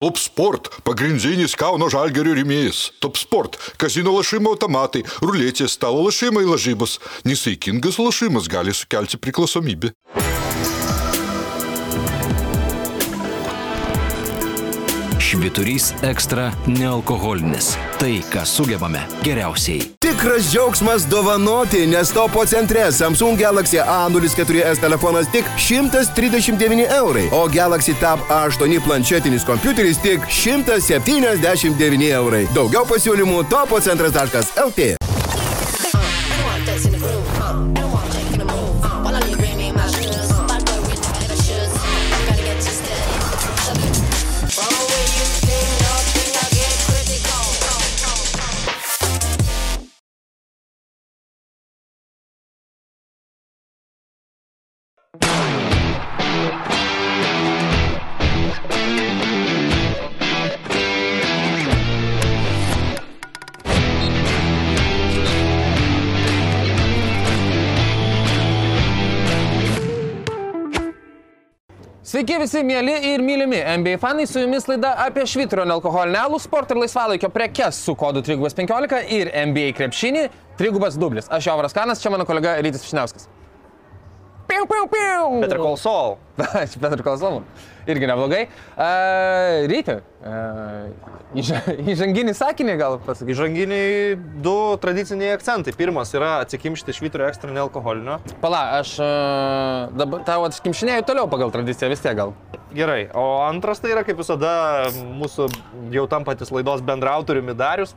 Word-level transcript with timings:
Top 0.00 0.16
Sport– 0.16 0.68
pagrindinis 0.88 1.52
Kauno 1.60 1.90
žalgerio 1.92 2.32
rėmėjas. 2.38 2.86
Top 3.04 3.18
Sport– 3.20 3.58
kazino 3.82 4.14
lašimo 4.14 4.54
automatai, 4.54 5.02
ruletės, 5.20 5.74
stalo 5.76 6.06
lašimai 6.06 6.46
lažybos. 6.48 6.96
Nesaikingas 7.28 8.00
lašimas 8.00 8.48
gali 8.48 8.72
sukelti 8.72 9.20
priklausomybę. 9.20 9.92
Šviturys 15.40 15.94
ekstra 16.02 16.50
nealkoholinis. 16.66 17.72
Tai, 17.98 18.12
ką 18.32 18.42
sugebame 18.44 19.00
geriausiai. 19.24 19.86
Tikras 20.04 20.50
džiaugsmas 20.52 21.06
dovanoti, 21.08 21.86
nes 21.88 22.12
topo 22.12 22.44
centre 22.46 22.84
Samsung 22.92 23.40
Galaxy 23.40 23.80
A04s 23.80 24.82
telefonas 24.84 25.32
tik 25.32 25.48
139 25.56 26.84
eurai, 26.98 27.28
o 27.32 27.48
Galaxy 27.48 27.94
Tab 28.00 28.20
A8 28.28 28.84
planšetinis 28.84 29.46
kompiuteris 29.48 30.02
tik 30.04 30.28
179 30.28 32.12
eurai. 32.20 32.44
Daugiau 32.52 32.84
pasiūlymų 32.84 33.46
topocentras.lt. 33.48 35.09
Sveiki 72.20 72.36
visi 72.36 72.60
mėly 72.68 72.94
ir 73.14 73.22
mylimi 73.24 73.56
NBA 73.80 73.94
fanai, 73.96 74.26
su 74.28 74.42
jumis 74.42 74.66
laida 74.68 74.90
apie 75.06 75.22
švitrio 75.24 75.64
nealkoholinę 75.64 76.18
alų, 76.20 76.36
sportą 76.44 76.74
ir 76.74 76.82
laisvalaikio 76.82 77.30
prekes 77.32 77.78
su 77.80 77.94
kodu 77.96 78.20
315 78.26 78.98
ir 79.16 79.30
NBA 79.48 79.70
krepšinį 79.78 80.26
3 80.60 80.98
dublis. 81.00 81.30
Aš 81.32 81.48
Jovaras 81.48 81.72
Kanas, 81.72 82.02
čia 82.02 82.12
mano 82.12 82.26
kolega 82.28 82.58
Rytis 82.60 82.84
Višniauskas. 82.84 83.24
Piu, 84.50 84.66
piu, 84.68 84.84
piu. 84.92 85.48
Call 85.48 85.80
Saul. 85.80 86.18
Aš 86.60 86.76
Petr 86.82 87.00
Kalsomų. 87.08 87.40
Irgi 87.88 88.08
neblogai. 88.10 88.42
Uh, 88.76 89.64
Ryti, 89.70 89.96
uh, 90.24 91.38
įža, 91.40 91.62
įžanginį 91.94 92.34
sakinį 92.36 92.76
gal 92.80 92.98
pasakysiu. 93.06 93.36
Įžanginiai 93.36 94.16
du 94.44 94.54
tradiciniai 94.82 95.32
akcentai. 95.38 95.74
Pirmas 95.76 96.12
yra 96.16 96.40
atsikimšti 96.44 96.94
švitrio 96.96 97.28
ekstra 97.30 97.52
nealkoholinio. 97.54 98.18
Pala, 98.44 98.62
aš 98.80 98.96
uh, 99.00 99.90
dabar 99.96 100.24
tau 100.28 100.44
atskimšinėjau 100.48 101.06
toliau 101.08 101.30
pagal 101.32 101.52
tradiciją 101.54 101.90
vis 101.94 102.04
tiek 102.04 102.18
gal. 102.18 102.34
Gerai. 102.74 103.08
O 103.18 103.40
antras 103.42 103.80
tai 103.82 103.94
yra, 103.94 104.04
kaip 104.06 104.20
visada, 104.20 104.52
mūsų 105.18 105.48
jau 105.94 106.04
tampantis 106.10 106.52
laidos 106.54 106.84
bendrautoriumi 106.86 107.56
Darius. 107.58 107.96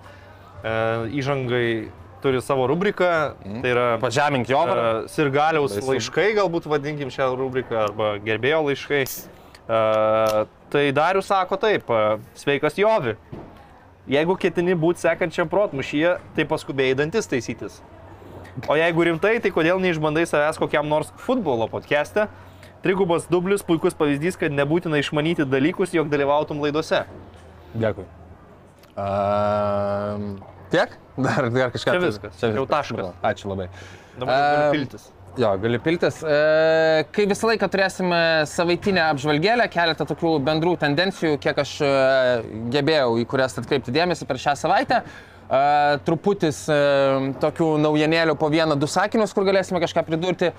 E, 0.64 0.72
įžangai 1.20 1.92
turi 2.24 2.40
savo 2.42 2.66
rubriką. 2.72 3.12
Tai 3.44 3.70
yra 3.70 3.86
Pažemink 4.02 4.48
jo 4.50 4.62
varą. 4.64 5.04
e, 5.04 5.12
Sirgaliaus 5.12 5.76
Baisu. 5.76 5.92
laiškai, 5.92 6.30
galbūt 6.40 6.70
vadinkim 6.72 7.12
šią 7.12 7.28
rubriką, 7.36 7.84
arba 7.90 8.14
gerbėjo 8.24 8.64
laiškai. 8.70 9.04
E, 9.68 10.46
tai 10.74 10.92
Darius 10.92 11.30
sako 11.32 11.58
taip, 11.58 11.90
e, 11.90 12.20
sveikas 12.40 12.78
Jovi. 12.78 13.16
Jeigu 14.10 14.36
ketini 14.36 14.76
būti 14.76 15.00
sekančiam 15.06 15.48
protmušyje, 15.52 16.18
tai 16.36 16.46
paskubėjai 16.50 16.98
dantis 17.00 17.30
taisytis. 17.32 17.80
O 18.68 18.76
jeigu 18.78 19.06
rimtai, 19.08 19.38
tai 19.42 19.50
kodėl 19.54 19.80
neišbandai 19.82 20.26
savęs 20.30 20.60
kokiam 20.62 20.90
nors 20.90 21.14
futbolo 21.24 21.70
podcast'e? 21.72 22.28
Trigubas 22.84 23.30
dublis 23.32 23.64
puikus 23.64 23.96
pavyzdys, 23.96 24.36
kad 24.38 24.52
nebūtina 24.52 25.00
išmanyti 25.00 25.48
dalykus, 25.48 25.96
jog 25.96 26.12
dalyvautum 26.12 26.60
laidose. 26.62 27.06
Dėkui. 27.80 28.04
Uh, 28.94 30.36
tiek? 30.70 30.98
Dar, 31.16 31.48
dar 31.48 31.72
kažką. 31.74 31.96
Čia 31.96 32.02
viskas. 32.04 32.44
Jau 32.44 32.66
taškas. 32.70 33.14
Ačiū 33.26 33.50
labai. 33.54 33.70
Dabar 34.20 34.36
galiu 34.36 34.76
piltis. 34.76 35.08
Jo, 35.38 35.56
gali 35.58 35.80
piltis. 35.82 36.20
E, 36.22 37.06
kai 37.14 37.26
visą 37.30 37.48
laiką 37.50 37.66
turėsime 37.74 38.18
savaitinę 38.50 39.02
apžvalgėlę, 39.10 39.66
keletą 39.74 40.06
tokių 40.06 40.36
bendrų 40.46 40.76
tendencijų, 40.84 41.40
kiek 41.42 41.62
aš 41.64 41.72
e, 41.82 41.94
gebėjau 42.76 43.16
į 43.18 43.26
kurias 43.32 43.58
atkreipti 43.58 43.94
dėmesį 43.96 44.28
per 44.30 44.38
šią 44.44 44.54
savaitę. 44.62 45.00
E, 45.54 45.62
truputis 46.06 46.60
e, 46.72 46.78
tokių 47.42 47.72
naujienėlių 47.82 48.36
po 48.40 48.52
vieną, 48.54 48.78
du 48.80 48.86
sakinius, 48.90 49.34
kur 49.34 49.48
galėsime 49.50 49.82
kažką 49.84 50.04
pridurti. 50.08 50.52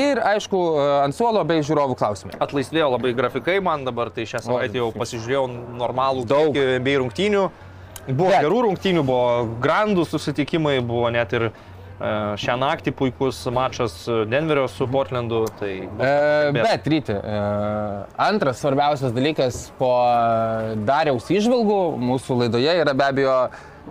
Ir 0.00 0.22
aišku, 0.32 0.62
e, 0.80 0.86
ant 1.04 1.16
suolo 1.16 1.44
bei 1.48 1.60
žiūrovų 1.64 1.98
klausimai. 2.00 2.38
Atlaisvėjo 2.42 2.88
labai 2.96 3.12
grafikai 3.18 3.58
man 3.64 3.84
dabar, 3.84 4.10
tai 4.16 4.24
šią 4.28 4.40
savaitę 4.48 4.80
jau 4.80 4.88
pasižiūrėjau 4.96 5.44
normalų 5.76 6.24
Daug. 6.32 6.56
bei 6.56 6.96
rungtynių. 7.04 7.44
Buvo 8.08 8.32
Bet- 8.32 8.42
gerų 8.42 8.62
rungtynių, 8.66 9.04
buvo 9.06 9.44
grandų 9.62 10.02
susitikimai, 10.10 10.80
buvo 10.82 11.06
net 11.14 11.32
ir 11.38 11.44
e, 11.48 11.52
šią 12.42 12.54
naktį 12.58 12.92
puikus 12.98 13.40
mačas 13.54 13.94
Denverio 14.30 14.68
su 14.70 14.86
Portlandu. 14.90 15.44
Tai 15.58 15.72
E, 15.72 16.52
bet, 16.56 16.86
ryti, 16.88 17.14
e, 17.14 17.42
antras 18.28 18.62
svarbiausias 18.62 19.12
dalykas 19.14 19.64
po 19.78 19.90
e, 20.06 20.78
Dariaus 20.88 21.28
išvalgų 21.30 21.80
mūsų 22.02 22.38
laidoje 22.44 22.74
yra 22.82 22.94
be 22.96 23.06
abejo 23.10 23.36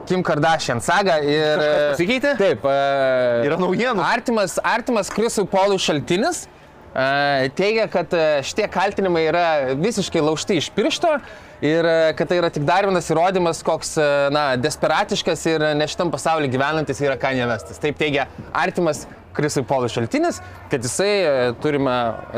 Kim 0.07 0.23
Kardashian 0.23 0.79
saga 0.84 1.19
ir... 1.23 1.59
e, 1.61 1.91
pasikeitė? 1.91 2.34
Taip. 2.40 2.66
e, 2.66 3.45
Yra 3.47 3.59
naujienų. 3.61 4.03
Artimas, 4.07 4.57
artimas 4.63 5.11
Krisui 5.13 5.45
Polui 5.51 5.79
šaltinis 5.81 6.45
e, 6.47 7.50
teigia, 7.57 7.88
kad 7.91 8.11
e, 8.16 8.25
šitie 8.47 8.67
kaltinimai 8.72 9.25
yra 9.29 9.45
visiškai 9.79 10.23
laužti 10.23 10.59
iš 10.61 10.72
piršto 10.75 11.17
ir 11.61 11.85
e, 11.85 11.95
kad 12.17 12.29
tai 12.29 12.41
yra 12.41 12.49
tik 12.53 12.66
dar 12.67 12.85
vienas 12.89 13.09
įrodymas, 13.13 13.61
koks 13.66 13.95
e, 14.01 14.11
na, 14.33 14.45
desperatiškas 14.59 15.47
ir 15.53 15.66
ne 15.77 15.88
šitam 15.89 16.11
pasaulyje 16.13 16.51
gyvenantis 16.55 17.01
yra 17.05 17.17
Kanye 17.22 17.47
Vestas. 17.49 17.81
Taip 17.81 17.99
teigia 18.01 18.27
artimas 18.51 19.05
Krisui 19.33 19.63
Polui 19.63 19.89
šaltinis, 19.91 20.41
kad 20.72 20.83
jisai, 20.83 21.11
e, 21.22 21.51
turime, 21.63 21.94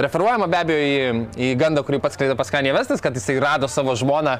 referuojama 0.05 0.49
be 0.51 0.59
abejo 0.59 0.83
į, 0.89 1.23
į 1.47 1.53
gandą, 1.59 1.85
kurį 1.85 2.01
pats 2.03 2.19
skleidė 2.19 2.37
pas 2.39 2.51
Kanye 2.53 2.75
Vestas, 2.75 3.01
kad 3.01 3.15
jisai 3.17 3.39
rado 3.41 3.69
savo 3.71 3.95
žmoną, 3.97 4.37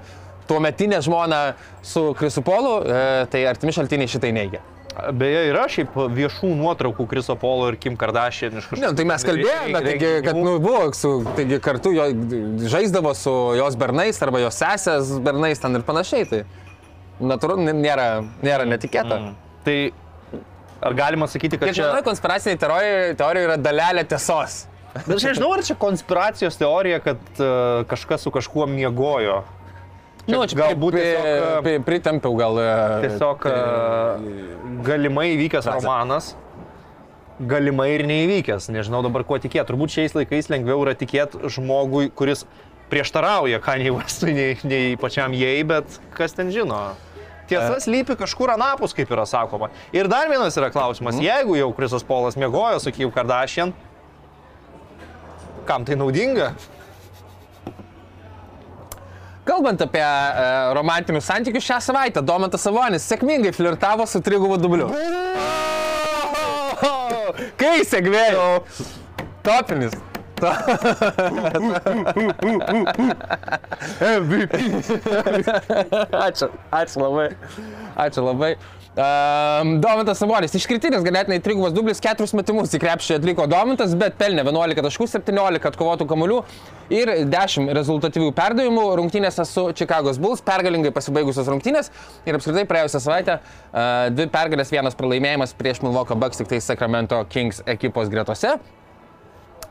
tuometinę 0.49 0.99
žmoną 1.01 1.41
su 1.81 2.11
Krisu 2.19 2.43
Polu, 2.45 2.77
e, 2.83 3.25
tai 3.33 3.45
artimi 3.49 3.73
šaltiniai 3.75 4.11
šitai 4.11 4.33
neigia. 4.35 4.61
Beje, 4.93 5.39
yra 5.49 5.63
šiaip 5.71 5.95
viešų 6.13 6.51
nuotraukų 6.59 7.05
Kriso 7.09 7.33
Polo 7.39 7.71
ir 7.71 7.77
Kim 7.81 7.95
Kardashian 7.97 8.59
iš 8.59 8.67
kažkur. 8.67 8.81
Ne, 8.83 8.91
tai 8.97 9.05
mes 9.09 9.25
kalbėjome, 9.25 9.79
taigi, 9.87 10.11
kad 10.25 10.37
nu, 10.37 10.57
buvo, 10.61 10.83
su, 10.97 11.13
taigi, 11.33 11.57
kartu 11.63 11.93
jo, 11.95 12.05
žaisdavo 12.69 13.13
su 13.17 13.33
jos 13.57 13.77
bernais 13.79 14.21
arba 14.25 14.43
jos 14.43 14.59
sesės 14.61 15.15
bernais 15.25 15.61
ten 15.63 15.79
ir 15.79 15.85
panašiai. 15.87 16.27
Tai 16.29 16.43
natūralu, 17.33 17.73
nėra, 17.73 18.07
nėra 18.45 18.67
netikėta. 18.69 19.17
Mm. 19.17 19.33
Tai 19.65 19.77
ar 20.83 20.99
galima 20.99 21.29
sakyti, 21.31 21.57
kad 21.57 21.71
čia... 21.71 21.79
Kiekvienoje 21.79 22.05
konspiraciniai 22.05 22.61
teorijoje 23.17 23.47
yra 23.47 23.57
dalelė 23.57 24.05
tiesos. 24.13 24.63
Bet 24.93 25.09
aš 25.15 25.25
nežinau, 25.31 25.49
ar 25.55 25.63
čia 25.65 25.75
konspiracijos 25.79 26.59
teorija, 26.59 26.99
kad 27.01 27.21
uh, 27.41 27.81
kažkas 27.89 28.27
su 28.27 28.33
kažkuo 28.33 28.67
miegojo. 28.69 29.41
Nu, 30.27 30.39
čia 30.47 30.55
galbūt 30.55 30.95
tiesiog, 30.95 31.25
e, 31.27 31.61
pri- 31.65 31.79
pritempiau 31.83 32.35
gal. 32.39 32.55
e, 32.63 32.67
Tiesiog 33.03 33.43
uh, 33.49 34.21
galimai 34.87 35.25
įvykęs 35.33 35.67
romanas, 35.67 36.29
galimai 37.43 37.89
ir 37.97 38.05
neįvykęs. 38.07 38.69
Nežinau 38.71 39.01
dabar 39.03 39.25
ko 39.27 39.35
tikėti. 39.43 39.65
Turbūt 39.67 39.91
šiais 39.97 40.15
laikais 40.15 40.47
lengviau 40.53 40.79
yra 40.85 40.93
tikėti 40.95 41.43
žmogui, 41.51 42.07
kuris 42.15 42.45
prieštarauja 42.93 43.59
Kanye 43.63 43.91
Westui 43.95 44.31
nei, 44.37 44.53
nei 44.63 44.93
pačiam 45.01 45.33
jai, 45.35 45.57
bet 45.67 45.99
kas 46.15 46.35
ten 46.37 46.51
žino. 46.55 46.93
Tiesa 47.49 47.75
slypi 47.83 48.15
kažkur 48.15 48.53
anapus, 48.53 48.93
kaip 48.95 49.09
yra 49.11 49.25
sakoma. 49.27 49.67
Ir 49.91 50.07
dar 50.07 50.29
vienas 50.31 50.55
yra 50.55 50.69
klausimas. 50.71 51.17
Jeigu 51.19 51.57
jau 51.59 51.73
Krisas 51.75 52.05
Polas 52.07 52.37
mėgojo 52.39 52.79
su 52.79 52.93
Kim 52.95 53.11
Kardashian, 53.11 53.73
kam 55.67 55.83
tai 55.83 55.97
naudinga? 55.99 56.53
Kalbant 59.43 59.81
apie 59.83 59.99
e, 59.99 60.73
romantinius 60.73 61.25
santykius 61.27 61.65
šią 61.67 61.79
savaitę, 61.83 62.21
Domantas 62.23 62.63
Savonis 62.63 63.03
sėkmingai 63.09 63.51
flirtavo 63.55 64.05
su 64.07 64.21
trigubu 64.23 64.57
dubliu. 64.61 64.87
Kai 67.59 67.83
sėkmėjo? 67.87 68.47
Topinis. 69.43 69.93
Ačiū, 76.27 76.47
ačiū 76.71 76.97
labai. 77.03 77.27
Ačiū 78.05 78.21
labai. 78.25 78.51
Um, 78.93 79.79
Domintas 79.81 80.19
Sabonis, 80.21 80.53
iškritinis 80.53 81.01
ganėtinai 81.01 81.39
trigubas 81.41 81.71
dublis, 81.73 81.97
keturis 82.03 82.35
metimus 82.37 82.75
į 82.77 82.79
krepšį 82.83 83.15
atliko 83.15 83.47
Domintas, 83.49 83.95
bet 83.97 84.19
pelnė 84.19 84.43
11 84.45 84.85
taškų, 84.85 85.07
17 85.09 85.65
atkovotų 85.71 86.05
kamuolių 86.11 86.37
ir 86.93 87.13
10 87.25 87.73
rezultatyvių 87.73 88.29
perdavimų 88.37 88.83
rungtynėse 88.99 89.47
su 89.49 89.65
Chicago's 89.73 90.21
Bulls, 90.21 90.45
pergalingai 90.45 90.93
pasibaigusios 90.93 91.49
rungtynės 91.49 91.89
ir 92.29 92.37
apskritai 92.37 92.67
praėjusią 92.69 93.01
savaitę 93.01 93.39
uh, 93.39 94.13
dvi 94.13 94.29
pergalės, 94.37 94.69
vienas 94.75 94.99
pralaimėjimas 94.99 95.57
prieš 95.57 95.81
Milwaukee 95.81 96.19
Bucks, 96.21 96.43
tik 96.43 96.53
tai 96.53 96.61
Sacramento 96.61 97.23
Kings 97.33 97.65
ekipos 97.65 98.13
gretose. 98.13 98.59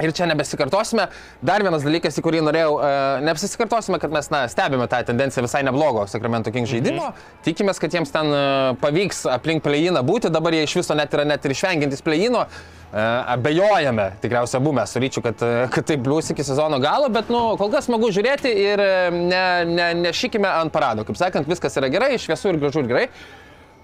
Ir 0.00 0.12
čia 0.16 0.26
nebesikartosime. 0.26 1.08
Dar 1.44 1.62
vienas 1.64 1.84
dalykas, 1.84 2.16
į 2.18 2.24
kurį 2.24 2.42
norėjau, 2.46 2.72
uh, 2.78 3.22
nebesikartosime, 3.26 4.00
kad 4.02 4.14
mes 4.14 4.30
na, 4.32 4.44
stebime 4.50 4.86
tą 4.90 5.02
tendenciją 5.08 5.44
visai 5.44 5.62
neblogo 5.66 6.06
Sacramento 6.10 6.52
King 6.54 6.68
žaidimo. 6.68 7.10
Mhm. 7.10 7.40
Tikimės, 7.44 7.80
kad 7.82 7.92
jiems 7.92 8.14
ten 8.14 8.32
uh, 8.32 8.76
pavyks 8.82 9.26
aplink 9.30 9.64
pleiną 9.64 10.04
būti. 10.06 10.32
Dabar 10.32 10.56
jie 10.56 10.64
iš 10.66 10.78
viso 10.80 10.96
net 10.98 11.12
yra 11.12 11.26
net 11.28 11.44
ir 11.44 11.54
išvengiantis 11.56 12.04
pleino. 12.04 12.46
Uh, 12.92 12.98
abejojame, 13.32 14.10
tikriausiai 14.20 14.58
abu 14.60 14.72
mes 14.76 14.90
su 14.92 15.00
ryčiu, 15.00 15.22
kad, 15.24 15.40
uh, 15.40 15.62
kad 15.72 15.86
taip 15.88 16.02
blius 16.04 16.26
iki 16.32 16.44
sezono 16.44 16.76
galo, 16.80 17.08
bet 17.12 17.30
nu, 17.32 17.54
kol 17.56 17.70
kas 17.72 17.86
smagu 17.88 18.10
žiūrėti 18.12 18.52
ir 18.52 18.82
uh, 18.84 19.14
ne, 19.16 19.44
ne, 19.64 19.86
nešykime 20.08 20.48
ant 20.48 20.74
parado. 20.74 21.06
Kaip 21.08 21.16
sakant, 21.16 21.48
viskas 21.48 21.80
yra 21.80 21.88
gerai, 21.92 22.18
šviesu 22.20 22.52
ir 22.52 22.60
gražu 22.60 22.84
ir 22.84 22.90
gerai. 22.92 23.06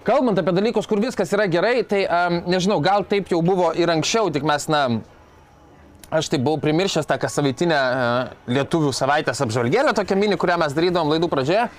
Kalbant 0.05 0.37
apie 0.39 0.53
dalykus, 0.55 0.87
kur 0.87 1.01
viskas 1.01 1.33
yra 1.35 1.49
gerai, 1.51 1.81
tai 1.83 2.05
um, 2.05 2.37
nežinau, 2.47 2.77
gal 2.81 3.03
taip 3.09 3.27
jau 3.33 3.41
buvo 3.45 3.73
ir 3.75 3.89
anksčiau, 3.91 4.29
tik 4.31 4.45
mes, 4.47 4.69
na, 4.71 4.83
Aš 6.09 6.31
tai 6.31 6.39
buvau 6.41 6.57
primiršęs 6.57 7.05
tą 7.05 7.17
savaitinę 7.29 7.77
uh, 7.77 8.31
lietuvių 8.49 8.89
savaitės 8.97 9.43
apžvalgėlę, 9.45 9.93
tokią 9.93 10.17
mini, 10.17 10.37
kurią 10.41 10.57
mes 10.57 10.73
darydom 10.73 11.11
laidų 11.11 11.29
pradžioje. 11.29 11.69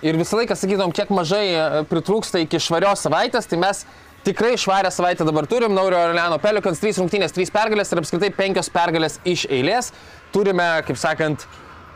Ir 0.00 0.16
visą 0.16 0.38
laiką 0.38 0.56
sakydom, 0.56 0.94
kiek 0.96 1.10
mažai 1.12 1.44
uh, 1.52 1.82
pritrūksta 1.90 2.40
iki 2.40 2.56
švarios 2.56 3.04
savaitės, 3.04 3.44
tai 3.50 3.58
mes 3.60 3.82
tikrai 4.24 4.54
švarę 4.56 4.88
savaitę 4.88 5.26
dabar 5.28 5.44
turim. 5.46 5.74
Naurio 5.76 6.00
Orleano 6.00 6.40
Pelikans 6.40 6.80
3 6.80 7.02
rungtynės, 7.02 7.36
3 7.36 7.52
pergalės 7.52 7.92
ir 7.92 8.00
apskritai 8.00 8.32
5 8.32 8.72
pergalės 8.72 9.20
iš 9.28 9.44
eilės. 9.52 9.92
Turime, 10.32 10.70
kaip 10.88 10.96
sakant, 10.96 11.44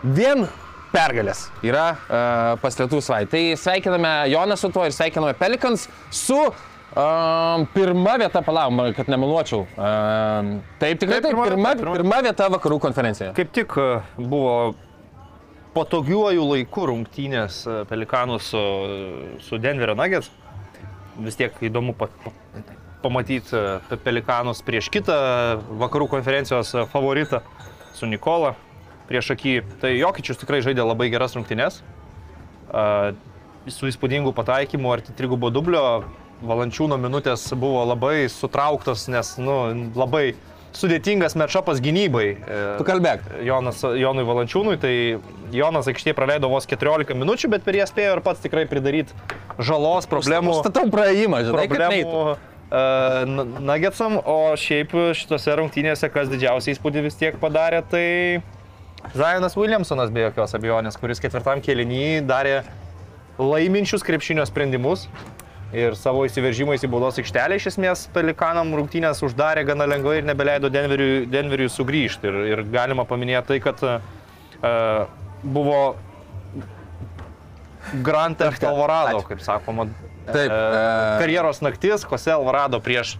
vien 0.04 0.44
pergalės 0.92 1.46
yra 1.64 1.90
uh, 1.96 2.58
pas 2.60 2.76
lietuvių 2.76 3.00
savaitę. 3.04 3.32
Tai 3.32 3.42
sveikiname 3.64 4.12
Joną 4.34 4.60
su 4.60 4.68
tuo 4.72 4.84
ir 4.84 4.92
sveikiname 4.92 5.32
Pelikans 5.40 5.88
su 6.12 6.42
Um, 6.88 7.66
pirma 7.74 8.16
vieta, 8.16 8.40
palaum, 8.42 8.80
kad 8.96 9.10
nemeluočiau. 9.12 9.66
Um, 9.76 10.52
taip, 10.80 10.98
tikrai 11.02 11.20
taip, 11.20 11.34
pirma 11.34 11.44
pirma, 11.44 11.72
vieta, 11.74 11.82
pirma. 11.82 11.96
pirma 11.98 12.20
vieta 12.24 12.46
vakarų 12.54 12.78
konferencijoje. 12.80 13.34
Kaip 13.36 13.50
tik 13.52 13.74
e, 13.76 13.88
buvo 14.16 14.54
patogiuoju 15.76 16.46
laiku 16.48 16.86
rungtynės 16.88 17.60
e, 17.68 17.74
Pelikanų 17.90 18.38
su, 18.40 18.62
su 19.44 19.60
Denverio 19.60 19.98
Nuggets. 19.98 20.32
Vis 21.20 21.36
tiek 21.36 21.60
įdomu 21.68 21.92
pa, 21.98 22.08
pa, 22.24 22.32
pamatyti 23.04 23.52
e, 23.52 23.98
Pelikanus 24.06 24.64
prieš 24.64 24.88
kitą 24.94 25.18
vakarų 25.84 26.08
konferencijos 26.16 26.72
favoritą 26.94 27.42
su 27.98 28.08
Nikola 28.08 28.54
prieš 29.10 29.34
akį. 29.36 29.58
Tai 29.84 29.92
Jokičius 29.92 30.40
tikrai 30.40 30.64
žaidė 30.64 30.88
labai 30.88 31.12
geras 31.12 31.36
rungtynės. 31.36 31.82
Uh, 32.68 33.14
su 33.72 33.88
įspūdingu 33.88 34.34
pataikymu 34.36 34.90
arti 34.92 35.14
trigubo 35.16 35.48
dublio. 35.52 35.84
Valančiūno 36.42 36.98
minutės 37.00 37.48
buvo 37.58 37.82
labai 37.88 38.28
sutrauktos, 38.30 39.08
nes 39.10 39.34
nu, 39.42 39.56
labai 39.98 40.36
sudėtingas 40.76 41.34
matšapas 41.38 41.80
gynybai. 41.82 42.26
E, 42.36 42.58
Tu 42.78 42.86
kalbėk. 42.86 43.24
Jonas, 43.46 43.80
Jonui 43.82 44.26
Valančiūnui, 44.28 44.76
tai 44.80 44.92
Jonas 45.54 45.88
aikštėje 45.90 46.16
praleido 46.18 46.50
vos 46.52 46.68
14 46.68 47.16
minučių, 47.18 47.50
bet 47.54 47.64
per 47.66 47.78
jas 47.80 47.92
spėjo 47.94 48.18
ir 48.18 48.22
pats 48.24 48.44
tikrai 48.44 48.66
pridaryti 48.70 49.16
žalos, 49.58 50.06
problemų. 50.10 50.60
Statau 50.62 50.86
praėjimą, 50.92 51.42
žinai. 51.48 51.66
Problemų 51.72 52.12
uh, 52.28 52.36
Nagetsam, 53.64 54.20
o 54.22 54.52
šiaip 54.60 54.94
šitose 55.18 55.56
rungtynėse, 55.58 56.10
kas 56.14 56.30
didžiausiai 56.30 56.76
įspūdį 56.76 57.06
vis 57.08 57.18
tiek 57.18 57.40
padarė, 57.42 57.82
tai 57.90 58.06
Zajonas 59.14 59.56
Williamsonas 59.56 60.12
be 60.14 60.26
jokios 60.26 60.54
abejonės, 60.58 60.98
kuris 61.00 61.22
ketvirtam 61.22 61.62
keliniui 61.64 62.20
darė 62.26 62.60
laiminčius 63.38 64.02
krepšinio 64.06 64.44
sprendimus. 64.48 65.06
Ir 65.76 65.92
savo 66.00 66.22
įsiveržimais 66.24 66.80
į 66.80 66.88
baudos 66.88 67.18
aikštelę 67.20 67.58
iš 67.58 67.66
esmės 67.74 68.06
Pelikanam 68.14 68.70
rungtynės 68.72 69.20
uždarė 69.26 69.66
gana 69.68 69.84
lengvai 69.90 70.22
ir 70.22 70.28
nebeleido 70.28 70.70
Denveriui, 70.72 71.26
Denveriui 71.28 71.68
sugrįžti. 71.72 72.30
Ir, 72.30 72.38
ir 72.54 72.62
galima 72.72 73.04
paminėti 73.08 73.52
tai, 73.52 73.58
kad 73.60 73.84
uh, 73.84 73.98
buvo 75.44 75.80
Grand 78.04 78.36
Theft 78.40 78.64
Alvarado, 78.64 79.20
kaip 79.28 79.44
sakoma, 79.44 79.88
Taip, 80.28 80.50
e, 80.52 81.20
karjeros 81.22 81.62
naktis, 81.64 82.04
Kose 82.04 82.32
Alvarado 82.34 82.80
prieš 82.84 83.14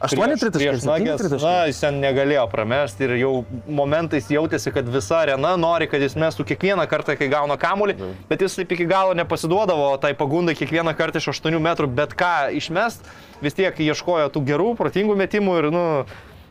8 0.00 0.14
prieš- 0.14 0.40
tritaškai, 0.40 0.68
prieš 0.68 0.82
7 0.84 0.88
Nuggets. 0.92 1.22
tritaškai. 1.22 1.50
Na, 1.50 1.66
jis 1.66 1.80
ten 1.80 2.00
negalėjo 2.02 2.44
pramesti 2.52 3.04
ir 3.04 3.14
jau 3.18 3.32
momentais 3.66 4.28
jautėsi, 4.30 4.72
kad 4.72 4.86
visa 4.88 5.16
arena 5.24 5.56
nori, 5.58 5.88
kad 5.90 6.00
jis 6.00 6.14
mestų 6.14 6.46
kiekvieną 6.46 6.86
kartą, 6.88 7.16
kai 7.18 7.28
gauna 7.28 7.56
kamuolį, 7.58 7.96
bet 8.28 8.40
jis 8.40 8.54
taip 8.60 8.70
iki 8.72 8.86
galo 8.86 9.14
nepasiduodavo 9.18 9.98
tai 10.00 10.14
pagundai 10.14 10.54
kiekvieną 10.54 10.94
kartą 10.96 11.18
iš 11.18 11.28
8 11.34 11.58
metrų, 11.58 11.88
bet 11.90 12.14
ką 12.14 12.52
išmest, 12.54 13.02
vis 13.42 13.54
tiek 13.58 13.74
ieškojo 13.74 14.30
tų 14.30 14.44
gerų, 14.46 14.76
protingų 14.78 15.16
metimų 15.18 15.58
ir, 15.58 15.70
nu, 15.74 15.84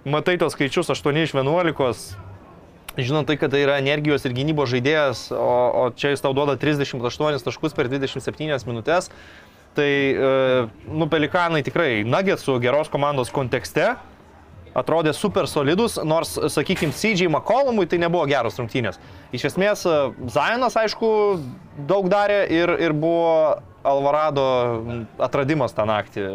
matai 0.06 0.38
tos 0.38 0.54
skaičius 0.54 0.90
8 0.92 1.24
iš 1.24 1.34
11. 1.34 2.18
Žinant 2.98 3.28
tai, 3.30 3.36
kad 3.38 3.52
tai 3.54 3.60
yra 3.62 3.76
energijos 3.78 4.24
ir 4.26 4.34
gynybos 4.34 4.72
žaidėjas, 4.74 5.28
o, 5.30 5.38
o 5.86 5.90
čia 5.94 6.10
jis 6.16 6.24
tau 6.24 6.34
duoda 6.34 6.56
38 6.58 6.98
taškus 7.46 7.76
per 7.78 7.86
27 7.92 8.66
minutės, 8.66 9.12
tai, 9.78 9.90
e, 10.14 10.68
nu, 10.90 11.08
pelikanai 11.12 11.64
tikrai 11.66 12.04
Nuggets 12.08 12.46
su 12.48 12.58
geros 12.64 12.90
komandos 12.94 13.32
kontekste 13.34 13.94
atrodė 14.78 15.14
super 15.18 15.48
solidus, 15.50 15.96
nors, 16.06 16.36
sakykime, 16.54 16.94
CJ 16.94 17.32
McCollumui 17.32 17.88
tai 17.90 17.98
nebuvo 18.02 18.28
geros 18.30 18.60
rungtynės. 18.62 19.00
Iš 19.34 19.48
esmės, 19.52 19.86
e, 19.90 19.96
Zajonas, 20.34 20.78
aišku, 20.78 21.10
daug 21.90 22.10
darė 22.14 22.44
ir, 22.54 22.74
ir 22.90 22.94
buvo 22.98 23.58
Alvarado 23.88 24.44
atradimas 25.24 25.74
tą 25.76 25.86
naktį. 25.88 26.26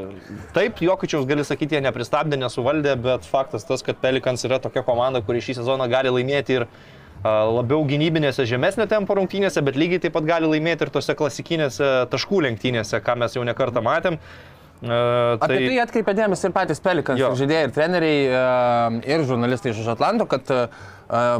Taip, 0.56 0.80
Jokičiaus 0.80 1.26
gali 1.28 1.44
sakyti, 1.44 1.76
jie 1.76 1.84
nepristabdė, 1.84 2.38
nesuvaldė, 2.40 2.96
bet 3.02 3.28
faktas 3.28 3.66
tas, 3.68 3.84
kad 3.84 4.00
Pelikans 4.00 4.46
yra 4.48 4.58
tokia 4.62 4.84
komanda, 4.86 5.20
kuri 5.26 5.42
šį 5.44 5.58
sezoną 5.60 5.88
gali 5.92 6.12
laimėti 6.14 6.60
ir 6.60 6.66
labiau 7.24 7.84
gynybinėse 7.86 8.46
žemesnio 8.48 8.88
tempo 8.90 9.14
rungtynėse, 9.14 9.62
bet 9.62 9.76
lygiai 9.78 10.02
taip 10.02 10.16
pat 10.16 10.26
gali 10.26 10.48
laimėti 10.50 10.86
ir 10.86 10.90
tose 10.94 11.14
klasikinėse 11.14 11.90
taškų 12.10 12.42
lenktynėse, 12.48 12.98
ką 13.04 13.16
mes 13.22 13.36
jau 13.36 13.44
nekartą 13.46 13.82
matėm. 13.84 14.18
E, 14.82 14.94
Apie 15.38 15.60
tai 15.62 15.76
atkreipė 15.78 16.12
dėmesį 16.18 16.48
ir 16.48 16.54
patys 16.56 16.80
Pelikans, 16.82 17.20
Jo. 17.20 17.28
ir 17.30 17.38
žaidėjai, 17.38 17.66
ir 17.68 17.74
treneriai, 17.74 18.22
e, 18.26 19.12
ir 19.14 19.22
žurnalistai 19.28 19.70
iš 19.70 19.90
Atlanto, 19.92 20.26
kad 20.26 20.48
e, 20.50 20.64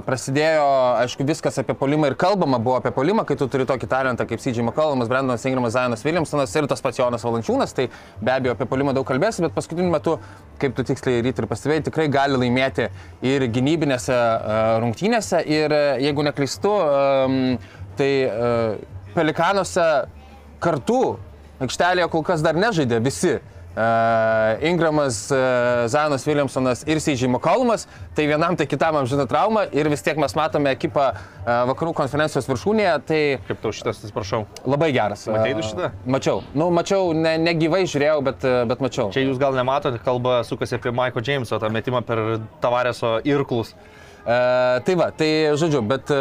prasidėjo, 0.06 0.66
aišku, 1.00 1.26
viskas 1.26 1.58
apie 1.58 1.74
polimą 1.78 2.12
ir 2.12 2.16
kalbama 2.20 2.60
buvo 2.62 2.76
apie 2.78 2.92
polimą, 2.94 3.24
kai 3.26 3.34
tu 3.40 3.48
turi 3.50 3.66
tokį 3.66 3.88
talentą 3.90 4.28
kaip 4.30 4.38
CJ 4.44 4.62
McCollumas, 4.62 5.10
Brendonas 5.10 5.46
Ingramas, 5.48 5.74
Zajonas 5.74 6.06
Williamsonas 6.06 6.54
ir 6.54 6.68
tas 6.70 6.84
pats 6.84 7.00
Jonas 7.00 7.26
Valančiūnas, 7.26 7.74
tai 7.74 7.88
be 8.20 8.34
abejo 8.36 8.54
apie 8.54 8.68
polimą 8.70 8.94
daug 8.94 9.08
kalbėsi, 9.08 9.42
bet 9.42 9.56
paskutiniu 9.56 9.90
metu, 9.90 10.20
kaip 10.62 10.76
tu 10.78 10.86
tiksliai 10.92 11.24
ryt 11.26 11.42
ir 11.42 11.50
pastebėjai, 11.50 11.86
tikrai 11.88 12.06
gali 12.14 12.38
laimėti 12.44 12.92
ir 13.26 13.48
gynybinėse 13.50 14.20
rungtynėse 14.84 15.42
ir 15.50 15.74
jeigu 16.04 16.30
neklystu, 16.30 16.76
e, 16.78 17.58
tai 17.98 18.12
Pelikanuose 19.12 19.90
kartu 20.62 21.02
aikštelėje 21.64 22.10
kol 22.12 22.22
kas 22.26 22.44
dar 22.44 22.58
nežaidė 22.58 23.00
visi. 23.04 23.38
Uh, 23.72 24.60
Ingramas, 24.68 25.30
uh, 25.32 25.38
Zanas 25.88 26.26
Williamsonas 26.28 26.82
ir 26.84 26.98
Seidžiai 27.00 27.30
McCollumas, 27.32 27.86
tai 28.12 28.26
vienam, 28.28 28.52
tai 28.52 28.66
kitam 28.68 28.98
amžina 29.00 29.24
trauma 29.24 29.62
ir 29.72 29.88
vis 29.88 30.04
tiek 30.04 30.18
mes 30.20 30.34
matome 30.36 30.74
ekipą 30.76 31.06
uh, 31.14 31.62
vakarų 31.70 31.94
konferencijos 31.96 32.50
viršūnėje, 32.50 32.92
tai 33.08 33.20
Kaip 33.48 33.62
tau 33.64 33.72
šitas, 33.72 34.02
atsiprašau. 34.04 34.42
labai 34.68 34.90
geras. 34.92 35.24
Matei 35.24 35.54
tu 35.56 35.64
Uh, 35.64 35.70
šitą? 35.70 35.88
Mačiau, 36.04 36.42
nu 36.52 36.68
mačiau, 36.68 37.14
ne, 37.16 37.38
ne 37.40 37.56
gyvai 37.56 37.86
žiūrėjau, 37.88 38.18
bet, 38.28 38.44
uh, 38.44 38.60
bet 38.68 38.84
mačiau. 38.84 39.08
Čia 39.16 39.24
jūs 39.24 39.40
gal 39.40 39.56
nematote, 39.56 40.02
kalba 40.04 40.42
sukasi 40.44 40.76
apie 40.76 40.92
Michael 40.92 41.24
Jameso, 41.24 41.56
tą 41.56 41.72
metimą 41.72 42.04
per 42.04 42.42
Tavareso 42.60 43.22
irklus. 43.24 43.72
E, 43.72 44.01
tai 44.24 44.94
va, 44.94 45.08
tai 45.10 45.30
žodžiu, 45.58 45.80
bet 45.82 46.10
e, 46.14 46.18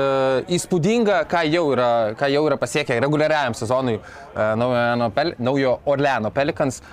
įspūdinga, 0.58 1.20
ką 1.30 1.44
jau 1.52 1.68
yra, 1.76 1.90
ką 2.18 2.30
jau 2.34 2.42
yra 2.48 2.58
pasiekę 2.58 2.98
reguliariajam 3.04 3.54
sezonui 3.58 4.00
e, 4.00 4.02
naujo, 4.58 5.10
Pel, 5.14 5.34
naujo 5.38 5.76
Orleano 5.86 6.32
Pelikans 6.34 6.82
e, 6.82 6.86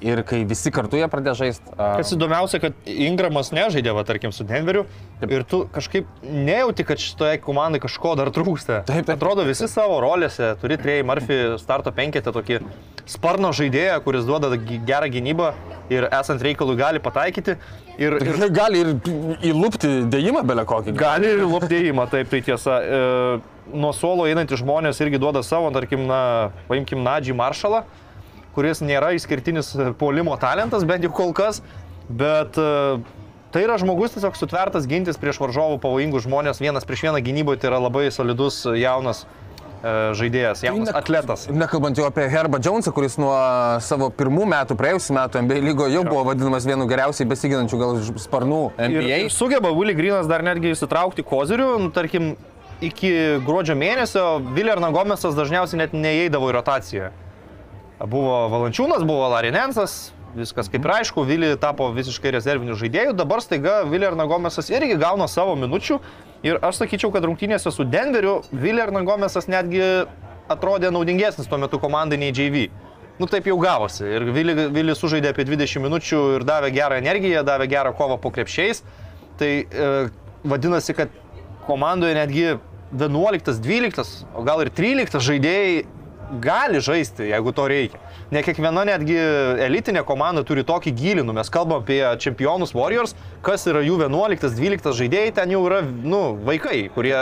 ir 0.00 0.22
kai 0.28 0.42
visi 0.48 0.72
kartu 0.72 0.96
jie 0.96 1.08
pradėjo 1.12 1.34
žaisti. 1.42 1.74
Kas 1.76 2.12
įdomiausia, 2.16 2.60
kad 2.62 2.88
Ingramas 2.88 3.52
nežaidė, 3.52 3.92
va, 3.96 4.04
tarkim, 4.08 4.32
su 4.32 4.46
Denveriu 4.48 4.86
ir 5.22 5.44
tu 5.48 5.64
kažkaip 5.72 6.08
nejauti, 6.22 6.86
kad 6.88 7.02
šitoje 7.02 7.40
komandai 7.44 7.82
kažko 7.82 8.14
dar 8.18 8.32
trūksta. 8.34 8.82
Taip, 8.88 9.04
taip. 9.04 9.14
Atrodo, 9.18 9.44
visi 9.46 9.68
savo 9.70 10.00
rolėse 10.02 10.54
turi 10.62 10.80
Trey 10.80 11.04
Murphy 11.06 11.58
starto 11.60 11.92
penketę 11.94 12.32
tokį 12.34 12.62
sparno 13.12 13.52
žaidėją, 13.54 14.00
kuris 14.06 14.26
duoda 14.26 14.54
gerą 14.56 15.10
gynybą 15.12 15.52
ir 15.92 16.08
esant 16.08 16.42
reikalui 16.42 16.78
gali 16.80 17.02
pataikyti. 17.02 17.56
Ir, 18.00 18.16
ir 18.24 18.44
gali 18.60 18.82
ir 18.82 18.92
įlūpti 19.52 19.94
dėjimą 20.12 20.44
belę 20.48 20.64
kokį. 20.68 20.96
Gali 20.98 21.34
ir 21.36 21.44
lopdėjimą, 21.44 22.08
taip, 22.12 22.30
tai 22.32 22.40
tiesa. 22.46 22.78
E, 22.80 23.02
nuo 23.72 23.92
suolo 23.94 24.26
einantys 24.30 24.62
žmonės 24.62 25.00
irgi 25.04 25.20
duoda 25.22 25.44
savo, 25.46 25.70
tarkim, 25.74 26.06
na, 26.08 26.50
paimkim 26.70 27.04
Nadžį 27.04 27.36
Maršalą, 27.38 27.84
kuris 28.56 28.82
nėra 28.84 29.12
išskirtinis 29.16 29.72
puolimo 30.00 30.36
talentas, 30.40 30.84
bent 30.88 31.04
jau 31.06 31.12
kol 31.14 31.32
kas, 31.36 31.62
bet 32.08 32.58
e, 32.60 32.98
tai 33.54 33.66
yra 33.66 33.78
žmogus 33.80 34.16
tiesiog 34.16 34.36
sutvertas 34.38 34.88
gintis 34.90 35.20
prieš 35.20 35.40
varžovų 35.42 35.78
pavojingus 35.82 36.26
žmonės, 36.26 36.60
vienas 36.62 36.88
prieš 36.88 37.08
vieną 37.08 37.22
gynyboje, 37.24 37.62
tai 37.62 37.72
yra 37.72 37.80
labai 37.82 38.06
solidus 38.12 38.62
jaunas 38.76 39.24
e, 39.24 40.12
žaidėjas, 40.18 40.64
jaunas 40.66 40.92
Ne- 40.92 40.96
atletas. 41.00 41.46
Nekalbant 41.48 41.98
jau 41.98 42.06
apie 42.10 42.28
Herbą 42.32 42.60
Jonesą, 42.64 42.92
kuris 42.96 43.16
nuo 43.20 43.32
savo 43.84 44.10
pirmų 44.12 44.46
metų, 44.52 44.76
praėjusių 44.80 45.18
metų 45.18 45.44
NBA 45.46 45.60
lygoje 45.70 45.96
jau 45.96 46.04
buvo 46.08 46.26
vadinamas 46.30 46.68
vienu 46.68 46.88
geriausiai 46.90 47.28
besiginančių 47.32 47.80
gal 47.80 48.00
sparnų 48.20 48.62
NBA. 48.76 49.24
Ir 49.26 49.32
sugeba 49.34 49.72
Willy 49.72 49.96
Grinas 49.98 50.28
dar 50.30 50.44
netgi 50.44 50.74
įsitraukti 50.76 51.24
kozirių, 51.24 51.74
nu, 51.86 51.92
tarkim, 51.94 52.34
iki 52.82 53.12
gruodžio 53.46 53.76
mėnesio 53.78 54.24
Villerna 54.56 54.90
Gomesas 54.94 55.36
dažniausiai 55.38 55.84
net 55.84 55.92
neįeidavo 55.96 56.50
į 56.50 56.56
rotaciją. 56.58 57.12
Buvo 58.08 58.48
Valančiūnas, 58.50 59.04
buvo 59.06 59.28
Larinensas, 59.30 60.10
viskas 60.34 60.70
kaip 60.72 60.82
ir 60.82 60.94
aišku, 60.96 61.22
Vili 61.28 61.52
tapo 61.60 61.86
visiškai 61.94 62.32
rezerviniu 62.34 62.74
žaidėju, 62.78 63.14
dabar 63.14 63.42
staiga 63.44 63.82
Villerna 63.86 64.26
Gomesas 64.26 64.70
irgi 64.72 64.96
gauna 64.98 65.28
savo 65.30 65.54
minučių 65.60 66.00
ir 66.46 66.58
aš 66.64 66.80
sakyčiau, 66.82 67.12
kad 67.14 67.26
rungtynėse 67.28 67.70
su 67.70 67.86
Denveriu 67.86 68.40
Villerna 68.50 69.04
Gomesas 69.06 69.46
netgi 69.50 69.84
atrodė 70.50 70.90
naudingesnis 70.90 71.46
tuo 71.46 71.60
metu 71.62 71.78
komandai 71.82 72.18
nei 72.18 72.32
JV. 72.34 72.66
Nu 73.20 73.28
taip 73.30 73.46
jau 73.46 73.58
gavosi. 73.60 74.02
Ir 74.08 74.26
Vili, 74.34 74.56
Vili 74.72 74.96
sužaidė 74.98 75.30
apie 75.30 75.46
20 75.46 75.84
minučių 75.84 76.22
ir 76.38 76.46
davė 76.48 76.72
gerą 76.74 76.98
energiją, 76.98 77.44
davė 77.46 77.68
gerą 77.70 77.92
kovą 77.94 78.18
po 78.18 78.32
krepšiais. 78.34 78.82
Tai 79.38 79.50
e, 79.62 79.90
vadinasi, 80.48 80.96
kad 80.96 81.12
komandoje 81.68 82.16
netgi 82.18 82.46
11, 82.98 83.60
12, 83.62 84.24
o 84.34 84.42
gal 84.48 84.64
ir 84.64 84.72
13 84.74 85.22
žaidėjai 85.22 85.84
gali 86.40 86.80
žaisti, 86.80 87.28
jeigu 87.30 87.52
to 87.52 87.66
reikia. 87.68 88.00
Ne 88.32 88.42
kiekviena 88.44 88.84
netgi 88.88 89.16
elitinė 89.66 90.04
komanda 90.08 90.44
turi 90.46 90.64
tokį 90.66 90.94
gilį, 90.96 91.26
nu, 91.28 91.36
mes 91.36 91.52
kalbam 91.52 91.82
apie 91.82 92.00
čempionus 92.22 92.74
Warriors, 92.76 93.16
kas 93.44 93.66
yra 93.70 93.84
jų 93.84 94.00
11, 94.06 94.56
12 94.58 94.96
žaidėjai, 95.02 95.34
ten 95.36 95.52
jau 95.52 95.64
yra, 95.68 95.82
nu, 95.82 96.22
vaikai, 96.46 96.86
kurie 96.94 97.16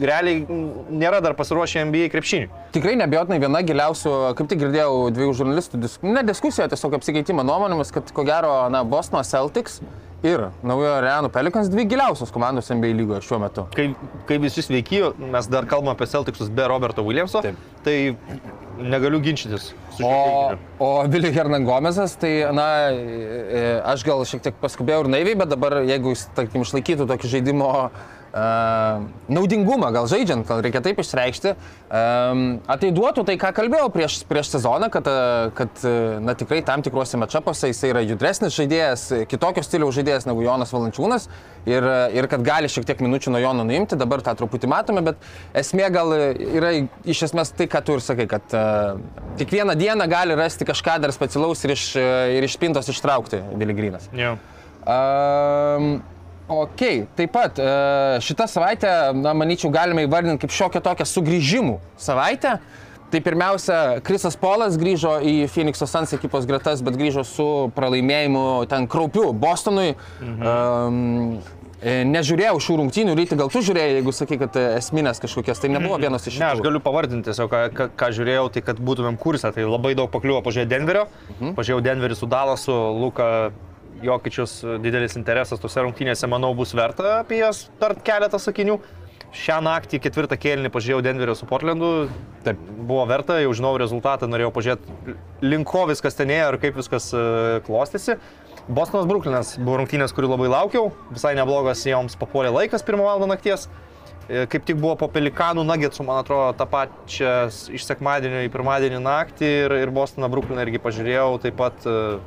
realiai 0.00 0.44
nėra 0.88 1.20
dar 1.20 1.34
pasiruošę 1.36 1.84
NBA 1.88 2.08
krepšiniui. 2.12 2.50
Tikrai 2.74 2.96
nebejotinai 3.00 3.40
viena 3.42 3.62
giliausių, 3.66 4.12
kaip 4.38 4.50
tik 4.50 4.62
girdėjau 4.62 5.10
dviejų 5.14 5.34
žurnalistų, 5.42 5.80
dis... 5.82 5.98
ne 6.04 6.24
diskusija, 6.26 6.70
tiesiog 6.72 6.96
apsikeitimą 7.00 7.44
nuomonėmis, 7.46 7.92
kad 7.94 8.12
ko 8.16 8.24
gero, 8.28 8.54
na, 8.72 8.82
Bostono 8.88 9.22
Celtics 9.26 9.80
ir 10.26 10.46
naujojo 10.66 11.00
Reanų 11.04 11.30
Pelicans 11.32 11.70
dvi 11.72 11.86
giliausios 11.90 12.32
komandos 12.34 12.70
NBA 12.72 12.92
lygoje 12.98 13.24
šiuo 13.24 13.40
metu. 13.42 13.66
Kai, 13.76 13.90
kai 14.28 14.38
visi 14.42 14.64
sveiki, 14.64 15.02
mes 15.32 15.48
dar 15.50 15.68
kalbame 15.70 15.94
apie 15.94 16.08
Celticsus 16.10 16.50
be 16.52 16.66
Roberto 16.68 17.04
Williamso, 17.06 17.42
Taip. 17.44 17.58
tai 17.86 17.96
negaliu 18.80 19.20
ginčytis 19.24 19.72
O, 20.00 20.12
o 20.80 20.88
Vili 21.12 21.28
Hernangomezas, 21.34 22.14
tai, 22.16 22.30
na, 22.56 22.68
e, 22.88 23.64
aš 23.84 24.04
gal 24.06 24.22
šiek 24.24 24.46
tiek 24.46 24.56
paskubėjau 24.62 25.04
ir 25.04 25.10
naiviai, 25.12 25.36
bet 25.42 25.50
dabar, 25.52 25.82
jeigu 25.84 26.14
jis, 26.14 26.22
tarkim, 26.36 26.64
išlaikytų 26.64 27.04
tokį 27.10 27.32
žaidimo 27.34 27.68
uh, 27.68 28.08
naudingumą, 28.30 29.90
gal 29.94 30.06
žaidžiant, 30.10 30.46
gal 30.46 30.60
reikia 30.62 30.82
taip 30.84 31.00
išreikšti, 31.02 31.52
um, 31.90 32.42
ateiduotų 32.70 33.24
tai, 33.26 33.34
ką 33.40 33.50
kalbėjau 33.56 33.88
prieš, 33.90 34.20
prieš 34.30 34.52
sezoną, 34.54 34.86
kad, 34.94 35.08
uh, 35.10 35.50
kad 35.56 35.82
uh, 35.82 36.20
na, 36.22 36.36
tikrai 36.38 36.60
tam 36.66 36.84
tikrose 36.86 37.18
mečapuose 37.18 37.72
jis 37.72 37.82
yra 37.88 38.04
judresnis 38.04 38.54
žaidėjas, 38.54 39.06
kitokio 39.30 39.64
stiliaus 39.66 39.96
žaidėjas 39.98 40.28
negu 40.30 40.44
Jonas 40.46 40.70
Valančiūnas 40.74 41.26
ir, 41.66 41.82
uh, 41.82 42.06
ir 42.14 42.30
kad 42.30 42.44
gali 42.46 42.70
šiek 42.70 42.86
tiek 42.86 43.02
minučių 43.02 43.34
nuo 43.34 43.42
Jono 43.42 43.66
nuimti, 43.66 43.98
dabar 43.98 44.22
tą 44.22 44.36
truputį 44.38 44.70
matome, 44.70 45.02
bet 45.10 45.26
esmė 45.64 45.90
gal 45.90 46.14
yra 46.14 46.72
iš 47.02 47.24
esmės 47.30 47.50
tai, 47.56 47.66
ką 47.70 47.82
tu 47.82 47.98
ir 47.98 48.04
sakai, 48.04 48.28
kad 48.30 48.54
kiekvieną 49.40 49.74
dieną 49.80 50.06
gali 50.10 50.38
rasti 50.38 50.68
kažką 50.68 51.00
dar 51.02 51.14
specialaus 51.16 51.66
ir 51.66 51.74
iš, 51.74 51.90
ir 51.98 52.46
iš 52.46 52.54
spintos 52.54 52.88
ištraukti 52.94 53.42
Viligrinas. 53.58 54.06
Jo. 54.14 54.36
Um, 54.86 55.98
ok, 56.50 56.84
taip 57.18 57.32
pat 57.34 57.58
e, 57.62 57.70
šitą 58.24 58.46
savaitę, 58.50 58.90
na, 59.16 59.34
manyčiau, 59.38 59.70
galime 59.74 60.04
įvardinti 60.06 60.42
kaip 60.44 60.54
šiokią 60.54 60.82
tokią 60.84 61.06
sugrįžimų 61.08 61.78
savaitę. 62.00 62.58
Tai 63.10 63.18
pirmiausia, 63.26 63.76
Krisas 64.06 64.36
Polas 64.38 64.76
grįžo 64.78 65.16
į 65.26 65.48
Phoenix'o 65.50 65.88
Suns 65.90 66.12
ekipos 66.14 66.44
gretas, 66.46 66.82
bet 66.86 66.94
grįžo 66.98 67.24
su 67.26 67.46
pralaimėjimu 67.74 68.44
ten 68.70 68.86
kraupiu 68.90 69.32
Bostonui. 69.34 69.96
Mhm. 70.22 70.52
Um, 70.52 71.40
nežiūrėjau 71.80 72.58
šių 72.60 72.74
rungtynių, 72.82 73.14
ryti 73.16 73.38
gal 73.40 73.48
tu 73.48 73.62
žiūrėjai, 73.64 73.94
jeigu 73.96 74.12
sakai, 74.12 74.36
kad 74.42 74.56
e, 74.60 74.64
esminės 74.76 75.20
kažkokias, 75.22 75.62
tai 75.62 75.70
nebuvo 75.72 75.96
vienas 75.96 76.26
iš 76.28 76.36
Ne, 76.36 76.50
aš 76.50 76.60
jų. 76.60 76.66
galiu 76.66 76.82
pavardinti 76.84 77.30
tiesiog, 77.30 77.48
ką, 77.48 77.62
ką, 77.72 77.86
ką 77.96 78.10
žiūrėjau, 78.18 78.50
tai 78.52 78.62
kad 78.66 78.82
būtumėm 78.84 79.16
kursą, 79.20 79.48
tai 79.56 79.64
labai 79.64 79.94
daug 79.96 80.10
pakliuvo 80.12 80.42
pažiūrėjau 80.44 80.70
Denverio, 80.74 81.06
mhm. 81.38 81.54
pažiūrėjau 81.56 81.86
Denverį 81.88 82.18
su 82.20 82.28
Dalasu, 82.28 82.76
Luka 83.00 83.30
Jokičius, 84.04 84.60
didelis 84.80 85.16
interesas 85.18 85.60
tose 85.60 85.82
rungtynėse, 85.84 86.28
manau, 86.30 86.54
bus 86.56 86.72
verta 86.76 87.20
apie 87.20 87.42
jas 87.42 87.66
tart 87.80 88.00
keletą 88.06 88.40
sakinių. 88.40 88.78
Šią 89.36 89.60
naktį 89.62 90.00
ketvirtą 90.02 90.34
kėlinį 90.40 90.72
pažiūrėjau 90.74 91.04
Denverio 91.06 91.36
su 91.38 91.46
Portlandu, 91.46 92.08
Taip. 92.42 92.58
buvo 92.88 93.04
verta, 93.06 93.36
jau 93.38 93.52
žinau 93.54 93.76
rezultatą, 93.78 94.26
norėjau 94.26 94.50
pažiūrėti, 94.56 95.14
link 95.46 95.68
ko 95.70 95.84
viskas 95.86 96.18
ten 96.18 96.32
ėjo 96.34 96.48
ir 96.50 96.58
kaip 96.64 96.80
viskas 96.80 97.12
e, 97.14 97.20
klostėsi. 97.68 98.16
Bostonas 98.66 99.06
Brooklynas 99.06 99.52
buvo 99.60 99.78
rungtynės, 99.80 100.16
kurių 100.16 100.32
labai 100.32 100.50
laukiau, 100.50 100.90
visai 101.12 101.36
neblogas 101.38 101.84
joms 101.86 102.18
papuolė 102.18 102.50
laikas 102.56 102.82
pirmą 102.86 103.06
valandą 103.06 103.30
nakties. 103.30 103.68
E, 104.26 104.48
Kaip 104.50 104.66
tik 104.66 104.82
buvo 104.82 104.96
po 104.98 105.06
Pelikanų 105.14 105.62
Nuggetsų, 105.68 106.08
man 106.10 106.24
atrodo, 106.24 106.50
tą 106.58 106.66
pačią 106.70 107.36
iš 107.70 107.86
sekmadienio 107.86 108.42
į 108.48 108.50
pirmadienį 108.50 108.98
naktį 109.06 109.54
ir, 109.64 109.78
ir 109.84 109.94
Bostoną 109.94 110.26
Brooklyną 110.32 110.66
irgi 110.66 110.82
pažiūrėjau, 110.82 111.38
taip 111.46 111.58
pat 111.62 111.86
e, 111.86 112.18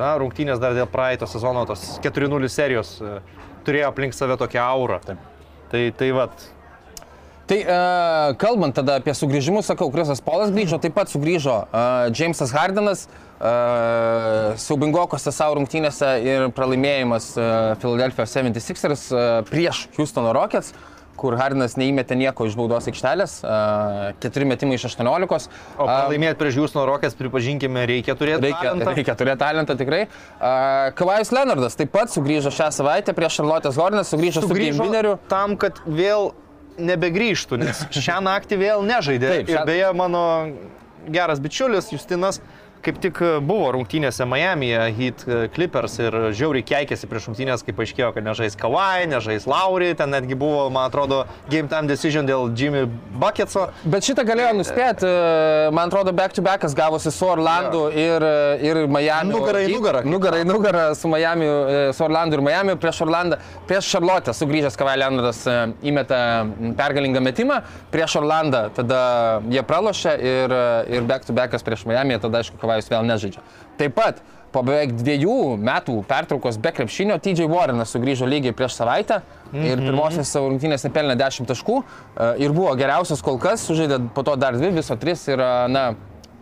na, 0.00 0.14
rungtynės 0.20 0.62
dar 0.62 0.76
dėl 0.76 0.88
praeito 0.90 1.28
sezono, 1.30 1.66
tos 1.68 1.98
4-0 2.04 2.50
serijos 2.52 2.96
e, 3.02 3.18
turėjo 3.66 3.92
aplink 3.92 4.16
save 4.16 4.38
tokią 4.40 4.64
aurą. 4.64 5.00
Taip. 5.04 5.30
Tai, 5.72 5.86
tai 5.96 6.10
vat, 6.16 6.48
Tai 7.52 7.58
uh, 7.66 8.32
kalbant 8.38 8.72
tada 8.72 8.94
apie 9.00 9.12
sugrįžimus, 9.18 9.66
sakau, 9.68 9.90
Krisas 9.92 10.22
Polas 10.24 10.52
grįžo, 10.54 10.78
taip 10.80 10.94
pat 10.96 11.10
sugrįžo 11.10 11.56
uh, 11.66 12.06
Jamesas 12.14 12.52
Hardenas, 12.54 13.02
uh, 13.10 14.54
siaubingokose 14.62 15.32
savo 15.34 15.58
rungtynėse 15.58 16.12
ir 16.22 16.46
pralaimėjimas 16.54 17.26
uh, 17.34 17.48
Philadelphia 17.82 18.28
76ers 18.30 19.04
uh, 19.10 19.24
prieš 19.50 19.82
Houstono 19.98 20.32
Rockets 20.32 20.70
kur 21.16 21.36
Hardinas 21.38 21.76
neįmetė 21.78 22.16
nieko 22.18 22.46
iš 22.48 22.54
baudos 22.58 22.86
aikštelės, 22.90 23.34
uh, 23.44 24.12
keturi 24.22 24.46
metimai 24.48 24.78
iš 24.78 24.86
18. 24.88 25.48
o 25.78 25.86
pralaimėti 25.86 26.38
prieš 26.40 26.56
jūs 26.62 26.74
nuo 26.74 26.86
Rokės, 26.88 27.14
pripažinkime, 27.18 27.84
reikia 27.86 28.16
turėti 28.18 28.48
Reikia, 28.48 28.72
talentą. 28.72 28.94
reikia 28.96 29.14
turėti 29.20 29.38
talentą 29.44 29.76
tikrai. 29.78 30.02
Uh, 30.40 30.90
Kavajus 30.98 31.30
Leonardas 31.36 31.76
taip 31.78 31.92
pat 31.94 32.10
sugrįžo 32.10 32.50
šią 32.50 32.70
savaitę 32.74 33.14
prieš 33.14 33.38
Charlotte's 33.42 33.76
Hornets, 33.78 34.10
sugrįžo, 34.14 34.42
su 34.42 34.48
Sugrįžo 34.50 34.82
Gamineriu. 34.82 35.18
tam, 35.28 35.56
kad 35.60 35.78
vėl 35.86 36.32
nebegrįžtų, 36.80 37.58
nes 37.60 37.84
šią 37.92 38.18
naktį 38.24 38.56
vėl 38.62 38.82
nežaidė. 38.88 39.28
Taip, 39.36 39.48
Ir 39.52 39.58
šią- 39.58 39.66
beje, 39.68 39.92
mano 39.94 40.22
geras 41.12 41.40
bičiulis 41.42 41.90
Justinas 41.92 42.40
kaip 42.82 43.00
tik 43.02 43.20
buvo 43.46 43.70
rungtynėse 43.76 44.26
Miami'e, 44.28 44.84
Heat 44.96 45.24
Clippers 45.54 45.98
ir 46.02 46.16
žiauriai 46.34 46.66
keikėsi 46.66 47.08
prieš 47.10 47.30
rungtynės, 47.30 47.64
kai 47.66 47.74
paaiškėjo, 47.76 48.12
kad 48.16 48.26
nežais 48.26 48.58
Kawhi, 48.58 49.08
nežais 49.10 49.46
Lauri, 49.50 49.92
ten 49.98 50.12
netgi 50.14 50.38
buvo, 50.38 50.68
man 50.74 50.90
atrodo, 50.90 51.22
game 51.52 51.70
time 51.70 51.90
decision 51.90 52.28
dėl 52.28 52.50
Jimmy 52.58 52.84
Bucketso. 53.18 53.68
Bet 53.84 54.06
šitą 54.06 54.24
galėjo 54.28 54.54
nuspėti, 54.60 55.06
e, 55.08 55.70
man 55.74 55.92
atrodo, 55.92 56.14
back 56.16 56.34
to 56.36 56.44
backas 56.44 56.74
gavosi 56.76 57.12
su 57.14 57.28
Orlandu 57.28 57.86
ir, 57.94 58.26
ir 58.62 58.82
Miami. 58.90 59.32
Nugarą 59.32 59.62
į 59.66 59.72
nugarą, 59.76 60.02
Nugarą 60.08 60.42
į 60.42 60.46
nugarą 60.48 60.84
su, 60.98 61.08
Miami, 61.08 61.46
e, 61.46 61.82
su 61.96 62.04
Orlandu 62.04 62.38
ir 62.38 62.44
Miami 62.44 62.76
prieš 62.80 63.02
Orlandą. 63.06 63.38
Prieš 63.68 63.90
Šarlotę 63.94 64.34
sugrįžęs 64.36 64.76
Kavai 64.78 64.96
Leonardas 65.00 65.42
e, 65.46 65.56
įmetė 65.88 66.20
pergalingą 66.78 67.22
metimą, 67.24 67.60
prieš 67.92 68.18
Orlandą 68.20 68.64
tada 68.76 69.02
jie 69.52 69.62
pralošė 69.66 70.14
ir, 70.18 70.56
e, 70.56 70.96
ir 70.98 71.06
back 71.08 71.28
to 71.28 71.36
backas 71.36 71.64
prieš 71.66 71.86
Miami, 71.88 72.18
tada 72.22 72.42
aišku, 72.42 72.58
Kavajus 72.72 72.92
vėl 72.92 73.08
nežaidžia. 73.08 73.42
Taip 73.80 73.94
pat 73.96 74.22
po 74.52 74.62
beveik 74.64 74.92
dviejų 74.98 75.56
metų 75.64 76.02
pertraukos 76.08 76.58
be 76.60 76.72
krepšinio 76.76 77.16
TJ 77.24 77.48
Warrenas 77.48 77.92
sugrįžo 77.94 78.28
lygiai 78.28 78.54
prieš 78.56 78.76
savaitę 78.80 79.22
ir 79.52 79.80
pirmosios 79.80 80.28
savo 80.32 80.50
rungtynės 80.50 80.84
nepelnė 80.86 81.16
10 81.20 81.48
taškų 81.48 81.78
e, 81.80 81.84
ir 82.44 82.52
buvo 82.56 82.72
geriausias 82.76 83.24
kol 83.24 83.40
kas, 83.40 83.64
sužaidė 83.68 83.98
po 84.16 84.24
to 84.24 84.36
dar 84.40 84.56
dvi, 84.56 84.72
viso 84.76 84.96
tris 85.00 85.24
ir, 85.28 85.40
na, 85.72 85.90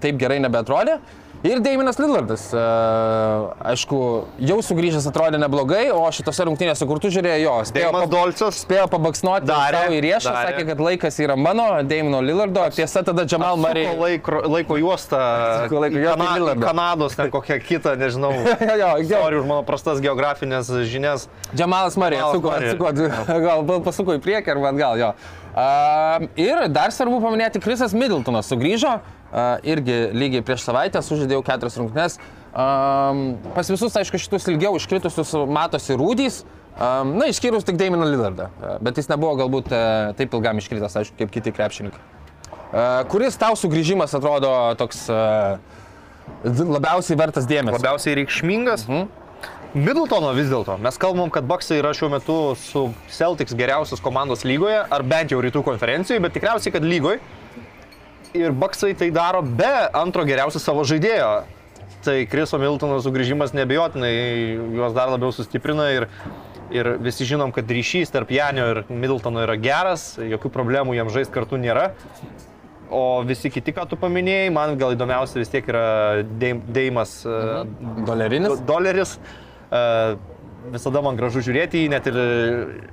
taip 0.02 0.18
gerai 0.18 0.40
nebetrodė. 0.42 0.98
Ir 1.40 1.56
Daiminas 1.64 1.96
Lillardas, 1.96 2.42
e, 2.52 2.60
aišku, 3.72 3.98
jau 4.44 4.58
sugrįžęs 4.60 5.06
atrodė 5.08 5.38
neblogai, 5.40 5.86
o 5.88 6.02
šitose 6.12 6.44
rungtynėse, 6.44 6.84
kur 6.84 7.00
tu 7.00 7.08
žiūrėjai 7.08 7.38
jo, 7.46 7.54
spėjo, 7.64 7.92
Deimas 7.94 8.10
Dolcas. 8.12 8.58
spėjo 8.66 8.84
pabaksnuoti 8.92 9.48
Darė, 9.48 9.80
į 9.96 10.02
riešą, 10.04 10.34
darė. 10.34 10.50
sakė, 10.50 10.66
kad 10.68 10.82
laikas 10.84 11.16
yra 11.24 11.38
mano, 11.40 11.64
Daimino 11.88 12.20
Lillardo, 12.20 12.66
tiesa 12.76 13.00
tada 13.08 13.24
Murray. 13.56 13.86
Suko 13.88 14.02
Laiko, 14.04 14.42
laiko 14.52 14.76
juostą. 14.82 15.22
Suko 15.64 15.80
laiko 15.80 15.96
į 15.96 16.04
Kana- 16.10 16.60
Kanados, 16.60 17.16
ten 17.16 17.30
kokią 17.32 17.58
kitą, 17.64 17.96
nežinau. 17.96 18.34
Jo, 18.80 18.98
jo. 19.00 19.08
Sorry 19.08 19.40
už 19.40 19.46
mano 19.48 19.62
prastas 19.64 19.98
geografinės 20.04 20.68
žinias. 20.92 21.28
Džemalas 21.56 21.96
Marija, 21.96 22.28
Murray. 22.36 22.68
atsuko, 22.68 22.92
gal 23.48 23.64
pasuko 23.80 24.12
į 24.12 24.20
priekį 24.20 24.52
arba 24.58 24.74
atgal, 24.74 25.00
jo. 25.00 25.14
Uh, 25.50 26.28
ir 26.38 26.68
dar 26.70 26.92
svarbu 26.94 27.18
paminėti, 27.24 27.58
Krisas 27.62 27.94
Middletonas 27.96 28.46
sugrįžo, 28.52 28.92
uh, 29.00 29.48
irgi 29.66 29.96
lygiai 30.14 30.44
prieš 30.46 30.62
savaitę 30.68 31.02
sužaidėjau 31.02 31.42
keturias 31.46 31.78
rungtynes. 31.80 32.18
Um, 32.50 33.34
pas 33.56 33.66
visus, 33.70 33.96
aišku, 33.98 34.18
šitus 34.22 34.46
ilgiau 34.50 34.78
iškritusius 34.78 35.34
matosi 35.50 35.98
rūdys. 35.98 36.44
Um, 36.80 37.16
na, 37.18 37.26
išskyrus 37.32 37.66
tik 37.66 37.80
Daiminą 37.80 38.06
Lillardą, 38.06 38.46
bet 38.80 38.96
jis 39.00 39.10
nebuvo 39.10 39.34
galbūt 39.42 39.72
uh, 39.74 40.14
taip 40.18 40.38
ilgam 40.38 40.62
iškritęs, 40.62 40.96
aišku, 41.02 41.18
kaip 41.18 41.34
kiti 41.34 41.52
krepšininkai. 41.54 42.06
Kuris 43.10 43.34
tau 43.34 43.56
sugrįžimas 43.58 44.12
atrodo 44.14 44.50
toks 44.78 45.08
labiausiai 46.46 47.18
vertas 47.18 47.48
dėmesio? 47.50 47.80
Labiausiai 47.80 48.14
reikšmingas. 48.20 48.86
Mhm. 48.86 49.08
Middletono 49.70 50.32
vis 50.34 50.48
dėlto. 50.50 50.74
Mes 50.82 50.96
kalbam, 50.98 51.28
kad 51.30 51.46
Baksai 51.46 51.76
yra 51.78 51.92
šiuo 51.94 52.08
metu 52.10 52.36
su 52.58 52.88
Celtics 53.14 53.54
geriausios 53.54 54.00
komandos 54.02 54.42
lygoje, 54.42 54.80
ar 54.82 55.04
bent 55.06 55.30
jau 55.30 55.38
rytų 55.38 55.62
konferencijoje, 55.62 56.22
bet 56.24 56.34
tikriausiai, 56.34 56.72
kad 56.74 56.86
lygoje. 56.86 57.20
Ir 58.34 58.50
Baksai 58.50 58.96
tai 58.98 59.12
daro 59.14 59.44
be 59.46 59.70
antro 59.94 60.24
geriausio 60.26 60.58
savo 60.62 60.82
žaidėjo. 60.86 61.28
Tai 62.02 62.16
Kriso 62.32 62.58
Middletono 62.58 62.98
sugrįžimas 63.04 63.54
nebejotinai 63.54 64.10
juos 64.74 64.96
dar 64.96 65.12
labiau 65.12 65.30
sustiprina 65.34 65.86
ir, 65.94 66.06
ir 66.74 66.90
visi 67.04 67.28
žinom, 67.28 67.52
kad 67.54 67.70
ryšys 67.70 68.10
tarp 68.10 68.32
Janio 68.34 68.64
ir 68.72 68.80
Middletono 68.88 69.44
yra 69.44 69.54
geras, 69.60 70.16
jokių 70.18 70.50
problemų 70.50 70.96
jam 70.98 71.12
žaisti 71.14 71.36
kartu 71.36 71.60
nėra. 71.62 71.92
O 72.90 73.20
visi 73.22 73.52
kiti, 73.54 73.70
ką 73.76 73.84
tu 73.86 73.94
paminėjai, 74.00 74.50
man 74.50 74.74
gal 74.80 74.96
įdomiausia 74.96 75.38
vis 75.38 75.52
tiek 75.52 75.68
yra 75.70 76.24
Deim- 76.26 76.64
Deimas 76.66 77.20
mhm. 77.22 78.02
Dolerinis? 78.08 78.66
doleris. 78.66 79.14
Uh, 79.20 79.46
visada 80.70 81.02
man 81.04 81.16
gražu 81.18 81.42
žiūrėti 81.44 81.84
jį, 81.84 81.90
net 81.92 82.06
ir 82.10 82.18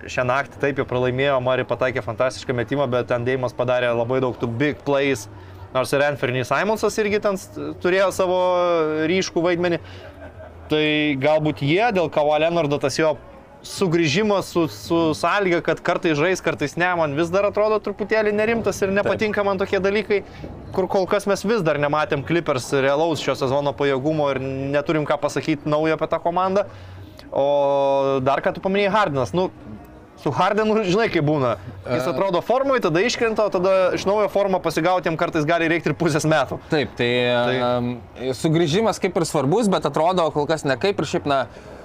šią 0.10 0.26
naktį 0.30 0.62
taip 0.62 0.82
jau 0.82 0.88
pralaimėjo, 0.88 1.40
Mari 1.44 1.66
pataikė 1.68 2.04
fantastišką 2.06 2.56
metimą, 2.56 2.88
bet 2.92 3.10
ten 3.12 3.26
Deimas 3.28 3.56
padarė 3.58 3.92
labai 3.98 4.22
daug 4.24 4.38
tų 4.40 4.50
big 4.60 4.84
plays, 4.88 5.28
nors 5.74 5.92
ir 5.94 6.06
Anferny 6.06 6.46
Simonsas 6.48 6.98
irgi 7.02 7.22
ten 7.24 7.40
turėjo 7.84 8.12
savo 8.16 8.38
ryškų 9.10 9.44
vaidmenį. 9.50 9.82
Tai 10.68 10.86
galbūt 11.24 11.64
jie 11.64 11.84
dėl 11.96 12.10
Kavo 12.12 12.36
Leonardo 12.40 12.80
tas 12.84 12.98
jo 13.00 13.14
sugrįžimas 13.68 14.52
su, 14.54 14.66
su 14.72 15.00
sąlyga, 15.18 15.62
kad 15.66 15.82
kartais 15.86 16.18
žais, 16.18 16.42
kartais 16.44 16.76
ne, 16.80 16.90
man 17.00 17.16
vis 17.18 17.32
dar 17.34 17.48
atrodo 17.50 17.80
truputėlį 17.84 18.34
nerimtas 18.36 18.82
ir 18.82 18.94
nepatinka 18.96 19.44
man 19.46 19.60
tokie 19.62 19.82
dalykai, 19.84 20.22
kur 20.76 20.90
kol 20.92 21.08
kas 21.10 21.28
mes 21.30 21.44
vis 21.48 21.64
dar 21.66 21.80
nematėm 21.82 22.26
Clippers 22.28 22.72
realaus 22.74 23.24
šio 23.24 23.38
sezono 23.40 23.76
pajėgumo 23.78 24.32
ir 24.34 24.42
neturim 24.76 25.08
ką 25.08 25.20
pasakyti 25.22 25.70
naujo 25.70 25.98
apie 25.98 26.10
tą 26.12 26.22
komandą. 26.24 26.68
O 27.28 28.20
dar 28.24 28.42
ką 28.42 28.56
tu 28.56 28.64
paminėjai 28.64 28.94
Hardinas, 28.94 29.34
nu, 29.36 29.50
su 30.24 30.32
Hardenu 30.34 30.82
žinai 30.88 31.08
kaip 31.14 31.26
būna. 31.28 31.56
Jis 31.86 32.08
atrodo 32.10 32.42
formui, 32.46 32.80
tada 32.84 33.04
iškrenta, 33.06 33.46
o 33.48 33.54
tada 33.54 33.74
iš 33.98 34.08
naujo 34.10 34.30
formą 34.34 34.62
pasigauti 34.64 35.12
jam 35.12 35.18
kartais 35.20 35.46
gali 35.48 35.70
reikti 35.70 35.92
ir 35.92 35.98
pusės 36.00 36.26
metų. 36.28 36.60
Taip, 36.72 36.96
tai, 36.98 37.10
tai. 37.36 37.58
Um, 37.68 37.92
sugrįžimas 38.38 39.02
kaip 39.04 39.18
ir 39.20 39.28
svarbus, 39.30 39.70
bet 39.72 39.86
atrodo 39.90 40.30
kol 40.36 40.48
kas 40.50 40.66
ne 40.68 40.78
kaip 40.80 41.04
ir 41.04 41.10
šiaip, 41.12 41.28
na, 41.30 41.44
mm, 41.46 41.77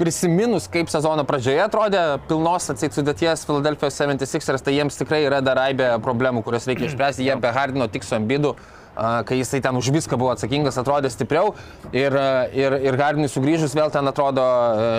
prisiminus, 0.00 0.66
kaip 0.72 0.90
sezono 0.90 1.24
pradžioje 1.28 1.62
atrodė 1.62 2.02
pilnos 2.28 2.70
atseit 2.72 2.96
sudėties 2.96 3.44
Philadelphia 3.48 3.90
76ers, 3.92 4.64
tai 4.64 4.74
jiems 4.78 4.98
tikrai 4.98 5.22
yra 5.26 5.40
dar 5.44 5.60
aibė 5.68 5.92
problemų, 6.04 6.42
kurias 6.46 6.66
reikia 6.70 6.88
išspręsti. 6.88 7.26
Jie 7.28 7.36
be 7.40 7.52
Hardino 7.54 7.88
tik 7.92 8.06
su 8.06 8.16
Ambidu, 8.16 8.54
kai 8.96 9.38
jisai 9.38 9.60
ten 9.62 9.76
už 9.76 9.92
viską 9.94 10.18
buvo 10.18 10.32
atsakingas, 10.34 10.78
atrodė 10.80 11.12
stipriau. 11.12 11.54
Ir, 11.92 12.16
ir, 12.56 12.76
ir 12.88 12.98
Hardinui 13.00 13.30
sugrįžus 13.30 13.76
vėl 13.76 13.92
ten 13.94 14.08
atrodo 14.10 14.44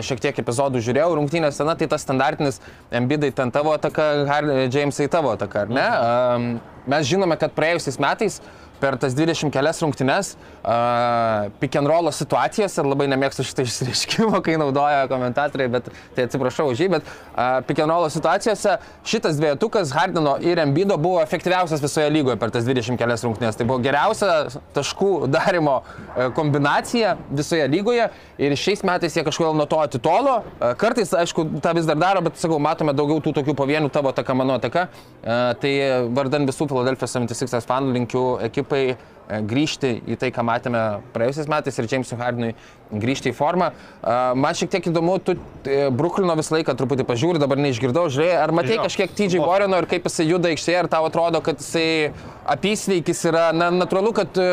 šiek 0.06 0.24
tiek 0.24 0.42
epizodų 0.44 0.84
žiūrėjau, 0.86 1.12
rungtynės 1.20 1.60
ten, 1.60 1.74
tai 1.78 1.90
tas 1.92 2.06
standartinis 2.06 2.62
Ambidai 2.94 3.34
ten 3.36 3.52
tavo 3.52 3.76
ataka, 3.76 4.12
Jamesai 4.72 5.10
tavo 5.12 5.34
ataka, 5.36 5.66
ar 5.66 5.76
ne? 5.76 5.88
Um, 5.92 6.50
mes 6.90 7.06
žinome, 7.10 7.38
kad 7.42 7.54
praėjusiais 7.58 8.00
metais 8.02 8.40
per 8.82 8.98
tas 9.02 9.14
20 9.18 9.52
kelias 9.54 9.80
rungtynes 9.84 10.34
uh, 10.64 11.50
pick 11.62 11.76
and 11.78 11.88
roll 11.88 12.10
situacijas 12.14 12.78
ir 12.82 12.90
labai 12.90 13.08
nemėgstu 13.12 13.46
šitą 13.46 13.66
išsireiškimą, 13.68 14.42
kai 14.46 14.58
naudoja 14.62 15.06
komentatoriai, 15.12 15.70
bet 15.76 15.90
tai 16.16 16.26
atsiprašau 16.28 16.72
už 16.74 16.84
jį, 16.84 16.90
bet 16.96 17.08
uh, 17.08 17.62
pick 17.68 17.82
and 17.84 17.94
roll 17.94 18.10
situacijose 18.12 18.78
šitas 19.08 19.38
dviejutukas 19.40 19.94
Hardino 19.96 20.38
ir 20.44 20.62
Embido 20.64 20.98
buvo 21.02 21.22
efektyviausias 21.24 21.84
visoje 21.84 22.10
lygoje 22.14 22.40
per 22.42 22.54
tas 22.54 22.66
20 22.68 22.98
kelias 23.00 23.26
rungtynes. 23.26 23.60
Tai 23.60 23.68
buvo 23.70 23.82
geriausia 23.86 24.32
taškų 24.76 25.12
darimo 25.32 25.82
uh, 25.82 26.32
kombinacija 26.38 27.16
visoje 27.29 27.70
lygoje 27.72 28.10
ir 28.42 28.58
šiais 28.58 28.82
metais 28.88 29.16
jie 29.18 29.25
kažkodėl 29.27 29.58
nuo 29.58 29.70
to 29.70 29.82
atitolo. 29.84 30.40
Uh, 30.58 30.74
kartais, 30.79 31.14
aišku, 31.22 31.48
tą 31.62 31.75
vis 31.77 31.90
dar 31.90 32.00
daro, 32.01 32.25
bet 32.25 32.42
sakau, 32.42 32.58
matome 32.62 32.96
daugiau 32.98 33.22
tų 33.22 33.36
tokių 33.38 33.58
pavienių 33.58 33.94
tavo 33.94 34.10
ataka, 34.14 34.36
mano 34.38 34.58
ataka. 34.58 34.88
Uh, 35.22 35.51
tai 35.62 35.74
vardan 36.16 36.50
visų 36.50 36.66
Philadelphia 36.72 37.10
76 37.10 37.70
fanų 37.70 37.94
linkiu 38.00 38.25
ekipai 38.48 38.71
e, 38.79 38.96
grįžti 39.48 39.94
į 40.12 40.18
tai, 40.20 40.29
ką 40.36 40.44
matėme 40.44 40.79
praėjusiais 41.14 41.48
metais 41.51 41.77
ir 41.79 41.88
Jamesui 41.88 42.18
Hardinui 42.20 42.50
grįžti 42.92 43.31
į 43.31 43.36
formą. 43.38 43.70
A, 44.03 44.34
Man 44.36 44.57
šiek 44.57 44.72
tiek 44.74 44.90
įdomu, 44.92 45.16
tu 45.24 45.38
e, 45.64 45.90
Bruklino 45.96 46.36
visą 46.40 46.57
laiką 46.57 46.75
truputį 46.79 47.05
pažiūri, 47.07 47.40
dabar 47.40 47.62
neišgirdau, 47.64 48.07
žiūrėjai, 48.12 48.40
ar 48.42 48.53
matei 48.55 48.75
Žinau. 48.75 48.90
kažkiek 48.90 49.16
TJ. 49.16 49.40
Warreno 49.46 49.79
ir 49.79 49.88
kaip 49.92 50.10
jisai 50.10 50.27
juda 50.27 50.51
aikštėje, 50.51 50.81
ar 50.84 50.92
tau 50.92 51.07
atrodo, 51.07 51.40
kad 51.46 51.62
jisai 51.64 52.12
apysveikis 52.51 53.24
yra, 53.31 53.48
na, 53.55 53.70
natūralu, 53.72 54.12
kad 54.18 54.42
e, 54.42 54.50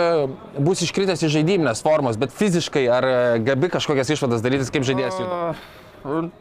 bus 0.62 0.84
iškritęs 0.86 1.26
iš 1.26 1.34
žaidiminės 1.40 1.82
formos, 1.82 2.20
bet 2.20 2.34
fiziškai 2.38 2.86
ar 2.92 3.08
e, 3.08 3.18
gabi 3.50 3.72
kažkokias 3.74 4.14
išvadas 4.14 4.44
darytis, 4.44 4.70
kaip 4.74 4.86
žaidėjas 4.86 5.18
juda? 5.18 5.40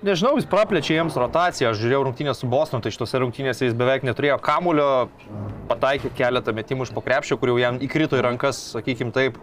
Nežinau, 0.05 0.35
jis 0.37 0.47
praplečia 0.49 0.97
jiems 0.97 1.17
rotaciją. 1.17 1.71
Aš 1.71 1.81
žiūrėjau 1.81 2.03
rungtynės 2.07 2.41
su 2.41 2.49
Boston, 2.49 2.83
tai 2.83 2.91
šitose 2.93 3.21
rungtynėse 3.23 3.67
jis 3.67 3.77
beveik 3.77 4.05
neturėjo 4.07 4.37
kamulio, 4.43 5.07
pataikė 5.69 6.11
keletą 6.17 6.53
metimų 6.55 6.87
iš 6.87 6.93
pokrepšio, 6.95 7.39
kur 7.41 7.53
jau 7.53 7.57
jam 7.61 7.79
įkrito 7.83 8.19
į 8.19 8.25
rankas, 8.27 8.59
sakykim 8.75 9.13
taip. 9.15 9.39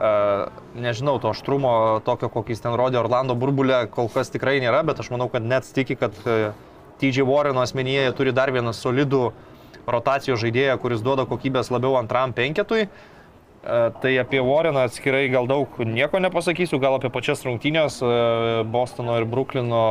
Uh, 0.00 0.48
nežinau, 0.80 1.18
to 1.20 1.28
aštrumo, 1.28 2.00
tokio, 2.06 2.30
kokį 2.32 2.54
jis 2.54 2.62
ten 2.64 2.72
rodė 2.80 2.96
Orlando 3.02 3.34
burbulė, 3.36 3.82
kol 3.92 4.08
kas 4.08 4.32
tikrai 4.32 4.54
nėra, 4.62 4.80
bet 4.88 5.02
aš 5.02 5.10
manau, 5.12 5.26
kad 5.28 5.44
net 5.44 5.68
tiki, 5.76 5.92
kad 6.00 6.16
uh, 6.24 6.54
TJ 7.02 7.26
Warreno 7.28 7.60
asmenyje 7.60 8.06
turi 8.16 8.32
dar 8.32 8.48
vieną 8.48 8.72
solidų 8.72 9.26
rotacijos 9.90 10.40
žaidėją, 10.40 10.78
kuris 10.80 11.04
duoda 11.04 11.26
kokybės 11.28 11.68
labiau 11.72 11.98
antram 12.00 12.32
penketui. 12.36 12.86
E, 12.86 13.19
Tai 13.60 14.18
apie 14.18 14.40
Warreną 14.40 14.80
atskirai 14.88 15.28
gal 15.28 15.46
daug 15.46 15.74
nieko 15.84 16.16
nepasakysiu, 16.16 16.78
gal 16.80 16.94
apie 16.96 17.10
pačias 17.12 17.42
rungtynės 17.44 17.98
e, 18.00 18.12
Bostono 18.64 19.18
ir 19.20 19.26
Bruklino 19.28 19.82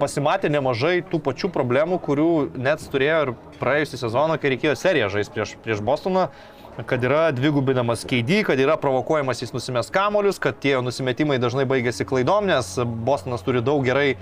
pasimatė 0.00 0.48
nemažai 0.48 1.02
tų 1.10 1.20
pačių 1.26 1.50
problemų, 1.52 1.98
kurių 2.06 2.30
net 2.56 2.80
turėjo 2.88 3.18
ir 3.26 3.32
praėjusią 3.60 4.00
sezoną, 4.00 4.38
kai 4.40 4.54
reikėjo 4.54 4.72
seriją 4.80 5.10
žaisti 5.12 5.34
prieš, 5.34 5.52
prieš 5.60 5.82
Bostoną, 5.84 6.28
kad 6.88 7.04
yra 7.04 7.26
dvigubinamas 7.36 8.06
keidį, 8.08 8.40
kad 8.48 8.62
yra 8.64 8.78
provokuojamas 8.80 9.42
jis 9.44 9.52
nusimės 9.52 9.92
kamolius, 9.92 10.40
kad 10.40 10.56
tie 10.62 10.78
nusimetimai 10.80 11.36
dažnai 11.42 11.66
baigėsi 11.68 12.06
klaidom, 12.08 12.48
nes 12.48 12.78
Bostonas 13.04 13.44
turi 13.44 13.60
daug 13.66 13.84
gerai 13.84 14.14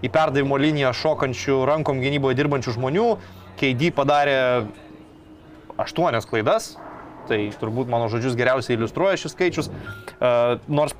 į 0.00 0.12
perdavimo 0.14 0.56
liniją 0.56 0.94
šokančių 0.96 1.60
rankom 1.68 2.00
gynyboje 2.00 2.40
dirbančių 2.40 2.78
žmonių. 2.78 3.10
Keidį 3.60 3.92
padarė 3.96 4.38
aštuonias 5.80 6.26
klaidas, 6.30 6.74
tai 7.28 7.40
turbūt 7.60 7.90
mano 7.90 8.10
žodžius 8.12 8.36
geriausiai 8.38 8.78
iliustruoja 8.78 9.20
šis 9.20 9.34
skaičius. 9.36 9.70
Uh, 9.70 10.60
nors 10.68 10.96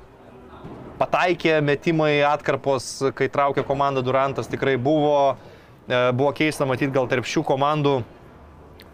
pataikė 0.99 1.59
metimai 1.65 2.19
atkarpos, 2.27 2.89
kai 3.17 3.27
traukė 3.31 3.65
komanda 3.67 4.03
Durantas, 4.05 4.49
tikrai 4.51 4.77
buvo, 4.81 5.35
uh, 5.35 6.11
buvo 6.15 6.35
keista 6.35 6.67
matyti 6.69 6.95
gal 6.95 7.09
tarp 7.11 7.27
šių 7.29 7.45
komandų 7.47 7.99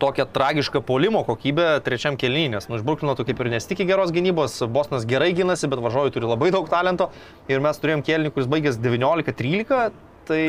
tokią 0.01 0.25
tragišką 0.33 0.81
polimo 0.81 1.21
kokybę 1.25 1.65
trečiam 1.85 2.17
kelnynį, 2.17 2.55
nes 2.55 2.67
nu, 2.69 2.79
iš 2.79 2.85
Bruklino 2.85 3.13
tu 3.17 3.25
kaip 3.27 3.41
ir 3.43 3.51
nesitikė 3.53 3.85
geros 3.89 4.13
gynybos, 4.15 4.57
Bosnas 4.73 5.05
gerai 5.09 5.29
gynasi, 5.37 5.69
bet 5.69 5.81
varžovai 5.83 6.13
turi 6.13 6.29
labai 6.29 6.49
daug 6.55 6.69
talento 6.71 7.11
ir 7.51 7.61
mes 7.61 7.77
turėjom 7.81 8.01
kelnį, 8.07 8.31
kuris 8.33 8.49
baigęs 8.49 8.79
19-13, 8.81 9.91
tai 10.29 10.41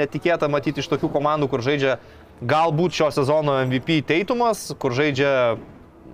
netikėta 0.00 0.48
matyti 0.52 0.80
iš 0.80 0.88
tokių 0.92 1.12
komandų, 1.12 1.50
kur 1.52 1.64
žaidžia 1.64 1.98
galbūt 2.40 2.96
šio 2.96 3.10
sezono 3.14 3.58
MVP 3.66 4.00
Teitumas, 4.08 4.70
kur 4.80 4.94
žaidžia 4.96 5.58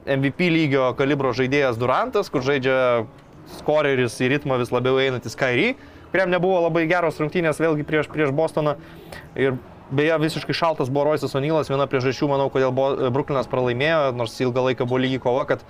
MVP 0.06 0.50
lygio 0.50 0.90
kalibro 0.98 1.32
žaidėjas 1.34 1.78
Durantas, 1.78 2.30
kur 2.30 2.44
žaidžia 2.46 3.06
skoreris 3.58 4.18
į 4.22 4.32
ritmą 4.34 4.58
vis 4.60 4.72
labiau 4.74 4.98
einantis 5.02 5.38
Kairį, 5.38 5.74
kuriam 6.10 6.30
nebuvo 6.32 6.60
labai 6.66 6.86
geros 6.90 7.18
rungtynės 7.22 7.60
vėlgi 7.62 7.86
prieš, 7.86 8.10
prieš 8.10 8.34
Bostoną. 8.34 8.76
Ir 9.38 9.58
beje, 9.90 10.16
visiškai 10.22 10.54
šaltas 10.56 10.90
buvo 10.90 11.12
Roisas 11.12 11.34
Onylas, 11.38 11.70
viena 11.70 11.86
priežasčių, 11.90 12.30
manau, 12.30 12.48
kodėl 12.50 12.74
Bruklinas 13.14 13.50
pralaimėjo, 13.50 14.14
nors 14.18 14.34
ilgą 14.42 14.70
laiką 14.70 14.86
buvo 14.88 15.02
lygiai 15.02 15.22
kova, 15.22 15.44
kad 15.46 15.62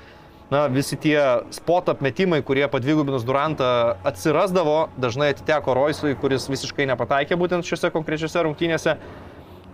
na, 0.52 0.66
visi 0.72 0.96
tie 1.00 1.18
spot 1.52 1.90
apmetimai, 1.92 2.40
kurie 2.46 2.64
padvigubinus 2.72 3.26
Durantą 3.28 3.68
atsirasdavo, 4.06 4.86
dažnai 5.00 5.32
atiteko 5.34 5.76
Roisui, 5.76 6.16
kuris 6.20 6.48
visiškai 6.48 6.88
nepataikė 6.92 7.36
būtent 7.40 7.66
šiuose 7.66 7.92
konkrečiuose 7.92 8.44
rungtynėse. 8.46 8.96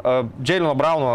Džeilino 0.02 0.74
Brauno 0.74 1.14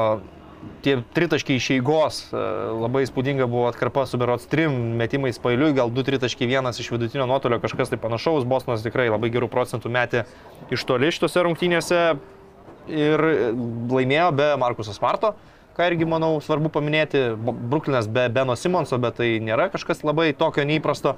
tie 0.84 0.98
tritaškiai 1.14 1.60
iš 1.60 1.68
eigos, 1.76 2.20
labai 2.32 3.04
įspūdinga 3.06 3.46
buvo 3.50 3.68
atkarpa 3.70 4.06
su 4.08 4.20
berots 4.20 4.48
trim 4.52 4.74
metimais 5.00 5.40
pailiui, 5.42 5.74
gal 5.78 5.92
2-3-1 5.94 6.72
iš 6.82 6.90
vidutinio 6.92 7.28
nuotolio, 7.30 7.60
kažkas 7.64 7.92
tai 7.92 8.00
panašaus, 8.02 8.48
Bosnas 8.48 8.86
tikrai 8.86 9.10
labai 9.12 9.30
gerų 9.34 9.52
procentų 9.54 9.92
metė 9.94 10.26
iš 10.74 10.84
toli 10.88 11.12
šitose 11.14 11.46
rungtynėse. 11.46 12.02
ir 12.88 13.22
laimėjo 13.92 14.32
be 14.36 14.48
Markuso 14.60 14.94
Smarto, 14.96 15.34
ką 15.78 15.90
irgi, 15.92 16.08
manau, 16.10 16.38
svarbu 16.42 16.72
paminėti. 16.74 17.36
Bruklinas 17.38 18.08
be 18.08 18.28
Beno 18.34 18.56
Simonso, 18.56 18.98
bet 19.02 19.20
tai 19.20 19.38
nėra 19.44 19.70
kažkas 19.74 20.04
labai 20.08 20.32
tokio 20.34 20.66
neįprasto. 20.66 21.18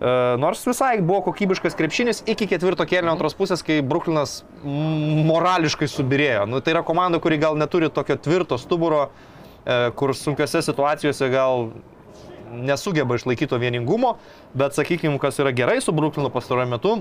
E, 0.00 0.36
Nors 0.40 0.64
visai 0.66 1.00
buvo 1.00 1.22
kokybiškas 1.30 1.76
krepšinis 1.78 2.22
iki 2.28 2.48
ketvirto 2.50 2.84
kėlinio 2.88 3.14
antros 3.14 3.36
pusės, 3.38 3.64
kai 3.64 3.78
Bruklinas 3.80 4.42
morališkai 4.64 5.88
subirėjo. 5.88 6.44
Nu, 6.50 6.60
tai 6.60 6.76
yra 6.76 6.84
komanda, 6.86 7.20
kuri 7.22 7.40
gal 7.40 7.56
neturi 7.56 7.88
tokio 7.92 8.18
tvirto 8.20 8.58
stuburo, 8.60 9.08
e, 9.64 9.90
kur 9.96 10.14
sunkiose 10.16 10.62
situacijose 10.66 11.30
gal 11.32 11.70
nesugeba 12.52 13.16
išlaikyti 13.16 13.50
to 13.50 13.58
vieningumo, 13.62 14.16
bet 14.54 14.76
sakykime, 14.76 15.18
kas 15.22 15.40
yra 15.42 15.52
gerai 15.56 15.80
su 15.82 15.94
Bruklinu 15.96 16.30
pastaruoju 16.30 16.70
metu, 16.70 16.96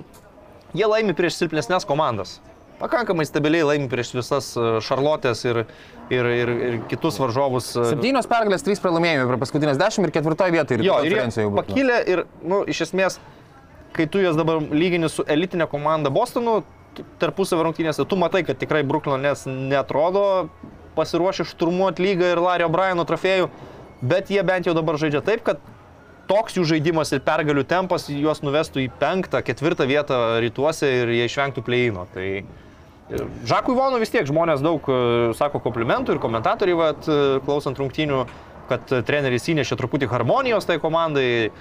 jie 0.74 0.88
laimi 0.90 1.16
prieš 1.18 1.40
silpnesnės 1.42 1.88
komandas. 1.88 2.40
Pakankamai 2.80 3.26
stabiliai 3.28 3.64
laimi 3.64 3.88
prieš 3.92 4.12
visas 4.18 4.52
e, 4.60 4.66
Šarlotės 4.84 5.46
ir, 5.48 5.62
ir, 6.12 6.30
ir, 6.42 6.52
ir 6.70 6.78
kitus 6.92 7.20
varžovus. 7.22 7.72
e, 7.76 7.86
Septynios 7.94 8.28
pergalės, 8.28 8.66
trys 8.66 8.84
pralaimėjimai 8.84 9.30
per 9.32 9.40
paskutinės 9.44 9.80
dešimt 9.80 10.10
ir 10.10 10.14
ketvirtoje 10.18 10.56
vietoje. 10.56 10.84
Jo, 10.84 11.00
ir 11.08 11.16
jie 11.16 11.50
pakilę 11.56 12.00
ir, 12.12 12.24
nu, 12.44 12.64
iš 12.68 12.88
esmės, 12.90 13.20
kai 13.96 14.10
tu 14.12 14.24
jas 14.24 14.36
dabar 14.36 14.60
lygini 14.60 15.08
su 15.12 15.24
elitinė 15.24 15.70
komanda 15.72 16.12
Bostonu, 16.12 16.64
tarpusavio 17.20 17.64
rungtynėse, 17.68 18.04
tu 18.08 18.20
matai, 18.20 18.44
kad 18.48 18.60
tikrai 18.60 18.84
Bruklino 18.88 19.18
nes 19.20 19.46
netrodo 19.48 20.50
pasiruošę 20.96 21.48
šturmuoti 21.48 22.04
lygą 22.04 22.34
ir 22.34 22.44
Lario 22.44 22.70
Briano 22.72 23.04
trofėjų, 23.08 23.50
bet 24.04 24.32
jie 24.32 24.44
bent 24.48 24.68
jau 24.68 24.76
dabar 24.76 25.00
žaidžia 25.00 25.24
taip, 25.26 25.44
kad 25.48 25.64
toks 26.30 26.56
jų 26.58 26.66
žaidimas 26.70 27.12
ir 27.14 27.24
pergalių 27.26 27.66
tempas 27.70 28.08
juos 28.10 28.42
nuvestų 28.46 28.86
į 28.86 28.92
penktą, 29.02 29.44
ketvirtą 29.46 29.88
vietą 29.90 30.20
rytuose 30.44 30.90
ir 31.02 31.12
jie 31.14 31.28
išvengtų 31.30 31.64
pleino. 31.66 32.08
Tai 32.14 32.28
Žakui 33.46 33.76
Vonui 33.78 34.02
vis 34.02 34.10
tiek 34.10 34.26
žmonės 34.26 34.64
daug 34.66 34.88
e, 34.90 34.96
sako 35.38 35.60
komplimentų 35.62 36.16
ir 36.16 36.22
komentatoriai, 36.24 36.78
vat, 36.80 37.06
e, 37.06 37.38
klausant 37.46 37.78
rungtynių, 37.78 38.24
kad 38.72 38.90
e, 38.90 39.04
treneris 39.06 39.46
įnešė 39.54 39.78
truputį 39.78 40.10
harmonijos 40.10 40.66
tai 40.66 40.80
komandai, 40.82 41.52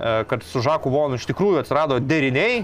kad 0.00 0.40
su 0.48 0.62
Žaku 0.64 0.88
Vonu 0.88 1.18
iš 1.18 1.26
tikrųjų 1.28 1.58
atsirado 1.60 1.98
deriniai, 2.00 2.62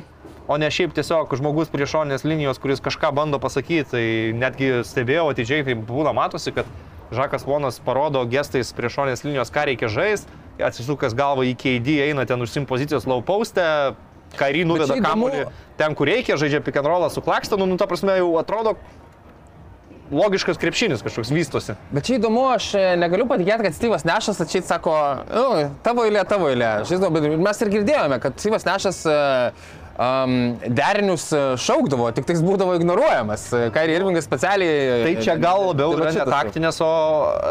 o 0.48 0.56
ne 0.56 0.70
šiaip 0.72 0.94
tiesiog 0.96 1.34
žmogus 1.36 1.68
prie 1.68 1.84
šonės 1.84 2.24
linijos, 2.24 2.56
kuris 2.62 2.80
kažką 2.80 3.10
bando 3.12 3.36
pasakyti. 3.36 3.84
Tai 3.90 4.04
netgi 4.40 4.70
stebėjau 4.88 5.26
atidžiai, 5.34 5.66
tai 5.66 5.74
būna 5.76 6.14
matosi, 6.16 6.54
kad 6.56 6.70
Žakas 7.12 7.44
Vonas 7.44 7.76
parodo 7.84 8.22
gestais 8.24 8.72
prie 8.72 8.88
šonės 8.88 9.20
linijos, 9.26 9.52
ką 9.52 9.66
reikia 9.68 9.92
žaisti, 9.92 10.32
atsisukęs 10.64 11.16
galvą 11.18 11.44
į 11.50 11.52
KD, 11.60 11.98
eina 12.08 12.24
ten 12.24 12.40
užsim 12.40 12.64
pozicijos 12.68 13.04
laupauste, 13.04 13.66
Kairį 14.36 14.66
nuveda 14.68 14.98
kamuolį 15.00 15.46
ten, 15.78 15.94
kur 15.96 16.08
reikia, 16.10 16.36
žaidžia 16.40 16.62
pick 16.64 16.76
and 16.80 16.88
rollą 16.88 17.10
su 17.12 17.22
klakstonu, 17.24 17.68
nu, 17.68 17.78
ta 17.80 17.88
prasme, 17.88 18.16
jau 18.18 18.34
atrodo 18.40 18.76
logiškas 20.10 20.58
krepšinis 20.58 21.02
kažkoks 21.02 21.32
vystosi. 21.34 21.74
Bet 21.90 22.06
čia 22.06 22.20
įdomu, 22.20 22.44
aš 22.54 22.68
e, 22.78 22.84
negaliu 23.00 23.26
patikėti, 23.30 23.66
kad 23.66 23.74
Styvas 23.74 24.06
Nešas 24.06 24.38
atšeit 24.44 24.68
sako, 24.68 24.94
nu, 25.32 25.64
tavo 25.82 26.04
eilė, 26.06 26.22
tavo 26.28 26.52
eilė. 26.52 26.76
Žinau, 26.86 27.10
bet 27.14 27.26
mes 27.42 27.64
ir 27.64 27.72
girdėjome, 27.74 28.20
kad 28.22 28.38
Styvas 28.38 28.66
Nešas 28.68 29.00
um, 29.08 30.36
derinius 30.78 31.26
e, 31.34 31.42
šaukdavo, 31.58 32.06
tik 32.14 32.28
tais 32.30 32.42
būdavo 32.46 32.76
ignoruojamas. 32.78 33.48
Kairį 33.74 33.98
Irvingas 33.98 34.28
specialiai. 34.28 35.02
Tai 35.08 35.14
čia 35.26 35.38
gal 35.42 35.66
labiau 35.72 35.96
Tai 35.96 36.04
yra 36.04 36.14
ne 36.20 36.28
taktinės, 36.30 36.82
o 36.86 36.92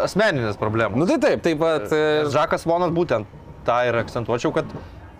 asmeninės 0.05 0.59
problemos. 0.61 1.01
Nu 1.01 1.09
tai 1.11 1.19
taip, 1.27 1.43
taip 1.45 1.59
pat. 1.59 1.91
Žakas 2.31 2.67
Vonas 2.69 2.95
būtent 2.95 3.27
tą 3.67 3.81
ir 3.89 3.99
akcentuočiau, 3.99 4.55
kad 4.55 4.71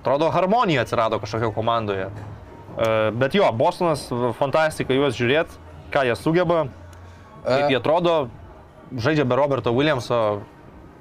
atrodo 0.05 0.29
harmonija 0.29 0.85
atsirado 0.85 1.19
kažkokio 1.19 1.51
komandoje. 1.51 2.07
E, 2.07 3.11
Bet 3.11 3.35
jo, 3.35 3.49
Bostonas, 3.51 4.05
fantastika 4.37 4.93
juos 4.93 5.17
žiūrėti, 5.17 5.57
ką 5.93 6.05
jie 6.05 6.15
sugeba, 6.19 6.65
kaip 7.45 7.71
jie 7.73 7.79
atrodo, 7.79 8.17
žaidžia 8.93 9.25
be 9.25 9.37
Roberto 9.39 9.73
Williamso, 9.73 10.41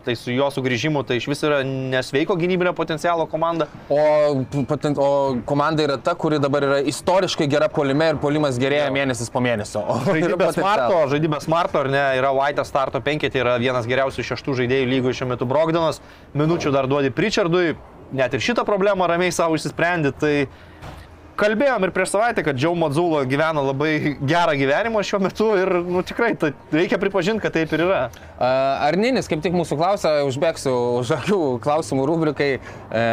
tai 0.04 0.14
su 0.16 0.32
jo 0.32 0.50
sugrįžimu 0.52 1.00
tai 1.08 1.16
iš 1.16 1.26
vis 1.30 1.40
yra 1.46 1.62
nesveiko 1.64 2.36
gynybinio 2.36 2.74
potencialo 2.76 3.24
komanda. 3.30 3.66
O, 3.88 4.44
patent, 4.68 5.00
o 5.00 5.36
komanda 5.48 5.84
yra 5.86 5.96
ta, 5.96 6.12
kuri 6.14 6.38
dabar 6.42 6.66
yra 6.66 6.80
istoriškai 6.92 7.48
gera 7.50 7.70
polime 7.72 8.10
ir 8.12 8.20
polimas 8.20 8.60
gerėja 8.60 8.90
mėnesis 8.94 9.32
po 9.32 9.40
mėnesio. 9.44 9.80
O 9.80 9.96
yra 10.02 10.18
Žaidybė 10.20 10.36
potencialo. 10.36 10.58
Smarto, 10.58 11.00
žaidybė 11.14 11.40
Smarto, 11.44 11.80
ar 11.80 11.90
ne, 11.92 12.04
yra 12.20 12.34
White 12.36 12.66
starto 12.68 13.00
penketė, 13.04 13.40
yra 13.44 13.56
vienas 13.62 13.88
geriausių 13.88 14.26
šeštų 14.28 14.58
žaidėjų 14.60 14.90
lygoje 14.92 15.20
šiuo 15.20 15.30
metu 15.32 15.48
Brogdanas, 15.48 16.02
minučių 16.36 16.74
dar 16.74 16.88
duodi 16.90 17.12
Pritchardui, 17.14 17.72
net 18.14 18.34
ir 18.34 18.44
šitą 18.44 18.64
problemą 18.66 19.08
ramiai 19.10 19.34
savo 19.34 19.58
išsisprendė, 19.58 20.14
tai 20.16 20.34
kalbėjom 21.38 21.86
ir 21.86 21.92
prieš 21.94 22.12
savaitę, 22.14 22.44
kad 22.46 22.58
Džiau 22.58 22.76
Madzulo 22.78 23.22
gyvena 23.28 23.62
labai 23.64 24.14
gerą 24.22 24.54
gyvenimą 24.58 25.02
šiuo 25.06 25.20
metu 25.24 25.48
ir, 25.58 25.70
nu 25.82 26.02
tikrai, 26.06 26.32
tai 26.38 26.52
reikia 26.74 26.98
pripažinti, 27.02 27.42
kad 27.42 27.54
taip 27.56 27.72
ir 27.74 27.84
yra. 27.86 28.02
Arninis 28.86 29.28
kaip 29.30 29.42
tik 29.44 29.56
mūsų 29.56 29.78
klausia, 29.80 30.12
užbėgsiu 30.28 30.74
už 31.00 31.14
akių 31.18 31.40
klausimų 31.64 32.06
rubrikai, 32.10 32.50
e, 32.60 33.04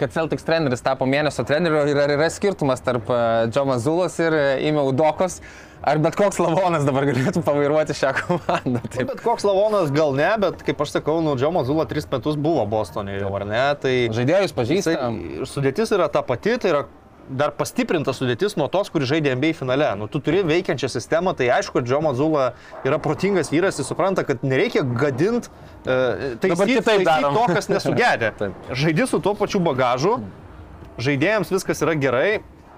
kad 0.00 0.16
Celtics 0.16 0.46
treneris 0.46 0.82
tapo 0.84 1.06
mėnesio 1.08 1.46
treneriu 1.46 1.84
ir 1.90 2.02
ar 2.02 2.16
yra 2.16 2.30
skirtumas 2.32 2.82
tarp 2.84 3.10
Džo 3.52 3.66
Mazulos 3.70 4.18
ir 4.22 4.36
Imiau 4.66 4.90
Dokos, 4.96 5.40
ar 5.82 6.00
bet 6.02 6.18
koks 6.18 6.38
lavonas 6.42 6.84
dabar 6.86 7.08
galėtų 7.08 7.42
pavairuoti 7.46 7.96
šią 7.96 8.12
komandą. 8.20 8.82
Taip. 8.88 9.08
Bet 9.10 9.24
koks 9.24 9.46
lavonas 9.48 9.92
gal 9.94 10.14
ne, 10.16 10.28
bet 10.42 10.62
kaip 10.66 10.84
aš 10.84 10.98
sakau, 10.98 11.18
nu, 11.24 11.36
Džiau 11.38 11.52
Mazula 11.54 11.88
tris 11.90 12.08
metus 12.12 12.38
buvo 12.40 12.66
Bostonė 12.70 13.18
jau, 13.20 13.32
ar 13.38 13.46
ne, 13.48 13.64
tai... 13.82 13.96
Žaidėjus 14.16 14.56
pažįstam. 14.56 15.18
sudėtis 15.48 15.92
yra 15.96 16.08
ta 16.12 16.24
pati, 16.26 16.56
tai 16.62 16.72
yra 16.74 16.86
dar 17.26 17.50
pastiprinta 17.56 18.14
sudėtis 18.14 18.56
nuo 18.58 18.68
tos, 18.72 18.90
kuri 18.92 19.06
žaidė 19.08 19.34
NBA 19.36 19.52
finale. 19.58 19.88
Nu, 19.98 20.08
tu 20.10 20.20
turi 20.22 20.42
veikiančią 20.46 20.90
sistemą, 20.92 21.34
tai 21.38 21.48
aišku, 21.56 21.82
Džo 21.84 22.00
Mazula 22.04 22.52
yra 22.86 23.00
protingas 23.02 23.50
vyras, 23.52 23.80
jis 23.80 23.90
supranta, 23.90 24.24
kad 24.26 24.44
nereikia 24.46 24.84
gadinti 24.86 25.50
uh, 25.50 26.36
Dabar 26.42 26.70
kitaip 26.70 27.06
darom. 27.06 27.34
to, 27.34 27.46
kas 27.56 27.70
nesugedė. 27.72 28.32
Žaidži 28.82 29.08
su 29.10 29.22
tuo 29.24 29.34
pačiu 29.38 29.62
bagažu, 29.64 30.20
žaidėjams 31.02 31.50
viskas 31.52 31.82
yra 31.84 31.96
gerai. 31.98 32.30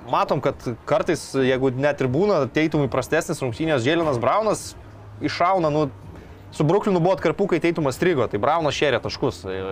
Matom, 0.08 0.40
kad 0.40 0.56
kartais, 0.88 1.30
jeigu 1.36 1.70
net 1.76 2.00
ir 2.00 2.08
būna 2.12 2.42
teitumai 2.52 2.88
prastesnis 2.92 3.42
rungtynės, 3.44 3.84
Žėlinas 3.84 4.20
Braunas 4.22 4.62
iššauna, 5.24 5.70
nu, 5.74 5.88
su 6.54 6.64
Bruklinu 6.64 7.00
buvo 7.00 7.12
atkarpukai 7.16 7.60
teitumas 7.60 7.98
strigo, 7.98 8.24
tai 8.30 8.40
Braunas 8.40 8.76
šėrė 8.78 9.02
taškus. 9.04 9.42
E, 9.44 9.62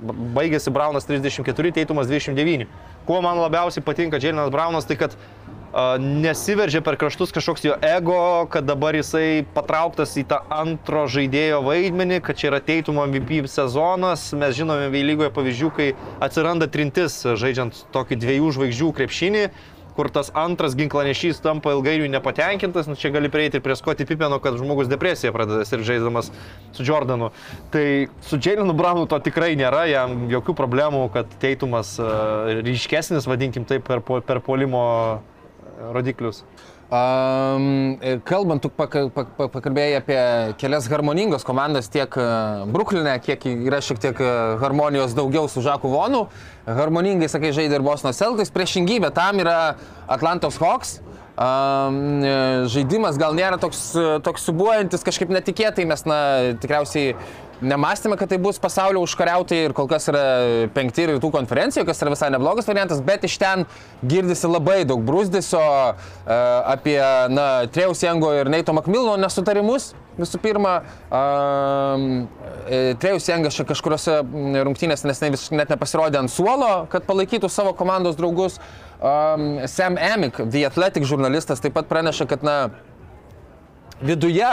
ba- 0.00 0.16
Baigėsi 0.40 0.72
Braunas 0.72 1.04
34, 1.08 1.74
teitumas 1.76 2.08
29. 2.08 2.68
Kuo 3.04 3.20
man 3.24 3.40
labiausiai 3.42 3.84
patinka 3.84 4.20
Žėlinas 4.22 4.52
Braunas, 4.54 4.86
tai 4.88 4.96
kad 4.96 5.16
a, 5.74 5.98
nesiveržia 6.00 6.80
per 6.84 6.96
kraštus 7.00 7.34
kažkoks 7.34 7.66
jo 7.66 7.76
ego, 7.84 8.46
kad 8.52 8.64
dabar 8.68 8.96
jisai 8.96 9.42
patrauktas 9.56 10.14
į 10.20 10.24
tą 10.30 10.40
antro 10.52 11.04
žaidėjo 11.10 11.60
vaidmenį, 11.66 12.22
kad 12.24 12.40
čia 12.40 12.48
yra 12.52 12.62
teitumo 12.64 13.04
MVP 13.08 13.42
sezonas. 13.50 14.30
Mes 14.32 14.56
žinome 14.56 14.88
bei 14.94 15.04
lygoje 15.04 15.32
pavyzdžių, 15.36 15.70
kai 15.76 15.90
atsiranda 16.24 16.70
trintis 16.70 17.20
žaidžiant 17.26 17.84
tokį 17.92 18.20
dviejų 18.24 18.52
žvaigždžių 18.56 18.90
krepšinį 19.00 19.46
kur 19.96 20.10
tas 20.12 20.30
antras 20.34 20.76
ginklanešys 20.78 21.40
tampa 21.44 21.72
ilgainiui 21.76 22.10
nepatenkintas, 22.12 22.88
nu 22.90 22.96
čia 22.98 23.12
gali 23.14 23.30
prieiti 23.32 23.60
prie 23.60 23.76
Scotty 23.76 24.06
Pippeno, 24.08 24.38
kad 24.42 24.56
žmogus 24.60 24.90
depresiją 24.90 25.32
pradeda 25.34 25.64
ir 25.64 25.84
žaiddamas 25.86 26.32
su 26.72 26.86
Jordanu. 26.86 27.30
Tai 27.74 27.86
su 28.24 28.40
Jailinu 28.42 28.74
Brownu 28.76 29.06
to 29.10 29.18
tikrai 29.24 29.52
nėra, 29.58 29.84
jam 29.90 30.26
jokių 30.32 30.56
problemų, 30.58 31.06
kad 31.14 31.30
teitumas 31.42 31.94
uh, 32.00 32.52
ryškesnis, 32.64 33.28
vadinkim 33.28 33.68
taip, 33.68 33.86
per, 33.88 34.02
per 34.02 34.40
polimo 34.44 34.84
rodiklius. 35.92 36.44
Um, 36.92 37.96
kalbant, 38.28 38.60
tu 38.60 38.68
paka- 38.68 39.08
pak- 39.08 39.30
pak- 39.38 39.52
pakalbėjai 39.54 39.94
apie 39.96 40.18
kelias 40.60 40.84
harmoningos 40.92 41.40
komandas 41.48 41.88
tiek 41.88 42.12
Bruklinė, 42.68 43.14
kiek 43.24 43.46
yra 43.48 43.78
šiek 43.80 43.96
tiek 44.02 44.20
e, 44.20 44.32
harmonijos 44.60 45.14
daugiau 45.16 45.48
su 45.48 45.62
Žaku 45.64 45.88
Vonu. 45.88 46.26
Harmoningai, 46.68 47.30
sakai, 47.32 47.54
žaidė 47.56 47.78
ir 47.80 47.86
Bosno 47.86 48.12
Celtics. 48.12 48.52
Priešingybė 48.52 49.08
tam 49.16 49.40
yra 49.40 49.78
Atlantos 50.06 50.60
Hawks. 50.60 50.98
Um, 51.32 52.20
e, 52.20 52.34
žaidimas 52.68 53.16
gal 53.16 53.32
nėra 53.32 53.56
toks, 53.56 53.80
e, 53.96 54.18
toks 54.20 54.44
subuojantis 54.50 55.00
kažkaip 55.08 55.32
netikėtai, 55.32 55.88
mes 55.88 56.04
na, 56.04 56.18
tikriausiai 56.60 57.16
nemastėme, 57.62 58.18
kad 58.20 58.30
tai 58.32 58.38
bus 58.42 58.60
pasaulio 58.62 59.02
užkariautai 59.06 59.62
ir 59.66 59.74
kol 59.76 59.88
kas 59.90 60.08
yra 60.10 60.22
penkti 60.74 61.06
rytų 61.10 61.32
konferencija, 61.34 61.86
kas 61.88 62.02
yra 62.04 62.12
visai 62.14 62.30
neblogas 62.34 62.68
variantas, 62.68 63.02
bet 63.04 63.24
iš 63.28 63.38
ten 63.40 63.64
girdisi 64.02 64.50
labai 64.50 64.82
daug 64.88 65.02
brūzdisio 65.06 65.62
uh, 65.62 65.96
apie 66.74 66.98
Trejaus 67.74 68.02
Jango 68.04 68.32
ir 68.36 68.50
Neito 68.52 68.74
Makmilno 68.76 69.16
nesutarimus. 69.20 69.92
Visų 70.12 70.42
pirma, 70.44 70.74
um, 71.08 72.26
Trejus 73.00 73.30
Jangas 73.30 73.56
čia 73.56 73.64
kažkuriuose 73.64 74.18
rungtynėse 74.66 75.08
nesnei 75.08 75.32
visiškai 75.32 75.56
net 75.56 75.72
nepasirodė 75.72 76.20
ant 76.20 76.32
suolo, 76.32 76.84
kad 76.92 77.06
palaikytų 77.08 77.48
savo 77.48 77.72
komandos 77.78 78.18
draugus. 78.18 78.58
Um, 79.00 79.62
Sam 79.66 79.96
Amick, 79.96 80.36
The 80.44 80.66
Athletic 80.68 81.08
žurnalistas, 81.08 81.64
taip 81.64 81.72
pat 81.78 81.88
praneša, 81.88 82.28
kad 82.28 82.44
na, 82.44 82.56
viduje 84.04 84.50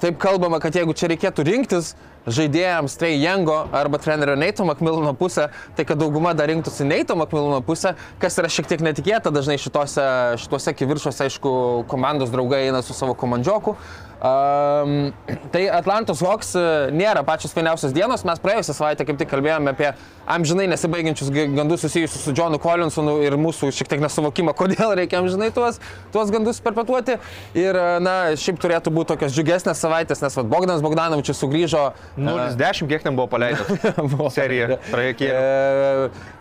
taip 0.00 0.18
kalbama, 0.22 0.60
kad 0.62 0.76
jeigu 0.76 0.94
čia 0.96 1.10
reikėtų 1.12 1.44
rinktis 1.48 1.94
žaidėjams 2.28 2.96
Trey 3.00 3.16
Youngo 3.22 3.56
arba 3.72 3.98
trenerio 4.02 4.36
Neito 4.36 4.64
Makmilono 4.68 5.14
pusę, 5.16 5.48
tai 5.76 5.86
kad 5.88 6.00
dauguma 6.00 6.34
dar 6.36 6.50
rinktųsi 6.50 6.84
Neito 6.84 7.16
Makmilono 7.16 7.60
pusę, 7.64 7.94
kas 8.20 8.36
yra 8.40 8.50
šiek 8.52 8.68
tiek 8.68 8.84
netikėta, 8.84 9.32
dažnai 9.34 9.56
šituose, 9.60 10.04
šituose 10.42 10.74
kiviršuose, 10.76 11.28
aišku, 11.28 11.52
komandos 11.90 12.32
draugai 12.34 12.66
eina 12.68 12.82
su 12.84 12.96
savo 12.96 13.16
komandžioku. 13.18 13.76
Um, 14.18 15.12
tai 15.52 15.68
Atlantos 15.70 16.18
Hawks 16.26 16.50
e, 16.58 16.62
nėra 16.90 17.20
pačios 17.22 17.52
fainiausios 17.54 17.92
dienos. 17.94 18.24
Mes 18.26 18.40
praėjusią 18.42 18.74
savaitę 18.74 19.04
kaip 19.06 19.20
tik 19.20 19.30
kalbėjome 19.30 19.70
apie 19.70 19.92
amžinai 20.26 20.66
nesibaigiančius 20.72 21.30
gandus 21.30 21.84
susijusius 21.84 22.24
su 22.26 22.34
Johnu 22.34 22.58
Collinsonu 22.58 23.14
ir 23.22 23.36
mūsų 23.38 23.70
šiek 23.76 23.92
tiek 23.92 24.02
nesuvokimą, 24.02 24.56
kodėl 24.58 24.96
reikia 24.98 25.20
amžinai 25.22 25.52
tuos, 25.54 25.78
tuos 26.10 26.34
gandus 26.34 26.58
perpetuoti. 26.64 27.20
Ir, 27.54 27.78
e, 27.78 27.86
na, 28.02 28.16
šiaip 28.34 28.58
turėtų 28.58 28.90
būti 28.98 29.12
tokios 29.12 29.38
džiugesnės 29.38 29.84
savaitės, 29.86 30.24
nes 30.26 30.40
vat, 30.40 30.50
Bogdanas 30.50 30.82
Bogdanovičius 30.82 31.38
sugrįžo. 31.38 31.86
0-10 32.18 32.90
kiek 32.90 33.06
ten 33.06 33.14
buvo 33.14 33.30
paleidęs 33.30 34.34
serija, 34.40 34.80
trajekė. 34.90 35.32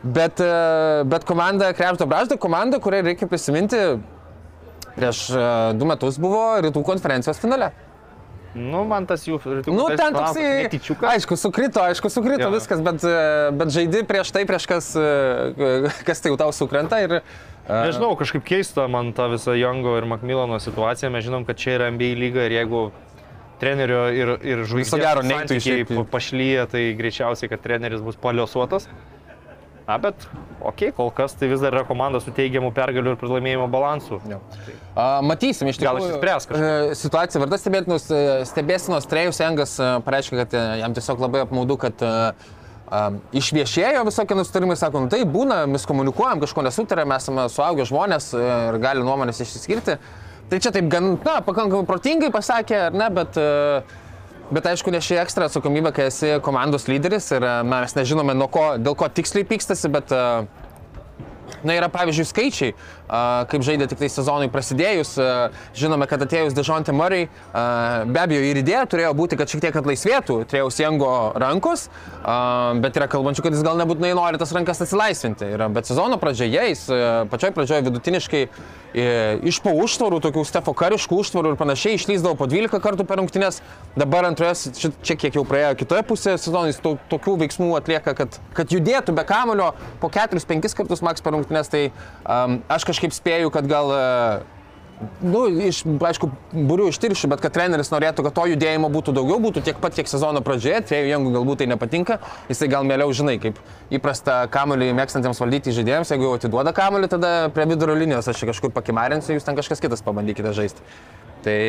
Bet, 0.02 0.42
e, 0.42 1.06
bet 1.14 1.30
komanda, 1.30 1.70
Krepšto 1.78 2.10
Braždo 2.10 2.42
komanda, 2.42 2.82
kurią 2.82 3.06
reikia 3.12 3.30
prisiminti, 3.30 3.86
prieš 4.98 5.28
e, 5.32 5.44
du 5.78 5.86
metus 5.90 6.18
buvo 6.22 6.42
rytų 6.66 6.84
konferencijos 6.88 7.40
finale. 7.42 7.72
Nu, 8.58 8.80
man 8.90 9.06
tas 9.06 9.22
jų 9.28 9.38
rytų 9.44 9.74
Nu, 9.76 9.84
ten 9.94 10.16
toksai, 10.16 10.46
netyčiukas. 10.66 11.12
aišku, 11.14 11.36
sukrito, 11.38 11.82
aišku, 11.84 12.10
sukrito 12.10 12.48
Jo. 12.48 12.54
viskas, 12.56 12.80
bet, 12.82 13.04
e, 13.06 13.52
bet 13.54 13.70
žaidi 13.76 14.02
prieš 14.08 14.32
tai, 14.34 14.46
prieš 14.50 14.66
kas, 14.72 14.88
e, 14.98 15.92
kas 16.08 16.24
tai 16.24 16.32
jau 16.34 16.40
tau 16.42 16.50
sukrenta 16.56 16.98
ir... 17.06 17.20
Nežinau, 17.68 18.14
kažkaip 18.18 18.46
keista 18.48 18.86
man 18.88 19.12
ta 19.14 19.26
visa 19.28 19.52
Jongo 19.60 19.98
ir 20.00 20.06
Macmillano 20.08 20.56
situacija. 20.64 21.10
Mes 21.12 21.26
žinom, 21.28 21.44
kad 21.46 21.60
čia 21.60 21.74
yra 21.76 21.90
NBA 21.92 22.14
lyga 22.16 22.46
ir 22.48 22.56
jeigu 22.62 22.86
trenerio 23.60 24.06
ir, 24.16 24.32
ir 24.48 24.62
žvaigždės 24.70 25.02
gero 25.04 25.24
neitų 25.26 25.52
santykiai 25.58 25.82
šiaip- 25.84 25.92
pa- 25.98 26.06
pašlyja, 26.16 26.64
tai 26.72 26.84
greičiausiai, 26.98 27.50
kad 27.52 27.60
treneris 27.66 28.00
bus 28.06 28.16
paliosuotas. 28.24 28.88
Na, 29.88 29.96
bet, 30.04 30.26
okei, 30.60 30.90
okay, 30.90 30.92
kol 30.98 31.08
kas 31.16 31.32
tai 31.40 31.48
vis 31.48 31.62
dar 31.64 31.72
yra 31.72 31.86
komanda 31.88 32.20
su 32.20 32.34
teigiamu 32.36 32.74
pergaliu 32.76 33.14
ir 33.14 33.20
pralaimėjimo 33.22 33.70
balansu. 33.72 34.18
Jo. 34.28 34.42
A, 35.00 35.22
Matysim, 35.24 35.70
iš 35.72 35.80
Gal 35.80 35.96
tikrųjų. 35.96 36.18
išsispręs 36.18 36.48
e, 36.52 36.98
Situacija 37.00 37.40
verta 37.40 37.60
stebėtinos. 37.62 38.10
e, 38.12 38.24
Stebėsinos 38.50 39.08
Trejus 39.08 39.40
Engas 39.46 39.78
e, 39.80 39.88
pareiškė, 40.04 40.42
kad 40.42 40.58
jam 40.82 40.96
tiesiog 40.98 41.24
labai 41.24 41.46
apmaudu, 41.46 41.78
kad 41.86 42.04
a, 42.04 42.34
išviešėjo 43.32 44.04
visokie 44.10 44.36
nusitarimai, 44.36 44.76
sako, 44.80 45.06
nu 45.06 45.12
tai 45.14 45.22
būna, 45.24 45.62
mes 45.72 45.88
komunikuojam, 45.88 46.44
kažko 46.44 46.68
nesutarėm, 46.68 47.08
mes 47.14 47.24
esame 47.24 47.48
suaugę 47.52 47.88
žmonės 47.88 48.34
ir 48.36 48.80
gali 48.84 49.08
nuomonės 49.08 49.40
išsiskirti. 49.44 49.96
Tai 50.48 50.60
čia 50.64 50.72
taip 50.76 50.92
gan, 50.92 51.14
na, 51.24 51.40
pakankamai 51.44 51.88
protingai 51.88 52.30
pasakė, 52.32 52.78
ar 52.90 52.96
ne, 52.96 53.08
bet, 53.16 53.40
e, 53.40 54.04
bet 54.54 54.70
aišku, 54.72 54.94
neši 54.94 55.20
ekstra 55.24 55.50
atsakomybę, 55.50 55.92
kai 55.96 56.08
esi 56.12 56.36
komandos 56.46 56.88
lyderis 56.92 57.32
ir 57.36 57.44
e, 57.44 57.58
mes 57.68 57.98
nežinome, 57.98 58.38
ko, 58.54 58.70
dėl 58.82 58.96
ko 59.00 59.10
tiksliai 59.12 59.48
pykstasi, 59.48 59.92
bet 59.94 60.14
e, 60.16 60.24
Na 61.66 61.74
yra 61.78 61.88
pavyzdžiui 61.90 62.28
skaičiai, 62.28 62.74
kaip 63.08 63.66
žaidė 63.66 63.88
tik 63.92 64.02
tai 64.02 64.10
sezonui 64.12 64.50
prasidėjus. 64.54 65.16
Žinome, 65.78 66.08
kad 66.10 66.24
atėjus 66.26 66.56
Dežontė 66.58 66.96
Murray, 66.96 67.28
be 67.54 68.22
abejo 68.24 68.44
ir 68.44 68.62
idėja 68.62 68.86
turėjo 68.90 69.14
būti, 69.18 69.40
kad 69.40 69.52
šiek 69.52 69.64
tiek 69.68 69.80
atlaisvėtų 69.82 70.40
Trėjaus 70.52 70.80
Jango 70.82 71.14
rankos, 71.40 71.88
bet 72.84 73.00
yra 73.00 73.10
kalbančių, 73.12 73.46
kad 73.46 73.56
jis 73.56 73.66
gal 73.66 73.80
nebūtinai 73.80 74.14
nori 74.18 74.42
tas 74.42 74.54
rankas 74.56 74.84
atsilaisvinti. 74.84 75.54
Yra, 75.58 75.70
bet 75.74 75.90
sezono 75.90 76.20
pradžioje 76.22 76.68
jis 76.72 76.86
pačioj 77.32 77.54
pradžioje 77.56 77.86
vidutiniškai 77.88 78.42
e, 78.48 79.06
iš 79.48 79.60
po 79.64 79.74
užtvarų, 79.84 80.20
tokių 80.24 80.44
stefo 80.48 80.74
kariškų 80.78 81.20
užtvarų 81.24 81.54
ir 81.54 81.60
panašiai 81.60 81.98
išlyzdavo 81.98 82.38
po 82.40 82.48
12 82.50 82.82
kartų 82.84 83.06
per 83.08 83.22
rungtynes. 83.22 83.62
Dabar 83.98 84.28
antroje, 84.28 84.74
čia, 84.78 85.16
kiek 85.16 85.38
jau 85.38 85.46
praėjo 85.48 85.76
kitoje 85.82 86.04
pusėje 86.08 86.42
sezono, 86.42 86.68
jis 86.70 86.82
to, 86.84 86.96
tokių 87.12 87.38
veiksmų 87.44 87.72
atlieka, 87.80 88.14
kad, 88.18 88.40
kad 88.58 88.74
judėtų 88.74 89.16
be 89.18 89.26
kamulio 89.28 89.72
po 90.02 90.12
4-5 90.14 90.78
kartus 90.78 91.04
maks 91.06 91.24
per 91.26 91.36
rungtynes. 91.36 91.72
Tai 91.72 91.84
um, 91.90 92.60
aš 92.72 92.88
kažkaip 92.90 92.97
spėju, 93.16 93.52
kad 93.54 93.68
gal 93.70 93.94
uh, 93.94 94.58
Nu, 95.22 95.44
iš, 95.62 95.84
aišku, 95.86 96.30
būriu 96.50 96.88
ištiršiu, 96.90 97.30
bet 97.30 97.42
kad 97.44 97.54
treneris 97.54 97.92
norėtų, 97.94 98.24
kad 98.26 98.34
to 98.34 98.46
judėjimo 98.50 98.90
būtų 98.90 99.14
daugiau, 99.14 99.38
būtų 99.44 99.62
tiek 99.68 99.78
pat, 99.82 99.94
kiek 99.94 100.10
sezono 100.10 100.42
pradžioje, 100.46 100.80
trejų 100.90 101.12
jėgų 101.12 101.34
galbūt 101.36 101.62
tai 101.62 101.68
nepatinka, 101.70 102.18
jisai 102.50 102.70
gal 102.72 102.88
mieliau 102.88 103.14
žinai, 103.14 103.36
kaip 103.42 103.60
įprasta 103.94 104.40
kamuolį 104.54 104.90
mėgstantiems 104.98 105.42
valdyti 105.44 105.76
žaidėjams, 105.78 106.14
jeigu 106.14 106.26
jau 106.26 106.34
atiduoda 106.40 106.74
kamuolį, 106.74 107.12
tada 107.14 107.34
prie 107.54 107.68
vidurio 107.70 107.94
linijos 108.00 108.32
aš 108.32 108.42
kažkur 108.50 108.74
pakimarinsiu, 108.74 109.36
jūs 109.38 109.46
ten 109.46 109.60
kažkas 109.60 109.86
kitas 109.86 110.02
pabandykite 110.06 110.56
žaisti. 110.58 110.82
Tai, 111.46 111.60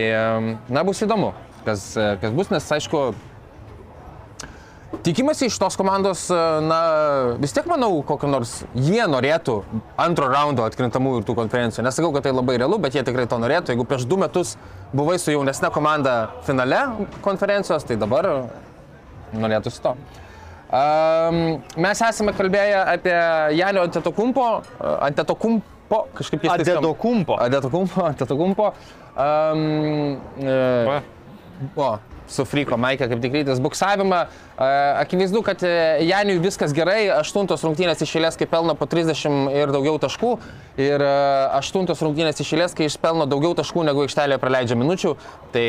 na, 0.73 0.87
bus 0.88 1.05
įdomu, 1.05 1.35
kas, 1.69 1.91
kas 2.25 2.33
bus, 2.33 2.49
nes, 2.55 2.73
aišku, 2.79 3.11
Tikimasi 4.88 5.46
iš 5.51 5.59
tos 5.61 5.77
komandos, 5.77 6.22
e, 6.33 6.37
na, 6.64 6.79
vis 7.37 7.53
tiek 7.53 7.66
manau, 7.68 7.90
kokio 8.09 8.31
nors 8.33 8.55
jie 8.72 9.05
norėtų 9.05 9.59
antro 10.01 10.31
raundo 10.33 10.64
atkrintamųjų 10.64 11.20
ir 11.20 11.27
tų 11.29 11.35
konferencijų. 11.37 11.85
Nesakau, 11.85 12.09
kad 12.14 12.24
tai 12.24 12.33
labai 12.33 12.57
realu, 12.57 12.79
bet 12.81 12.96
jie 12.96 13.03
tikrai 13.05 13.27
to 13.29 13.37
norėtų. 13.42 13.74
Jeigu 13.74 13.85
prieš 13.88 14.07
du 14.09 14.16
metus 14.20 14.55
buvai 14.96 15.18
su 15.20 15.35
jaunesne 15.35 15.68
komanda 15.74 16.16
finale 16.48 16.81
konferencijos, 17.20 17.85
tai 17.85 17.98
dabar 18.01 18.31
norėtųsi 19.37 19.85
to. 19.85 19.92
Um, 20.68 21.38
mes 21.81 22.03
esame 22.09 22.33
kalbėję 22.37 22.81
apie 22.96 23.16
Janio 23.61 23.85
Antetokumpo, 23.85 24.51
e, 24.81 24.96
Antetokumpo, 25.11 26.03
kažkaip 26.16 26.48
skamba. 26.48 26.64
Adedokumpo. 26.64 27.38
Adetokumpo, 27.44 28.09
Antetokumpo. 28.09 28.72
Um, 29.18 30.16
e. 30.40 31.03
O, 31.77 31.96
su 32.33 32.45
Friko 32.49 32.79
Maikė 32.81 33.09
kaip 33.11 33.23
tik 33.23 33.37
rytis 33.38 33.61
buksavimą. 33.62 34.21
E, 34.59 34.69
Akivaizdu, 35.03 35.43
kad 35.47 35.62
e, 35.67 35.73
Janiui 36.07 36.38
viskas 36.43 36.75
gerai, 36.77 37.09
aštuntos 37.14 37.64
rungtynės 37.67 38.03
išėlės, 38.05 38.38
kai 38.38 38.49
pelno 38.51 38.75
po 38.79 38.88
30 38.91 39.53
ir 39.57 39.73
daugiau 39.75 39.99
taškų. 40.03 40.33
Ir 40.79 41.05
e, 41.05 41.12
aštuntos 41.59 42.03
rungtynės 42.05 42.43
išėlės, 42.45 42.77
kai 42.79 42.88
išpelno 42.91 43.29
daugiau 43.31 43.55
taškų 43.59 43.87
negu 43.88 44.05
aikštelėje 44.05 44.41
praleidžia 44.43 44.79
minučių. 44.79 45.14
Tai 45.55 45.64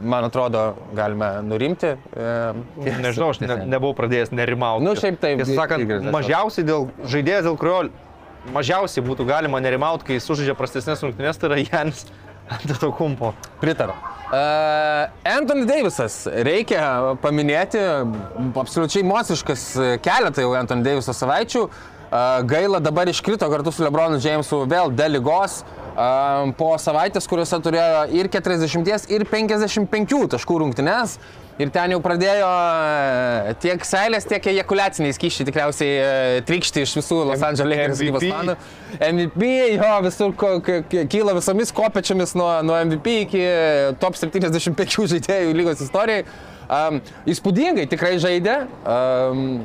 man 0.00 0.26
atrodo, 0.26 0.64
galime 0.96 1.30
nurimti. 1.46 1.94
Nežinau, 2.16 3.30
aš 3.30 3.42
ne, 3.44 3.60
nebuvau 3.70 3.94
pradėjęs 3.98 4.34
nerimauti. 4.34 4.86
Nu, 4.86 4.96
šiaip 4.98 5.20
taip, 5.22 5.44
Tiesą 5.44 5.60
sakant, 5.60 6.10
mažiausiai 6.14 6.66
dėl 6.66 6.90
žaidėjas, 7.06 7.46
dėl 7.46 7.60
kurio 7.60 7.78
mažiausiai 8.54 9.04
būtų 9.06 9.26
galima 9.28 9.60
nerimauti, 9.62 10.06
kai 10.10 10.18
sužaidžia 10.22 10.54
prastesnės 10.58 11.02
rungtynės, 11.04 11.38
tai 11.40 11.50
yra 11.50 11.62
Janis 11.64 12.04
Antetokumpo. 12.50 13.34
Pritariu. 13.60 13.94
Uh, 14.26 15.06
Anthony 15.22 15.66
Davisas, 15.68 16.24
reikia 16.26 17.14
paminėti, 17.22 17.78
absoliučiai 18.58 19.06
mosiškas 19.06 19.66
keletą 20.02 20.42
jau 20.42 20.56
Anthony 20.58 20.82
Daviso 20.86 21.14
savaičių. 21.14 21.62
Uh, 22.06 22.42
gaila 22.46 22.78
dabar 22.82 23.08
iškrito 23.10 23.46
kartu 23.50 23.72
su 23.74 23.82
Lebronu 23.82 24.18
Jamesu 24.22 24.64
vėl 24.70 24.90
dėl 24.94 25.16
lygos. 25.18 25.60
Uh, 25.96 26.52
po 26.58 26.74
savaitės, 26.78 27.26
kuriuose 27.30 27.58
turėjo 27.64 28.02
ir 28.18 28.28
40, 28.30 29.06
ir 29.14 29.26
55 29.30 30.26
taškų 30.34 30.58
rungtynes. 30.62 31.16
Ir 31.56 31.70
ten 31.72 31.94
jau 31.94 32.00
pradėjo 32.04 32.48
e, 32.48 33.54
tiek 33.62 33.84
seilės, 33.88 34.26
tiek 34.28 34.44
ejakuliaciniai 34.52 35.14
skyščiai 35.16 35.46
tikriausiai 35.48 35.94
e, 35.96 36.42
trikšti 36.48 36.84
iš 36.84 36.92
visų 36.98 37.22
Los 37.30 37.44
Angeles 37.46 37.72
Lakers 37.72 38.02
gynybos 38.04 38.26
fanų. 38.28 38.56
MVP, 39.06 39.48
jo, 39.78 39.94
visur 40.04 40.34
kyla 41.14 41.36
visomis 41.38 41.72
kopečiamis 41.76 42.36
nuo, 42.36 42.50
nuo 42.66 42.76
MVP 42.90 43.16
iki 43.22 43.40
top 44.02 44.20
75 44.20 45.08
žaidėjų 45.14 45.56
lygos 45.56 45.80
istorijai. 45.86 46.26
Um, 46.66 47.00
įspūdingai 47.30 47.88
tikrai 47.88 48.16
žaidė. 48.20 48.60
Um, 48.84 49.64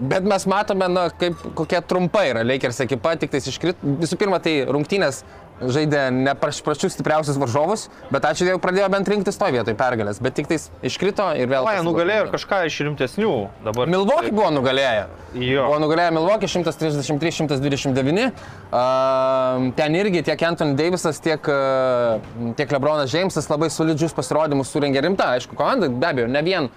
Bet 0.00 0.24
mes 0.24 0.46
matome, 0.48 0.86
na, 0.88 1.02
kaip, 1.12 1.36
kokia 1.58 1.82
trumpa 1.84 2.22
yra 2.24 2.40
Lakers 2.40 2.78
ekipa, 2.86 3.12
tik 3.20 3.34
tais 3.34 3.44
iškrit. 3.50 3.82
Visų 4.00 4.16
pirma, 4.16 4.38
tai 4.40 4.62
rungtynės 4.64 5.20
žaidė 5.60 6.06
ne 6.14 6.32
praš- 6.38 6.62
pačius 6.64 6.94
stipriausius 6.96 7.38
varžovus, 7.40 7.88
bet 8.12 8.24
ačiū 8.24 8.46
Dievui 8.48 8.62
pradėjo 8.62 8.88
bent 8.92 9.08
rinktis 9.12 9.38
to 9.40 9.48
vietoj 9.52 9.76
pergalės, 9.78 10.20
bet 10.22 10.36
tik 10.38 10.48
tais 10.50 10.68
iškrito 10.86 11.26
ir 11.36 11.50
vėl... 11.50 11.66
O, 11.66 11.72
jie 11.74 11.84
nugalėjo 11.84 12.26
ir 12.26 12.30
kažką 12.32 12.62
iš 12.68 12.78
rimtesnių 12.88 13.32
dabar. 13.66 13.90
Milwaukee 13.92 14.32
buvo 14.32 14.50
nugalėję. 14.56 15.06
Jo. 15.36 15.66
Buvo 15.68 15.80
nugalėję 15.84 16.14
Milwaukee 16.16 16.48
133-129. 16.50 18.30
Uh, 18.70 19.70
ten 19.76 19.98
irgi 20.00 20.24
tiek 20.30 20.42
Anthony 20.48 20.76
Davisas, 20.78 21.20
tiek, 21.22 21.44
uh, 21.50 22.52
tiek 22.58 22.72
LeBronas 22.72 23.12
Jamesas 23.12 23.50
labai 23.50 23.70
solidžius 23.72 24.16
pasirodymus 24.16 24.72
surengė 24.72 25.04
rimta, 25.04 25.34
aišku, 25.36 25.58
komanda, 25.58 25.90
be 25.90 26.08
abejo, 26.08 26.30
ne 26.30 26.42
vien, 26.46 26.70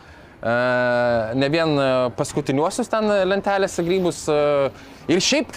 ne 0.43 1.47
vien 1.47 1.77
paskutiniuosius 2.17 2.89
ten 2.91 3.07
lentelėse 3.29 3.85
grybus. 3.87 4.25
Ir 5.07 5.21
šiaip, 5.23 5.55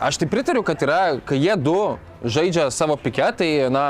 aš 0.00 0.22
tai 0.22 0.28
pritariu, 0.30 0.62
kad 0.64 0.80
yra, 0.86 1.00
kai 1.26 1.36
jie 1.36 1.56
du 1.60 1.76
žaidžia 2.24 2.70
savo 2.74 2.96
pike, 3.00 3.32
tai, 3.38 3.50
na, 3.72 3.86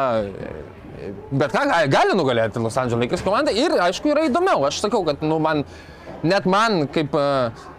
Bet 1.33 1.53
ką 1.55 1.62
gali- 1.88 2.12
nugalėti 2.12 2.61
Los 2.61 2.77
Angeles 2.77 3.01
Lakers 3.01 3.23
komanda 3.25 3.53
ir 3.57 3.73
aišku 3.81 4.11
yra 4.12 4.27
įdomiau. 4.29 4.66
Aš 4.69 4.83
sakau, 4.83 5.01
kad 5.07 5.23
nu, 5.25 5.38
man 5.40 5.62
net 6.23 6.45
man 6.45 6.83
kaip 6.93 7.14
e, 7.16 7.23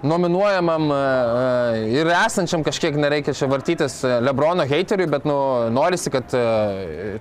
nominuojamam 0.02 0.88
e, 0.90 0.96
e, 0.96 1.84
ir 2.00 2.10
esančiam 2.16 2.64
kažkiek 2.66 2.98
nereikia 2.98 3.36
čia 3.38 3.46
vartytis 3.52 4.00
Lebrono 4.26 4.66
heiteriui, 4.66 5.06
bet 5.12 5.28
nu, 5.30 5.38
norisi, 5.70 6.10
kad 6.14 6.34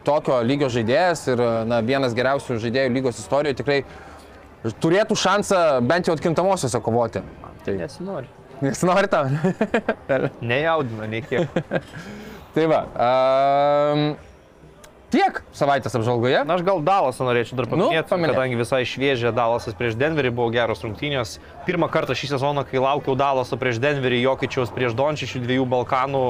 tokio 0.06 0.40
lygio 0.46 0.70
žaidėjas 0.72 1.26
ir 1.34 1.44
na, 1.68 1.82
vienas 1.84 2.16
geriausių 2.16 2.56
žaidėjų 2.64 2.94
lygos 2.96 3.20
istorijoje 3.20 3.60
tikrai 3.60 3.78
turėtų 4.80 5.20
šansą 5.20 5.60
bent 5.84 6.08
jau 6.08 6.16
atkrintamosiose 6.16 6.80
kovoti. 6.84 7.20
Tai 7.66 7.76
Nesinori. 7.76 8.32
nesinori 8.64 9.12
tau. 9.12 9.28
Nejaudina, 10.40 11.12
nei 11.12 11.20
kiek. 11.28 11.48
tai 12.56 12.66
va. 12.70 12.82
Um, 12.94 14.10
tiek 15.10 15.40
savaitės 15.56 15.94
apžvalgoje. 15.98 16.42
Na, 16.46 16.56
aš 16.56 16.64
gal 16.66 16.80
Dalasą 16.86 17.26
norėčiau 17.26 17.58
dar 17.58 17.66
Nu, 17.70 17.88
paminėti, 17.90 18.34
kadangi 18.36 18.58
visai 18.58 18.82
šviežia 18.86 19.32
Dalasas 19.34 19.76
prieš 19.76 19.96
Denverį 19.98 20.32
buvo 20.34 20.50
geros 20.54 20.84
rungtynės. 20.84 21.38
Pirmą 21.66 21.90
kartą 21.92 22.14
šį 22.16 22.32
sezoną, 22.34 22.64
kai 22.68 22.82
laukiau 22.82 23.16
Dalaso 23.18 23.58
prieš 23.60 23.80
Denverį, 23.82 24.22
Jokičiaus 24.22 24.72
prieš 24.74 24.94
Dončičių 24.98 25.42
dviejų 25.44 25.66
Balkanų 25.70 26.22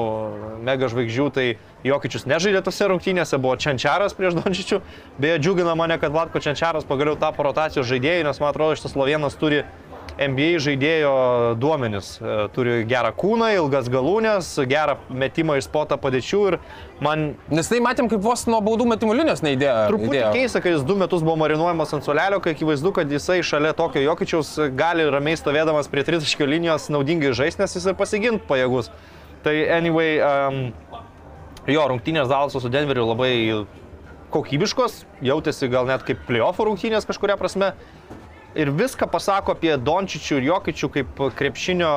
mega 0.65 0.89
žvaigždžių, 0.91 1.27
tai 1.35 1.47
Jokičius 1.87 2.27
nežaidė 2.29 2.63
tose 2.65 2.89
rungtynėse, 2.89 3.39
buvo 3.41 3.55
Čenčiaras 3.61 4.17
prieš 4.17 4.37
Dončičių. 4.41 4.81
Beje, 5.21 5.37
džiugina 5.45 5.77
mane, 5.77 5.99
kad 6.01 6.13
Latko 6.17 6.41
Čenčiaras 6.41 6.87
pagaliau 6.89 7.17
tapo 7.21 7.45
rotacijos 7.45 7.89
žaidėjai, 7.89 8.25
nes 8.27 8.41
man 8.41 8.53
atrodo, 8.53 8.77
šitas 8.79 8.97
Slovėnas 8.97 9.37
turi 9.37 9.63
NBA 10.21 10.59
žaidėjo 10.61 11.11
duomenis. 11.61 12.13
E, 12.21 12.35
Turi 12.55 12.81
gerą 12.89 13.11
kūną, 13.17 13.49
ilgas 13.57 13.89
galūnės, 13.91 14.49
gerą 14.69 14.97
metimą 15.09 15.57
iš 15.59 15.67
spotą 15.67 15.97
padėčių 16.01 16.41
ir 16.51 16.57
man 17.01 17.31
Nes 17.51 17.69
tai 17.71 17.81
matėm, 17.83 18.09
kaip 18.11 18.21
vos 18.23 18.45
nuo 18.49 18.61
baudų 18.63 18.87
metimų 18.91 19.15
linijos 19.17 19.41
neįdėjo. 19.45 19.75
Truputį 19.91 20.21
keista, 20.35 20.61
kad 20.63 20.75
jis 20.75 20.85
du 20.87 20.95
metus 20.99 21.25
buvo 21.25 21.37
marinuojamas 21.41 21.95
ant 21.97 22.05
solelio, 22.05 22.41
kai 22.43 22.53
akivaizdu, 22.55 22.93
kad 22.97 23.11
jisai 23.11 23.41
šalia 23.45 23.73
tokio 23.77 24.03
Jokičiaus 24.05 24.53
gali 24.77 25.07
ramiai 25.09 25.39
stovėdamas 25.39 25.89
prie 25.91 26.05
tritaškio 26.07 26.49
linijos 26.49 26.89
naudingai 26.93 27.33
žaisti, 27.37 27.63
nes 27.63 27.77
jis 27.77 27.89
ir 27.89 27.97
pasigint 27.99 28.45
pajėgus. 28.49 28.91
Tai 29.41 29.55
anyway, 29.73 30.19
um, 30.21 30.61
jo 31.69 31.85
rungtynės 31.89 32.29
Dalaso 32.29 32.61
su 32.61 32.69
Denveriu 32.69 33.07
labai 33.09 33.33
kokybiškos, 34.31 35.01
jautėsi 35.25 35.69
gal 35.71 35.89
net 35.89 36.05
kaip 36.07 36.21
playoff 36.27 36.61
rungtynės 36.61 37.07
kažkuria 37.09 37.37
prasme. 37.39 37.73
Ir 38.55 38.71
viską 38.75 39.07
pasako 39.11 39.55
apie 39.55 39.77
Dončičių 39.79 40.41
ir 40.41 40.47
Jokičių 40.49 40.91
kaip 40.97 41.25
krepšinio 41.39 41.91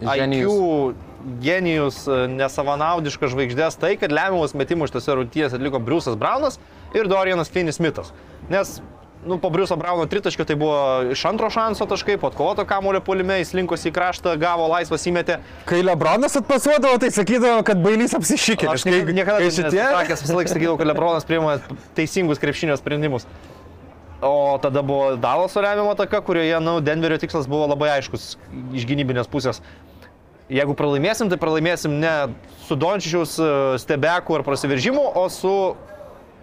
Genijus. 0.00 0.52
IQ 0.52 1.08
genijus, 1.44 2.04
nesavanaudiškas 2.08 3.34
žvaigždės, 3.34 3.76
tai 3.80 3.96
kad 4.00 4.12
lemiamus 4.14 4.54
metimus 4.56 4.88
šitose 4.88 5.18
rungtynėse 5.18 5.58
atliko 5.58 5.80
Briusas 5.82 6.16
Braunas 6.16 6.56
ir 6.96 7.10
Dorianas 7.10 7.52
Finis 7.52 7.76
Smithas. 7.76 8.14
Nes 8.48 8.78
nu, 9.26 9.36
po 9.36 9.50
Briuso 9.52 9.76
Brauno 9.76 10.06
tritaškio 10.08 10.46
tai 10.48 10.56
buvo 10.56 11.12
iš 11.12 11.24
antro 11.28 11.50
šanso 11.52 11.84
taškai, 11.86 12.16
po 12.16 12.30
atkovoto 12.30 12.64
kamulio 12.64 13.02
polime, 13.04 13.36
jis 13.42 13.52
linkosi 13.58 13.90
į 13.90 13.94
kraštą, 13.98 14.32
gavo 14.40 14.68
laisvas 14.72 15.04
įmetė. 15.10 15.42
Kai 15.68 15.82
Lebronas 15.84 16.38
atpasuodavo, 16.40 16.96
tai 17.02 17.12
sakydavo, 17.12 17.60
kad 17.68 17.82
bailys 17.84 18.16
apsišykė. 18.16 18.70
Aš 18.72 18.88
niekada, 18.88 19.16
niekada 19.20 19.42
kai 19.44 19.50
šitie... 19.52 19.68
šitie... 19.68 19.84
sakęs, 19.84 20.24
visą 20.24 20.38
laiką 20.40 20.54
sakydavau, 20.54 20.80
kad 20.80 20.88
Lebronas 20.88 21.28
priima 21.28 21.58
teisingus 21.98 22.40
krepšinio 22.40 22.80
sprendimus. 22.80 23.28
O 24.20 24.58
tada 24.60 24.82
buvo 24.82 25.16
Dalaso 25.16 25.60
remiamo 25.60 25.94
taka, 25.94 26.20
kurioje, 26.20 26.60
nu, 26.60 26.80
Denverio 26.80 27.16
tikslas 27.18 27.48
buvo 27.48 27.64
labai 27.70 27.94
aiškus 27.96 28.34
iš 28.76 28.84
gynybinės 28.84 29.30
pusės. 29.32 29.62
Jeigu 30.50 30.74
pralaimėsim, 30.76 31.30
tai 31.30 31.38
pralaimėsim 31.40 31.94
ne 32.02 32.12
su 32.66 32.76
Dončičiaus 32.76 33.36
e, 33.38 33.48
stebeku 33.80 34.34
ar 34.36 34.44
prasiveržimu, 34.44 35.04
o 35.16 35.24
su 35.32 35.52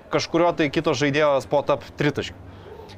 kažkurio 0.10 0.54
tai 0.58 0.72
kito 0.74 0.96
žaidėjo 0.96 1.36
spot-up 1.44 1.86
tritaškiu. 2.00 2.48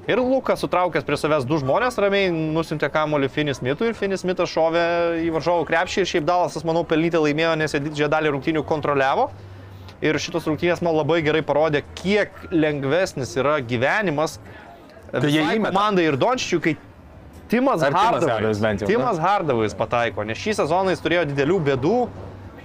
Ir 0.09 0.21
Lukas 0.21 0.61
sutraukęs 0.63 1.03
prie 1.05 1.17
savęs 1.19 1.43
du 1.49 1.57
žmonės 1.59 1.97
ramiai 1.99 2.29
nusintė 2.31 2.87
kamuolį 2.93 3.27
Finis 3.33 3.59
Mitui 3.65 3.89
ir 3.89 3.97
Finis 3.97 4.23
Mitas 4.25 4.53
šovė 4.53 4.85
į 5.25 5.33
varžovų 5.35 5.67
krepšį 5.69 6.01
ir 6.01 6.09
šiaip 6.13 6.29
Dalasas, 6.29 6.65
manau, 6.65 6.85
pelnytai 6.87 7.21
laimėjo, 7.25 7.55
nes 7.59 7.75
jie 7.75 7.81
didžiąją 7.83 8.09
dalį 8.15 8.31
rungtynių 8.37 8.63
kontroliavo. 8.69 9.27
Ir 10.05 10.15
šitos 10.21 10.47
rungtynės 10.47 10.79
man 10.85 10.95
labai 10.95 11.19
gerai 11.25 11.41
parodė, 11.43 11.83
kiek 11.99 12.31
lengvesnis 12.53 13.35
yra 13.35 13.57
gyvenimas 13.59 14.37
Kai 15.11 15.31
jie 15.33 15.43
įmeta. 15.43 15.73
komandai 15.73 16.05
ir 16.09 16.17
Dončičiui, 16.19 16.61
kai 16.63 16.75
Timas 17.49 17.81
Ar 17.81 17.93
Timas 17.93 18.23
Hardavais, 18.23 18.61
bent 18.61 18.83
jau, 18.83 18.89
Timas 18.89 19.19
Hardavais 19.21 19.73
pataiko, 19.73 20.23
nes 20.27 20.37
šį 20.37 20.59
sezoną 20.61 20.93
jis 20.93 21.01
turėjo 21.01 21.25
didelių 21.31 21.59
bėdų 21.71 21.99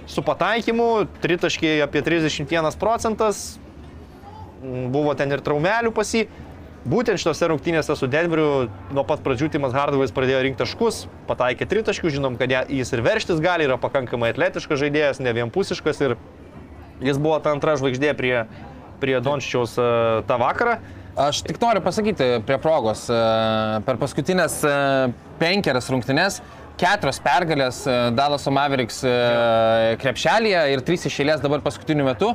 su 0.09 0.21
pataikymu, 0.25 1.07
tritaškiai 1.23 1.79
apie 1.81 2.03
31 2.05 2.77
procentas, 2.77 3.57
buvo 4.61 5.15
ten 5.17 5.33
ir 5.33 5.41
traumelių 5.45 5.93
pasi. 5.95 6.27
Būtent 6.85 7.17
šitose 7.17 7.47
rungtynėse 7.49 7.95
su 7.97 8.05
Denveriu 8.05 8.67
nuo 8.93 9.01
pat 9.09 9.23
pradžių 9.25 9.47
Timas 9.55 9.73
Hardavais 9.73 10.11
pradėjo 10.13 10.43
rinkti 10.45 10.61
taškus, 10.61 11.07
pataikė 11.25 11.65
tritaškių, 11.71 12.11
žinom, 12.13 12.35
kad 12.37 12.51
jis 12.69 12.93
ir 12.93 13.01
verštis 13.01 13.41
gali, 13.41 13.65
yra 13.65 13.79
pakankamai 13.81 14.29
atletiškas 14.35 14.83
žaidėjas, 14.83 15.21
ne 15.25 15.33
vienpusiškas 15.33 16.03
ir 16.05 16.13
jis 17.01 17.17
buvo 17.17 17.39
ta 17.41 17.55
antra 17.55 17.73
žvaigždė 17.81 18.13
prie, 18.19 18.35
prie 19.01 19.17
Dončičiaus 19.17 19.73
e, 19.81 19.87
tą 20.29 20.37
vakarą. 20.37 20.77
Aš 21.15 21.39
tik 21.47 21.61
noriu 21.63 21.79
pasakyti 21.79 22.25
prie 22.43 22.57
progos, 22.59 23.05
e, 23.07 23.17
per 23.87 23.95
paskutinės 24.01 24.57
e, 24.67 24.71
penkerias 25.39 25.87
rungtynes 25.87 26.41
keturios 26.75 27.21
pergalės 27.23 27.77
e, 27.87 27.93
Dalaso 28.11 28.51
Mavericks 28.51 28.97
krepšelėje 30.01 30.63
ir 30.73 30.83
trys 30.83 31.07
išėlės 31.07 31.39
dabar 31.43 31.63
paskutiniu 31.63 32.03
metu. 32.09 32.33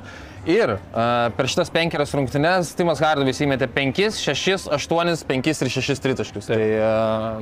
Ir 0.49 0.73
per 0.97 1.49
šitas 1.53 1.69
penkerias 1.69 2.15
rungtynes 2.17 2.71
Timas 2.73 3.03
Hardavis 3.05 3.43
įmetė 3.45 3.69
5, 3.69 4.01
6, 4.17 4.71
8, 4.73 5.13
5 5.29 5.51
ir 5.53 5.73
6 5.75 6.01
tritaškius. 6.07 6.49
Tai, 6.49 6.61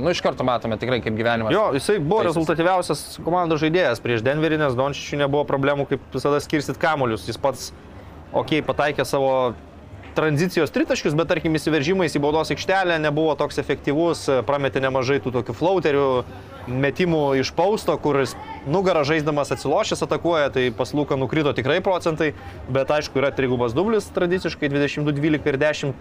nu, 0.03 0.11
iš 0.11 0.19
karto 0.27 0.43
matome 0.43 0.75
tikrai, 0.83 0.99
kaip 1.05 1.15
gyvenimas. 1.15 1.55
Jo, 1.55 1.69
jisai 1.79 2.01
buvo 2.01 2.25
Taisosi. 2.25 2.33
rezultatyviausias 2.33 3.05
komandos 3.23 3.63
žaidėjas 3.63 4.03
prieš 4.03 4.27
Denverį, 4.27 4.59
nes 4.65 4.75
Dončičiui 4.75 5.23
nebuvo 5.23 5.47
problemų, 5.47 5.87
kaip 5.93 6.11
visada 6.19 6.43
skirsit 6.43 6.83
kamolius. 6.83 7.31
Jis 7.31 7.39
pats, 7.39 7.71
okei, 8.33 8.59
okay, 8.59 8.67
pataikė 8.67 9.07
savo 9.07 9.55
tranzicijos 10.19 10.73
tritaškius, 10.75 11.15
bet 11.19 11.31
tarkim 11.31 11.55
įsiveržimais 11.55 12.17
į 12.19 12.23
baudos 12.25 12.51
aikštelę 12.51 12.99
nebuvo 12.99 13.37
toks 13.39 13.61
efektyvus, 13.63 14.25
prametė 14.49 14.83
nemažai 14.83 15.21
tų 15.23 15.33
tokių 15.39 15.55
flauterių, 15.55 16.09
metimų 16.69 17.23
iš 17.39 17.53
pausto, 17.57 17.95
kuris 18.03 18.35
nugarą 18.67 19.05
žaisdamas 19.07 19.55
atsilošęs 19.55 20.03
atakuoja, 20.09 20.51
tai 20.55 20.69
pas 20.75 20.91
Luką 20.97 21.19
nukrito 21.21 21.55
tikrai 21.55 21.79
procentai, 21.85 22.33
bet 22.69 22.91
aišku 22.91 23.23
yra 23.23 23.31
trigubas 23.35 23.77
dublis 23.77 24.11
tradiciškai 24.17 24.73
22, 24.75 25.15
12 25.23 25.53
ir 25.53 25.61
10. 25.63 25.95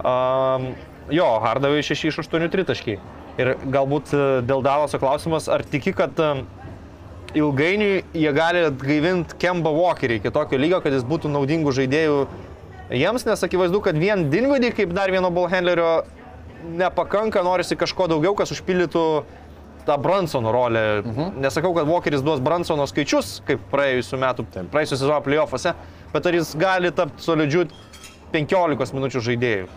Um, 0.00 0.70
jo, 1.12 1.28
Hardavai 1.44 1.82
6 1.84 2.08
iš 2.08 2.22
8 2.24 2.48
tritaškiai. 2.52 3.00
Ir 3.40 3.54
galbūt 3.72 4.10
e, 4.12 4.22
dėl 4.44 4.62
Dalaso 4.64 4.98
klausimas, 5.00 5.46
ar 5.52 5.62
tiki, 5.64 5.92
kad 5.96 6.18
e, 6.20 6.30
ilgainiui 7.38 8.02
jie 8.16 8.32
gali 8.36 8.64
atgaivinti 8.68 9.38
Kemba 9.40 9.72
Walkerį 9.74 10.18
iki 10.20 10.32
tokio 10.34 10.58
lygio, 10.60 10.80
kad 10.84 10.94
jis 10.96 11.06
būtų 11.06 11.30
naudingų 11.32 11.74
žaidėjų 11.78 12.24
jiems, 12.90 13.26
nes 13.26 13.44
akivaizdu, 13.46 13.80
kad 13.84 13.98
vien 13.98 14.28
Dinvidį 14.32 14.72
kaip 14.76 14.94
dar 14.96 15.12
vieno 15.12 15.30
ballhandlerio 15.34 16.02
nepakanka, 16.76 17.42
norisi 17.46 17.78
kažko 17.78 18.08
daugiau, 18.10 18.34
kas 18.38 18.52
užpildytų 18.54 19.04
tą 19.86 19.96
Bransono 20.02 20.52
rolę. 20.52 21.02
Mhm. 21.04 21.40
Nesakau, 21.40 21.74
kad 21.74 21.88
Walkeris 21.88 22.22
duos 22.22 22.40
Bransono 22.40 22.86
skaičius, 22.86 23.40
kaip 23.48 23.62
praėjusiu 23.72 24.20
metu, 24.20 24.44
praėjusiu 24.72 24.98
sezono 24.98 25.20
playoffuose, 25.24 25.74
bet 26.12 26.26
ar 26.26 26.36
jis 26.36 26.54
gali 26.58 26.92
tapti 26.92 27.24
solidžiu 27.24 27.68
15 28.34 28.94
minučių 28.94 29.22
žaidėjų. 29.30 29.70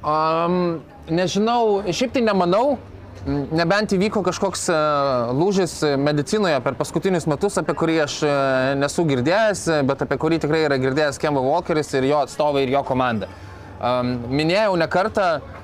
Um, 0.00 0.80
nežinau, 1.12 1.82
šiaip 1.92 2.14
tai 2.14 2.22
nemanau, 2.24 2.78
nebent 3.26 3.92
įvyko 3.96 4.22
kažkoks 4.26 4.66
uh, 4.72 5.30
lūžis 5.36 5.76
medicinoje 6.00 6.58
per 6.64 6.76
paskutinius 6.78 7.28
metus, 7.30 7.58
apie 7.60 7.76
kurį 7.76 8.00
aš 8.06 8.18
uh, 8.24 8.32
nesu 8.80 9.04
girdėjęs, 9.08 9.66
bet 9.88 10.04
apie 10.06 10.18
kurį 10.20 10.40
tikrai 10.44 10.64
yra 10.68 10.80
girdėjęs 10.80 11.20
Kemba 11.20 11.44
Walkeris 11.44 11.92
ir 11.98 12.08
jo 12.10 12.24
atstovai 12.24 12.66
ir 12.66 12.76
jo 12.76 12.84
komanda. 12.86 13.30
Minėjau 13.80 14.74
ne 14.76 14.84
kartą, 14.92 15.26
uh, 15.40 15.60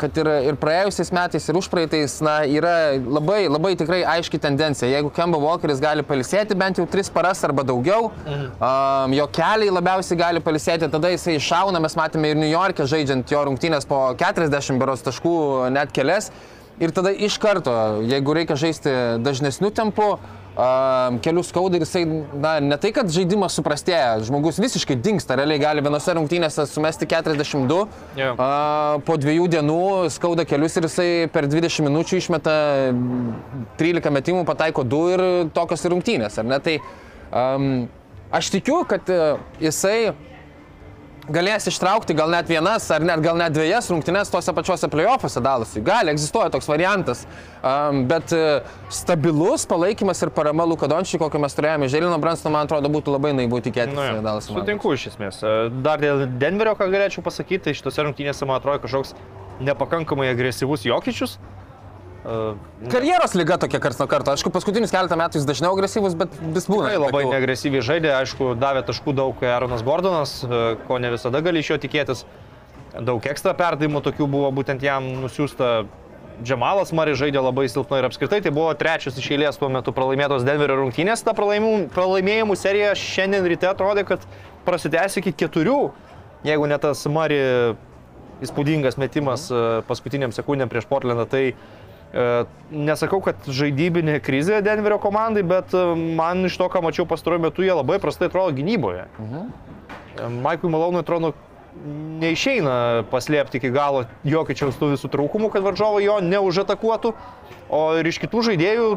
kad 0.00 0.16
ir, 0.16 0.28
ir 0.48 0.56
praėjusiais 0.60 1.10
metais, 1.12 1.48
ir 1.48 1.58
užpraeitais, 1.58 2.14
na, 2.24 2.38
yra 2.48 2.94
labai, 2.96 3.42
labai 3.50 3.74
tikrai 3.76 4.00
aiški 4.14 4.40
tendencija. 4.40 4.88
Jeigu 4.88 5.10
Kemba 5.14 5.40
Walkeris 5.42 5.82
gali 5.82 6.04
palisėti 6.06 6.56
bent 6.58 6.80
jau 6.80 6.86
3 6.88 7.12
paras 7.12 7.42
arba 7.44 7.64
daugiau, 7.66 8.08
um, 8.22 9.16
jo 9.16 9.28
keliai 9.34 9.74
labiausiai 9.74 10.20
gali 10.20 10.44
palisėti, 10.44 10.88
tada 10.92 11.12
jisai 11.12 11.36
iššauna, 11.40 11.82
mes 11.82 11.98
matėme 11.98 12.32
ir 12.32 12.40
New 12.40 12.50
York'e 12.52 12.88
žaidžiant 12.88 13.32
jo 13.32 13.44
rungtynės 13.48 13.88
po 13.88 14.00
40 14.18 14.80
beros 14.80 15.04
taškų, 15.04 15.36
net 15.74 15.92
kelias. 15.92 16.32
Ir 16.82 16.90
tada 16.90 17.12
iš 17.14 17.36
karto, 17.38 17.72
jeigu 18.10 18.34
reikia 18.34 18.56
žaisti 18.58 18.92
dažnesnių 19.22 19.68
tempų, 19.76 20.08
kelių 21.22 21.42
skauda 21.46 21.78
ir 21.78 21.84
jisai, 21.86 22.02
na, 22.36 22.56
ne 22.60 22.76
tai, 22.76 22.90
kad 22.92 23.08
žaidimas 23.12 23.54
suprastėja, 23.56 24.18
žmogus 24.26 24.58
visiškai 24.60 24.98
dinksta, 25.00 25.36
realiai 25.38 25.62
gali 25.62 25.84
vienose 25.84 26.12
rungtynėse 26.18 26.66
sumesti 26.68 27.06
42, 27.08 27.78
Jo. 28.18 28.34
a, 28.36 28.50
po 29.06 29.16
dviejų 29.16 29.46
dienų 29.54 29.78
skauda 30.12 30.44
kelius 30.48 30.76
ir 30.76 30.88
jisai 30.90 31.08
per 31.32 31.48
20 31.48 31.86
minučių 31.88 32.20
išmeta 32.20 32.56
13 33.80 34.12
metimų, 34.18 34.44
pataiko 34.48 34.84
2 34.84 35.14
ir 35.14 35.24
tokios 35.56 35.86
rungtynės, 35.88 36.36
ar 36.42 36.50
ne? 36.50 36.60
Tai 36.66 36.76
um, 36.82 37.70
aš 38.34 38.52
tikiu, 38.58 38.82
kad 38.88 39.08
e, 39.08 39.22
jisai 39.62 40.12
galės 41.30 41.68
ištraukti 41.70 42.14
gal 42.18 42.32
net 42.32 42.48
vienas 42.50 42.88
ar 42.90 43.04
net 43.04 43.22
gal 43.22 43.36
net 43.38 43.54
dviejas 43.54 43.88
rungtynes 43.92 44.30
tose 44.32 44.52
pačiuose 44.54 44.88
playoffuose 44.90 45.42
dalasui. 45.44 45.82
Gali, 45.86 46.10
egzistuoja 46.14 46.50
toks 46.52 46.68
variantas. 46.70 47.24
Um, 47.62 48.02
bet 48.10 48.34
uh, 48.34 48.66
stabilus 48.90 49.66
palaikymas 49.70 50.22
ir 50.24 50.32
parama 50.34 50.66
Lukadončiui, 50.68 51.20
kokį 51.22 51.42
mes 51.44 51.56
turėjome 51.58 51.90
Želino 51.92 52.18
Branstono, 52.22 52.56
man 52.56 52.66
atrodo, 52.66 52.90
būtų 52.92 53.14
labai 53.14 53.34
naivu 53.38 53.62
tikėtis 53.62 53.94
Nu, 53.94 54.02
jo, 54.08 54.18
Dalasui. 54.24 54.56
Sutinku 54.56 54.94
iš 54.96 55.12
esmės. 55.12 55.38
E, 55.46 55.70
Dar 55.84 56.02
dėl 56.02 56.26
Denverio, 56.40 56.74
ką 56.78 56.88
galėčiau 56.92 57.24
pasakyti, 57.24 57.68
tai 57.68 57.76
šitose 57.78 58.06
rungtynėse 58.06 58.48
man 58.48 58.58
atrodo 58.58 58.82
kažkoks 58.82 59.14
nepakankamai 59.62 60.30
agresyvus 60.32 60.86
Jokičius. 60.88 61.38
E, 62.22 62.88
Karjeros 62.90 63.34
lyga 63.34 63.56
tokia 63.58 63.80
karts 63.82 63.98
nuo 63.98 64.06
karto. 64.10 64.30
Aišku, 64.34 64.52
paskutinius 64.54 64.92
keletą 64.94 65.16
metų 65.18 65.40
jis 65.40 65.46
dažniau 65.48 65.72
agresyvus, 65.74 66.14
bet 66.18 66.34
vis 66.54 66.68
būna. 66.70 66.86
Tikrai 66.92 67.00
labai 67.02 67.24
tokių- 67.24 67.32
neagresyviai 67.34 67.82
žaidė, 67.82 68.12
aišku, 68.20 68.52
davė 68.58 68.84
taškų 68.86 69.14
daug 69.18 69.42
Aaronas 69.42 69.82
Gordonas, 69.82 70.44
e, 70.44 70.76
ko 70.86 70.98
ne 70.98 71.10
visada 71.10 71.42
gali 71.42 71.58
iš 71.58 71.70
jo 71.74 71.78
tikėtis. 71.82 72.24
Daug 72.92 73.22
ekstra 73.26 73.54
perdavimų 73.56 74.02
tokių 74.04 74.30
buvo 74.30 74.52
būtent 74.52 74.82
jam 74.82 75.02
nusiųsta. 75.22 75.86
Džemalas 76.42 76.92
Mari 76.92 77.12
žaidė 77.12 77.42
labai 77.42 77.68
silpnai 77.68 77.98
ir 78.00 78.08
apskritai 78.08 78.42
tai 78.42 78.50
buvo 78.50 78.72
trečias 78.74 79.16
iš 79.18 79.28
eilės 79.30 79.58
tuo 79.58 79.68
metu 79.68 79.92
pralaimėtos 79.92 80.44
Denverio 80.44 80.76
rungtynės. 80.80 81.22
Ta 81.22 81.34
pralaimimų, 81.34 81.90
pralaimėjimų 81.92 82.56
serija 82.56 82.94
šiandien 82.94 83.46
ryte 83.46 83.68
atrodė, 83.68 84.04
kad 84.06 84.20
prasitęs 84.64 85.18
iki 85.18 85.32
keturių, 85.32 85.92
jeigu 86.42 86.66
ne 86.66 86.78
tas 86.78 87.04
Mari 87.06 87.76
įspūdingas 88.42 88.98
metimas 88.98 89.50
e, 89.52 89.82
paskutiniam 89.86 90.32
sekundėm 90.34 90.68
prieš 90.72 90.88
Portlandą. 90.90 91.28
Tai 91.28 91.54
nesakau, 92.12 93.22
kad 93.24 93.46
žaidybinė 93.48 94.18
krizė 94.24 94.60
Denverio 94.64 94.98
komandai, 95.00 95.44
bet 95.46 95.72
e, 95.76 95.84
man 96.18 96.44
iš 96.48 96.58
to, 96.60 96.68
ką 96.72 96.82
mačiau 96.84 97.06
pastaruoju 97.08 97.46
metu, 97.46 97.64
jie 97.64 97.72
labai 97.72 97.98
prastai 98.02 98.28
atrodo 98.28 98.52
gynyboje. 98.58 99.06
E, 99.08 100.28
Maikui 100.28 100.70
Malonui 100.72 101.00
atrodo 101.00 101.32
neišeina 102.22 103.08
paslėpti 103.08 103.56
iki 103.58 103.72
galo 103.72 104.04
jokičiaus 104.28 104.76
tų 104.76 104.92
visų 104.92 105.08
trūkumų, 105.14 105.48
kad 105.54 105.64
varžovai 105.64 106.04
jo 106.04 106.18
neužatakuotų, 106.24 107.14
o 107.72 107.82
ir 107.96 108.12
iš 108.12 108.20
kitų 108.26 108.48
žaidėjų 108.50 108.88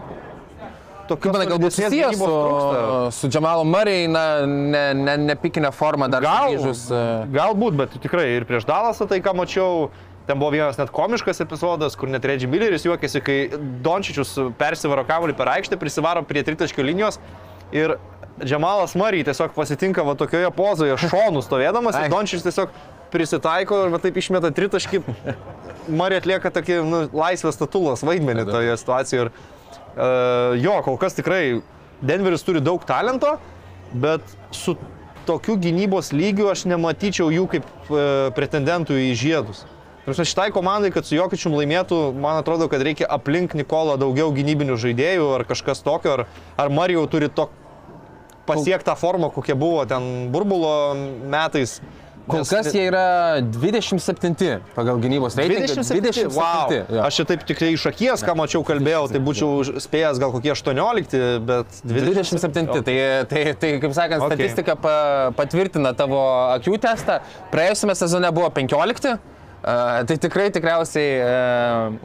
Kaip 1.05 1.27
manai, 1.29 1.45
galbūt 1.45 1.75
susijęs 1.75 2.17
su, 2.17 2.29
su 3.13 3.27
Džamalu 3.29 3.65
Murray, 3.69 4.07
na, 4.09 4.23
ne, 4.49 4.87
ne, 4.97 5.13
ne 5.21 5.35
pikinė 5.37 5.69
forma 5.75 6.07
dar 6.09 6.25
Gal, 6.25 6.55
grįžus. 6.55 6.87
e, 6.89 7.01
galbūt, 7.35 7.77
bet 7.77 7.93
tikrai 8.01 8.25
ir 8.39 8.47
prieš 8.49 8.65
Dalasą 8.65 9.05
tai, 9.11 9.19
ką 9.21 9.35
mačiau, 9.37 9.91
ten 10.27 10.39
buvo 10.39 10.51
vienas 10.55 10.79
net 10.79 10.91
komiškas 10.93 11.41
epizodas, 11.45 11.95
kur 11.99 12.09
net 12.09 12.25
Reggie 12.25 12.49
Milleris 12.49 12.85
juokėsi, 12.87 13.21
kai 13.25 13.37
Dončičius 13.85 14.35
persivaro 14.59 15.05
kamuolį 15.07 15.37
per 15.37 15.51
aikštę, 15.53 15.79
prisivaro 15.81 16.25
prie 16.25 16.43
tritaškio 16.45 16.85
linijos 16.85 17.19
ir 17.75 17.97
Džamalas 18.41 18.97
Murray 18.99 19.23
tiesiog 19.23 19.53
pasitinka 19.55 20.03
va 20.03 20.17
tokioje 20.19 20.49
pozoje 20.55 20.97
šonų 21.05 21.43
stovėdamas 21.45 21.97
ir 22.01 22.11
Dončičius 22.11 22.43
tiesiog 22.49 22.73
prisitaiko 23.13 23.85
ir 23.85 23.93
va 23.93 24.01
taip 24.03 24.17
išmeta 24.19 24.51
tritaškį. 24.55 25.01
Murray 25.87 26.19
atlieka 26.19 26.51
tokį 26.51 26.81
nu, 26.83 27.03
laisvės 27.15 27.55
statulos 27.55 28.03
vaidmenį 28.03 28.47
toje 28.49 28.75
situacijoje. 28.81 29.29
Ir, 29.29 29.31
uh, 29.95 30.57
jo, 30.59 30.75
kol 30.83 30.99
kas 30.99 31.15
tikrai 31.15 31.61
Denveris 32.03 32.43
turi 32.43 32.59
daug 32.59 32.83
talento, 32.87 33.37
bet 33.93 34.35
su 34.51 34.75
tokiu 35.25 35.55
gynybos 35.61 36.11
lygiu 36.13 36.49
aš 36.51 36.65
nematyčiau 36.69 37.31
jų 37.33 37.45
kaip 37.49 37.65
e, 37.89 38.03
pretendentų 38.35 38.97
į 39.07 39.13
žiedus. 39.17 39.63
Prasme, 40.05 40.25
šitai 40.29 40.51
komandai, 40.53 40.91
kad 40.93 41.05
su 41.07 41.15
Jokičium 41.17 41.55
laimėtų, 41.57 41.99
man 42.21 42.37
atrodo, 42.37 42.67
kad 42.69 42.83
reikia 42.85 43.07
aplink 43.09 43.55
Nikolą 43.57 43.95
daugiau 43.97 44.29
gynybinių 44.35 44.77
žaidėjų 44.77 45.31
ar 45.39 45.45
kažkas 45.49 45.81
tokio, 45.85 46.13
ar, 46.19 46.25
ar 46.61 46.69
Marijau 46.69 47.07
turi 47.09 47.29
to 47.33 47.47
pasiektą 48.45 48.93
formą, 48.95 49.31
kokia 49.33 49.55
buvo 49.57 49.81
ten 49.89 50.29
burbulo 50.33 50.93
metais. 51.25 51.79
Kol 52.25 52.39
Nes- 52.41 52.49
kas 52.49 52.71
jie 52.73 52.87
yra 52.89 53.37
27 53.53 54.61
pagal 54.73 54.97
gynybos 55.01 55.35
reitingą. 55.37 55.67
27. 55.77 56.31
Wow. 56.33 56.71
jo. 56.73 57.01
Aš 57.05 57.19
čia 57.19 57.25
taip 57.29 57.43
tikrai 57.45 57.69
iš 57.75 57.83
akies, 57.91 58.23
ką 58.25 58.33
mačiau, 58.37 58.63
kalbėjau, 58.65 59.03
tai 59.11 59.21
būčiau 59.21 59.77
spėjęs 59.85 60.21
gal 60.21 60.33
kokie 60.33 60.49
18, 60.55 61.21
bet 61.45 61.77
27. 61.85 62.65
Tai, 62.81 62.95
tai, 63.29 63.43
tai, 63.53 63.71
kaip 63.81 63.93
sakant, 63.93 64.25
Okay. 64.25 64.37
statistika 64.37 64.73
pa, 64.73 64.95
patvirtina 65.37 65.93
tavo 65.97 66.17
akių 66.55 66.79
testą. 66.81 67.19
Praėjusiame 67.53 67.93
sezone 67.97 68.31
buvo 68.33 68.49
15. 68.49 69.19
Tai 69.65 70.15
tikrai 70.21 70.51
tikriausiai 70.53 71.15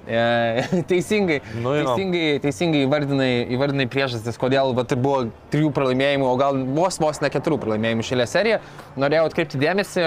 teisingai, 0.91 1.41
Nu 1.61 1.75
teisingai, 1.77 2.25
teisingai 2.41 2.85
įvardinai, 2.87 3.31
įvardinai 3.53 3.85
priežastis, 3.93 4.39
kodėl 4.41 4.73
vat, 4.79 4.95
ir 4.95 5.01
buvo 5.03 5.27
trijų 5.53 5.73
pralaimėjimų, 5.77 6.25
o 6.25 6.39
gal 6.41 6.63
vos 6.79 6.97
vos 7.03 7.21
ne 7.21 7.29
keturių 7.33 7.59
pralaimėjimų 7.61 8.07
šėlė 8.07 8.27
serija. 8.31 8.61
Norėjau 9.01 9.27
atkreipti 9.29 9.61
dėmesį, 9.61 10.07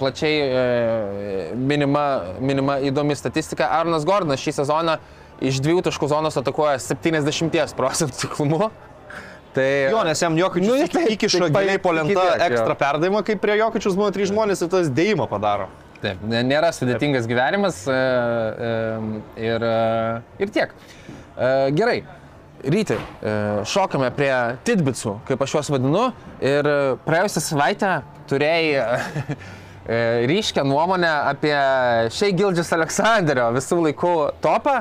plačiai 0.00 0.42
uh, 0.44 1.54
minima, 1.56 2.04
minima 2.44 2.76
įdomi 2.84 3.16
statistika. 3.16 3.70
Arnas 3.80 4.04
Gordonas 4.08 4.44
šį 4.44 4.58
sezoną 4.60 4.98
iš 5.44 5.62
dviejų 5.64 5.86
taškų 5.88 6.10
zonos 6.12 6.36
atakuoja 6.40 6.76
70 6.84 7.78
procentų 7.78 8.26
tiklumu. 8.26 8.68
Tai, 9.54 9.66
Jo, 9.92 10.02
nes 10.02 10.18
jam 10.18 10.34
Jokičius 10.34 10.66
Nu, 10.66 10.76
taip, 10.90 11.12
įkiša 11.14 11.44
tai 11.44 11.50
giliai 11.54 11.78
po 11.78 11.92
iki 11.94 12.00
lentą 12.00 12.14
tiek, 12.26 12.40
jo. 12.42 12.46
ekstra 12.48 12.74
perdavimą, 12.74 13.20
kai 13.22 13.36
prie 13.38 13.54
Jokičius 13.60 13.94
buvo 13.94 14.08
trys 14.14 14.32
žmonės 14.32 14.64
ir 14.66 14.70
tas 14.72 14.90
dėjimą 14.90 15.28
padaro. 15.30 15.68
Taip, 16.04 16.20
nėra 16.28 16.68
sudėtingas 16.76 17.24
gyvenimas 17.24 17.78
e, 17.88 17.94
e, 17.96 18.72
ir, 19.40 19.62
e, 19.64 20.42
ir 20.44 20.50
tiek. 20.52 20.74
Gerai, 21.78 22.02
ryti, 22.74 22.98
e, 23.24 23.32
šokame 23.72 24.10
prie 24.12 24.34
titbitsų, 24.68 25.14
kaip 25.30 25.44
aš 25.46 25.54
juos 25.56 25.72
vadinu, 25.72 26.10
ir 26.44 26.68
praėjusią 27.06 27.44
savaitę 27.46 27.94
turėjai 28.28 28.84
ryškę 30.28 30.66
nuomonę 30.68 31.08
apie 31.30 31.56
Šei 32.12 32.36
Gildžius 32.36 32.72
Aleksandrio 32.76 33.48
visų 33.56 33.80
laikų 33.88 34.14
topą. 34.44 34.78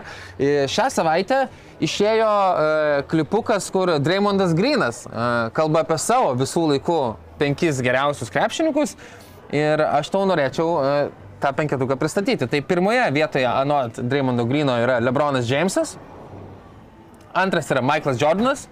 Šią 0.76 0.92
savaitę 0.92 1.42
išėjo 1.84 2.36
klipukas, 3.12 3.68
kur 3.72 3.96
Dreymondas 4.00 4.56
Grinas 4.56 5.04
kalba 5.56 5.84
apie 5.84 6.00
savo 6.00 6.32
visų 6.40 6.70
laikų 6.76 7.02
penkis 7.40 7.84
geriausius 7.84 8.32
krepšininkus. 8.32 8.96
Ir 9.54 9.84
aš 9.86 10.10
tau 10.10 10.24
norėčiau 10.26 10.70
e, 10.82 10.94
tą 11.44 11.52
penketuką 11.54 11.98
pristatyti. 12.02 12.48
Tai 12.50 12.62
pirmoje 12.66 13.04
vietoje, 13.14 13.46
anot 13.46 14.00
Dreymondo 14.02 14.48
Grino, 14.50 14.80
yra 14.82 14.98
Lebronas 15.04 15.46
Jamesas, 15.50 15.98
antras 17.38 17.70
yra 17.70 17.84
Michaelas 17.86 18.22
Jordanas, 18.22 18.66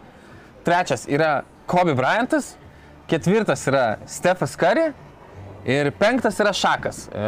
trečias 0.65 1.05
yra 1.09 1.43
Kobe 1.69 1.93
Bryantas, 1.97 2.55
ketvirtas 3.11 3.67
yra 3.69 3.85
Stefas 4.09 4.57
Curry 4.57 4.91
ir 5.65 5.91
penktas 5.99 6.39
yra 6.41 6.53
Šakas. 6.53 7.03
E, 7.07 7.25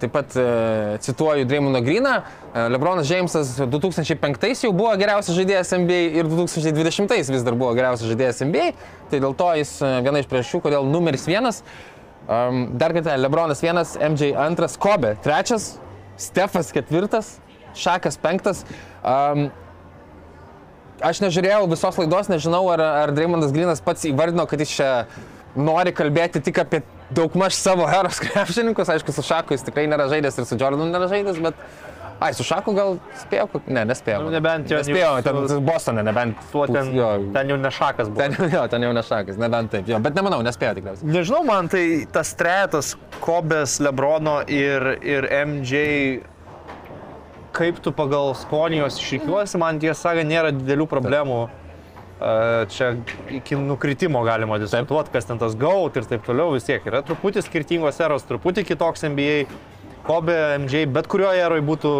taip 0.00 0.12
pat 0.14 0.34
e, 0.34 0.46
cituoju 1.04 1.46
Dreymondo 1.46 1.82
Griną, 1.84 2.16
e, 2.50 2.64
Lebronas 2.72 3.10
Jamesas 3.10 3.54
2005 3.60 4.64
jau 4.64 4.72
buvo 4.74 4.94
geriausias 4.98 5.36
žaidėjas 5.38 5.70
NBA 5.84 6.00
ir 6.18 6.30
2020 6.30 7.30
vis 7.34 7.46
dar 7.46 7.54
buvo 7.54 7.70
geriausias 7.78 8.10
žaidėjas 8.10 8.42
NBA, 8.48 8.72
tai 9.12 9.22
dėl 9.22 9.36
to 9.38 9.52
jis 9.60 9.76
e, 9.82 9.92
viena 10.06 10.24
iš 10.24 10.30
priežasčių, 10.30 10.62
kodėl 10.66 10.90
numeris 10.90 11.28
vienas. 11.30 11.62
Um, 12.28 12.76
dar 12.76 12.92
kartą, 12.92 13.16
Lebronas 13.16 13.62
vienas, 13.64 13.94
MJ 13.96 14.34
antras, 14.36 14.76
Kobe 14.76 15.14
trečias, 15.24 15.78
Stefas 16.20 16.68
ketvirtas, 16.74 17.38
Šakas 17.72 18.18
penktas. 18.20 18.66
Um, 19.00 19.46
aš 21.00 21.22
nežiūrėjau 21.24 21.64
visos 21.70 21.96
laidos, 22.02 22.28
nežinau, 22.28 22.66
ar, 22.74 22.82
ar 23.04 23.14
Dreymondas 23.16 23.54
Grinas 23.54 23.80
pats 23.80 24.04
įvardino, 24.10 24.44
kad 24.50 24.60
jis 24.60 24.74
čia 24.76 24.90
nori 25.56 25.94
kalbėti 25.96 26.42
tik 26.44 26.60
apie 26.60 26.82
daugmaž 27.16 27.56
savo 27.56 27.88
eros 27.88 28.20
krepšininkus. 28.20 28.92
Aišku, 28.92 29.14
su 29.16 29.24
Šaku 29.24 29.56
jis 29.56 29.64
tikrai 29.64 29.86
nėra 29.88 30.10
žaidęs 30.12 30.36
ir 30.36 30.48
su 30.50 30.58
Jordanu 30.60 30.90
nėra 30.92 31.08
žaidęs, 31.08 31.40
bet... 31.48 31.64
Ai, 32.20 32.32
su 32.34 32.42
Šaku 32.42 32.72
gal 32.74 32.96
spėjau, 33.14 33.44
kok- 33.52 33.68
ne, 33.70 33.84
nespėjau. 33.86 34.24
Nu, 34.24 34.30
nebent 34.34 34.66
jo- 34.70 34.78
Nespėjau, 34.80 35.22
ten 35.22 35.36
su- 35.48 35.60
Bostone, 35.60 36.02
nebent. 36.02 36.36
Tuo 36.50 36.64
ten, 36.66 36.88
jo, 36.96 37.10
ten 37.32 37.48
jau 37.52 37.56
nešakas 37.62 38.08
buvo. 38.10 38.18
ten, 38.18 38.50
jo, 38.50 38.62
ten 38.68 38.82
jau 38.82 38.92
nešakas, 38.96 39.36
nebent 39.38 39.70
taip, 39.70 39.86
jo, 39.86 40.00
bet 40.02 40.14
nemanau, 40.18 40.40
nespėjau 40.42 40.74
tikriausiai. 40.80 41.06
Nežinau, 41.14 41.44
man 41.46 41.68
tai 41.68 41.84
tas 42.10 42.34
trejetas 42.34 42.96
Kobės, 43.22 43.78
Lebrono 43.80 44.40
ir, 44.50 44.98
ir 45.02 45.28
MJ, 45.46 46.22
kaip 47.54 47.78
tu 47.82 47.92
pagal 47.94 48.34
skonijos 48.38 48.98
išrikiuosi, 49.00 49.58
man 49.58 49.78
tiesą 49.82 50.08
sakant, 50.10 50.28
nėra 50.30 50.52
didelių 50.54 50.86
problemų. 50.90 51.38
E, 52.18 52.66
Čia 52.74 52.96
iki 53.30 53.54
nukritimo 53.54 54.24
galima 54.26 54.58
diskutuoti, 54.58 55.12
kas 55.14 55.24
ten 55.28 55.38
tas 55.38 55.54
GAUT 55.54 55.96
ir 56.00 56.02
taip 56.10 56.24
toliau, 56.26 56.50
vis 56.56 56.64
tiek 56.66 56.82
yra 56.90 57.00
truputį 57.06 57.44
skirtingos 57.46 58.00
eros, 58.02 58.24
truputį 58.26 58.64
kitoks 58.66 59.04
NBA. 59.06 59.46
Kobe, 60.08 60.34
MJ, 60.64 60.86
bet 60.88 61.06
kurioje 61.10 61.44
eroje 61.44 61.64
būtų 61.68 61.94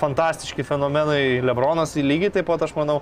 fantastiški 0.00 0.66
fenomenai, 0.66 1.38
Lebronas 1.46 1.94
lygiai 1.94 2.32
taip 2.34 2.48
pat, 2.50 2.66
aš 2.66 2.74
manau. 2.78 3.00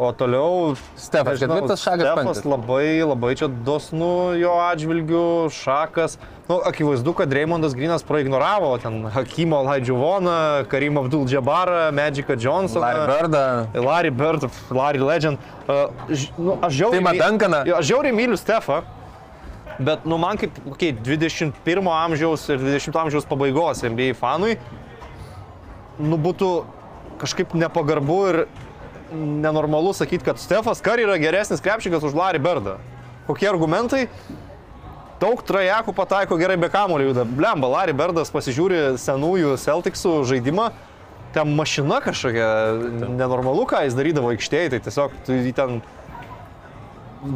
O 0.00 0.08
toliau 0.16 0.72
Stefas 0.96 1.36
Nežinau, 1.36 1.58
ketvirtas, 1.60 1.82
Šakas 1.84 2.00
Stefas 2.00 2.24
penktas. 2.24 2.46
labai, 2.48 2.86
labai 3.04 3.34
čia 3.36 3.50
dosnu 3.52 4.32
jo 4.40 4.54
atžvilgiu, 4.64 5.50
Šakas. 5.52 6.16
Nu, 6.48 6.56
akivaizdu, 6.64 7.12
kad 7.12 7.32
Raymondas 7.32 7.76
Grinas 7.76 8.02
praignoravo 8.08 8.72
ten 8.80 9.04
Hakimo 9.12 9.60
Laidžiuvoną, 9.68 10.64
Karim 10.72 10.96
Abdul 10.98 11.28
Jabbarą, 11.28 11.92
Magicą 11.92 12.38
Johnsoną. 12.40 12.86
Larry 12.86 13.04
Birdą. 13.12 13.44
Larry 13.84 14.10
Bird, 14.10 14.48
Larry 14.72 15.04
Legend. 15.04 15.38
Uh, 15.68 15.92
ž, 16.08 16.32
nu, 16.40 16.56
aš 16.64 16.72
žiauriai, 16.80 17.20
Duncaną. 17.20 17.62
Jo, 17.68 17.76
aš 17.84 17.92
žiauriai 17.92 18.16
myliu 18.16 18.40
Stefą. 18.40 18.80
Bet, 19.78 20.04
nu, 20.04 20.18
man 20.20 20.36
kaip 20.40 20.58
okay, 20.68 20.92
21 20.92 21.88
amžiaus 21.88 22.44
ir 22.52 22.60
20 22.60 22.98
amžiaus 23.04 23.28
pabaigos 23.28 23.80
NBA 23.86 24.12
fanui, 24.18 24.58
nu, 26.00 26.18
būtų 26.20 26.50
kažkaip 27.22 27.54
nepagarbu 27.56 28.18
ir 28.32 28.40
nenormalu 29.12 29.92
sakyti, 29.96 30.24
kad 30.24 30.40
Stefas 30.40 30.80
Kari 30.84 31.04
yra 31.06 31.18
geresnis 31.20 31.62
krepšininkas 31.64 32.04
už 32.08 32.16
Larry 32.16 32.40
Berdą. 32.42 32.78
Kokie 33.26 33.48
argumentai? 33.48 34.06
Daug 35.22 35.42
trajakų 35.46 35.94
pataiko 35.94 36.36
gerai 36.40 36.56
be 36.58 36.66
kamuolio 36.72 37.12
juda. 37.12 37.24
Blemba, 37.28 37.68
Larry 37.70 37.94
Berdas 37.94 38.32
pasižiūri 38.34 38.96
senųjų 38.98 39.54
Celticsų 39.62 40.16
žaidimą, 40.26 40.72
ten 41.32 41.52
mašina 41.56 42.00
kažkokia, 42.02 42.48
nenormalu, 43.20 43.68
ką 43.70 43.84
jis 43.86 43.94
darydavo 43.96 44.32
aikštėje, 44.34 44.72
tai 44.74 44.80
tiesiog 44.88 45.14
tu 45.26 45.36
jį 45.36 45.52
ten 45.56 45.78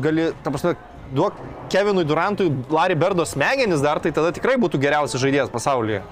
gali, 0.02 0.32
ta 0.42 0.50
prasme, 0.50 0.74
duok 1.14 1.38
Kevinui 1.70 2.04
Durantui 2.06 2.50
Larry 2.70 2.94
Berdo 2.98 3.26
smegenis 3.26 3.82
dar, 3.82 4.00
tai 4.02 4.12
tada 4.14 4.32
tikrai 4.34 4.56
būtų 4.60 4.80
geriausias 4.82 5.22
žaidėjas 5.22 5.50
pasaulyje. 5.52 6.02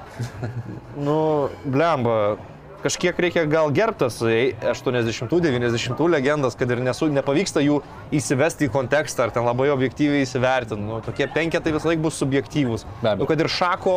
nu, 1.06 1.18
blemba, 1.64 2.36
kažkiek 2.84 3.18
reikia 3.18 3.46
gal 3.48 3.72
gerbtas 3.74 4.18
80-90 4.20 6.02
legendas, 6.12 6.56
kad 6.58 6.70
ir 6.70 6.82
nesu, 6.84 7.08
nepavyksta 7.12 7.62
jų 7.64 7.80
įsivesti 8.14 8.68
į 8.68 8.74
kontekstą 8.74 9.28
ar 9.28 9.34
ten 9.34 9.46
labai 9.46 9.70
objektyviai 9.72 10.26
įsivertinti. 10.26 10.84
Nu, 10.84 11.00
tokie 11.04 11.28
penketai 11.32 11.72
visą 11.74 11.92
laiką 11.92 12.04
bus 12.04 12.20
subjektyvūs. 12.20 12.86
Nu, 13.06 13.28
kad 13.30 13.40
ir 13.40 13.50
šako 13.52 13.96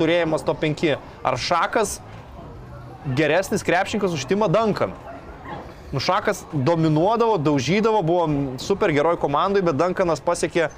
turėjimas 0.00 0.46
to 0.46 0.56
penki. 0.56 0.96
Ar 1.26 1.38
šakas 1.38 1.98
geresnis 3.18 3.66
krepšininkas 3.66 4.16
už 4.16 4.28
Timą 4.30 4.48
Duncan? 4.52 4.96
Nu, 5.92 6.00
šakas 6.00 6.44
dominuodavo, 6.52 7.36
daužydavo, 7.38 8.00
buvo 8.02 8.56
super 8.58 8.92
geroj 8.96 9.18
komandai, 9.20 9.60
bet 9.64 9.76
Duncanas 9.76 10.24
pasiekė 10.24 10.70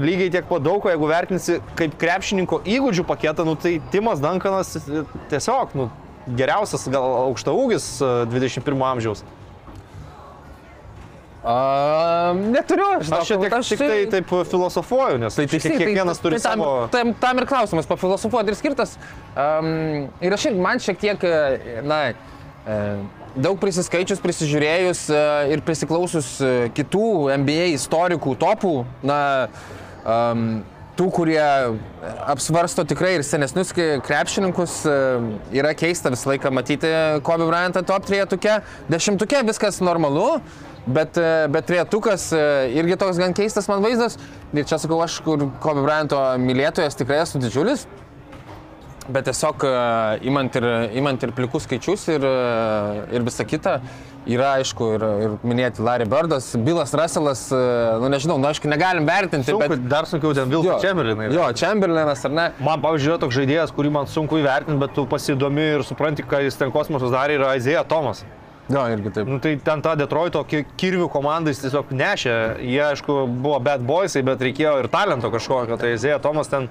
lygiai 0.00 0.30
tiek 0.30 0.46
pat 0.46 0.62
daug, 0.62 0.86
jeigu 0.86 1.08
vertinsi 1.10 1.58
kaip 1.78 1.96
krepšininko 2.00 2.62
įgūdžių 2.62 3.04
paketą, 3.08 3.44
nu, 3.48 3.56
tai 3.58 3.78
Timas 3.90 4.22
Duncanas 4.22 4.76
tiesiog, 5.32 5.74
nu, 5.74 5.90
geriausias 6.38 6.86
gal 6.92 7.04
aukšta 7.26 7.54
ūgis 7.56 7.92
21 8.30 8.86
amžiaus? 8.92 9.26
A, 11.40 12.32
neturiu, 12.36 13.00
žinau, 13.00 13.22
Aš 13.22 13.30
čia 13.30 13.36
tik, 13.40 13.54
aš 13.56 13.68
tik 13.72 13.80
tai 13.80 14.00
taip 14.12 14.32
filosofuoju, 14.50 15.20
nes 15.22 15.38
Tai 15.38 15.46
tiksliai, 15.48 15.78
kiekvienas 15.80 16.18
tai, 16.20 16.24
turi 16.26 16.36
tai 16.36 16.44
tam, 16.44 16.60
savo... 16.60 16.88
Tam, 16.92 17.12
tam 17.16 17.40
ir 17.40 17.46
klausimas, 17.48 17.88
pafilosofuoti 17.88 18.52
ir 18.52 18.58
skirtas. 18.58 18.98
Um, 19.32 20.10
ir 20.20 20.36
aš 20.36 20.50
man 20.60 20.82
šiek 20.84 21.00
tiek, 21.00 21.24
e, 21.24 21.80
na, 21.80 22.02
e, 22.12 22.76
daug 23.38 23.58
prisiskaičius, 23.60 24.20
prisižiūrėjus 24.22 25.04
e, 25.12 25.22
ir 25.54 25.62
prisiklausus 25.66 26.32
e, 26.42 26.52
kitų 26.74 27.30
NBA 27.42 27.70
istorikų 27.76 28.34
topų, 28.40 28.74
na, 29.06 29.20
um, 30.02 30.62
tų, 30.98 31.06
kurie 31.14 31.42
apsvarsto 32.28 32.84
tikrai 32.88 33.14
ir 33.18 33.26
senesnius 33.26 33.72
krepšininkus, 33.76 34.80
e, 34.88 34.96
yra 35.60 35.74
keista 35.78 36.12
visą 36.12 36.32
laiką 36.32 36.52
matyti 36.54 36.90
Kobe 37.26 37.46
Bryantą 37.48 37.84
top 37.86 38.08
3 38.10 38.26
tuke, 38.34 38.58
dešimtuke 38.90 39.44
viskas 39.52 39.82
normalu. 39.84 40.40
Bet, 40.90 41.18
bet 41.52 41.66
trietukas 41.68 42.30
irgi 42.72 42.96
toks 42.98 43.18
gan 43.20 43.34
keistas 43.36 43.66
man 43.68 43.82
vaizdas. 43.84 44.14
Ir 44.56 44.64
čia 44.66 44.78
sakau, 44.80 44.96
aš, 45.04 45.18
kur 45.22 45.44
Kobe 45.60 45.82
Bryanto 45.84 46.18
mylėtojas 46.40 46.96
tikrai 46.96 47.20
esu 47.20 47.38
didžiulis. 47.38 47.84
Bet 49.10 49.26
tiesiog 49.26 49.64
e, 49.66 49.70
imant 50.28 50.54
ir, 50.60 50.66
imant 51.00 51.22
ir 51.26 51.32
plikus 51.34 51.64
skaičius 51.66 52.06
ir, 52.12 52.24
e, 52.26 53.04
ir 53.16 53.24
visa 53.26 53.46
kita, 53.48 53.78
yra 54.30 54.52
aišku 54.60 54.90
ir, 54.96 55.04
ir 55.24 55.36
minėti 55.46 55.82
Larry 55.82 56.06
Birdas, 56.10 56.50
Bilas 56.66 56.92
Russellas, 56.94 57.46
e, 57.54 57.60
nu 58.02 58.10
nežinau, 58.12 58.36
nu 58.38 58.50
aišku, 58.50 58.68
negalim 58.70 59.08
vertinti, 59.08 59.50
Sunku, 59.50 59.70
bet... 59.72 59.86
dar 59.90 60.06
sunkiau 60.10 60.34
ten 60.36 60.52
Vilkas 60.52 60.84
Čemberlinai. 60.84 61.30
Jo, 61.34 61.48
Chamberlainas 61.56 62.22
ar 62.28 62.36
ne? 62.36 62.44
Man, 62.60 62.82
pavyzdžiui, 62.84 63.14
yra 63.14 63.22
toks 63.24 63.38
žaidėjas, 63.40 63.72
kurį 63.74 63.94
man 63.96 64.10
sunku 64.10 64.38
įvertinti, 64.42 64.78
bet 64.84 64.94
tu 64.94 65.06
pasidomi 65.10 65.66
ir 65.78 65.86
supranti, 65.88 66.26
ką 66.26 66.44
jis 66.46 66.60
ten 66.60 66.70
kosmosus 66.74 67.10
darė, 67.14 67.40
yra 67.40 67.54
Aizėja 67.56 67.82
Tomas. 67.88 68.22
Jo, 68.70 68.84
irgi 68.92 69.10
taip. 69.10 69.26
Nu, 69.26 69.40
tai 69.42 69.56
ten 69.58 69.80
ta 69.82 69.96
Detroito 69.98 70.44
ki- 70.46 70.62
kirvių 70.78 71.08
komanda 71.10 71.50
jis 71.50 71.64
tiesiog 71.64 71.88
nešė. 71.90 72.36
Jie, 72.62 72.78
aišku, 72.92 73.16
buvo 73.42 73.58
bad 73.66 73.82
boysai, 73.82 74.22
bet 74.22 74.44
reikėjo 74.46 74.76
ir 74.84 74.88
talento 74.92 75.26
kažkokio. 75.32 75.74
Tai 75.80 75.90
Aizėja 75.96 76.20
Tomas 76.22 76.52
ten 76.52 76.68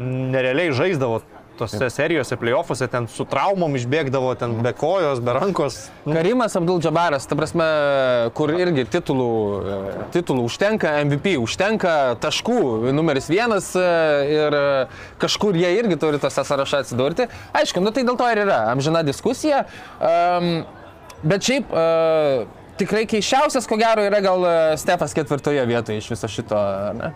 nerealiai 0.00 0.72
žaisdavo 0.72 1.20
tose 1.62 1.88
serijose, 1.92 2.36
playoffuose, 2.38 2.86
ten 2.90 3.06
su 3.10 3.24
traumom 3.28 3.76
išbėgdavo, 3.78 4.32
ten 4.40 4.54
be 4.64 4.72
kojos, 4.76 5.20
be 5.24 5.34
rankos. 5.36 5.78
Karimas 6.06 6.56
Abdul 6.58 6.80
Džabaras, 6.82 7.26
ta 7.30 7.38
prasme, 7.38 7.66
kur 8.36 8.52
irgi 8.56 8.84
titulų, 8.92 9.30
titulų 10.14 10.46
užtenka, 10.48 10.94
MVP 11.06 11.36
užtenka, 11.40 11.96
taškų 12.22 12.92
numeris 12.94 13.30
vienas 13.32 13.72
e, 13.78 13.86
ir 14.32 14.58
e, 14.58 14.64
kažkur 15.22 15.58
jie 15.58 15.74
irgi 15.78 15.98
turi 16.02 16.20
tose 16.22 16.44
sąraše 16.46 16.82
atsidurti. 16.82 17.28
Aišku, 17.56 17.82
nu 17.84 17.94
tai 17.94 18.06
dėl 18.08 18.18
to 18.20 18.30
ir 18.32 18.42
yra 18.44 18.64
amžina 18.72 19.04
diskusija. 19.06 19.64
Um, 20.02 20.64
bet 21.22 21.46
šiaip 21.46 21.70
uh, 21.70 22.48
tikrai 22.80 23.04
keiščiausias, 23.10 23.68
ko 23.70 23.78
gero, 23.80 24.02
yra 24.08 24.18
gal 24.24 24.46
Stefas 24.80 25.14
ketvirtoje 25.16 25.62
vietoje 25.68 26.02
iš 26.02 26.10
viso 26.14 26.30
šito. 26.30 26.58
Ne? 26.98 27.12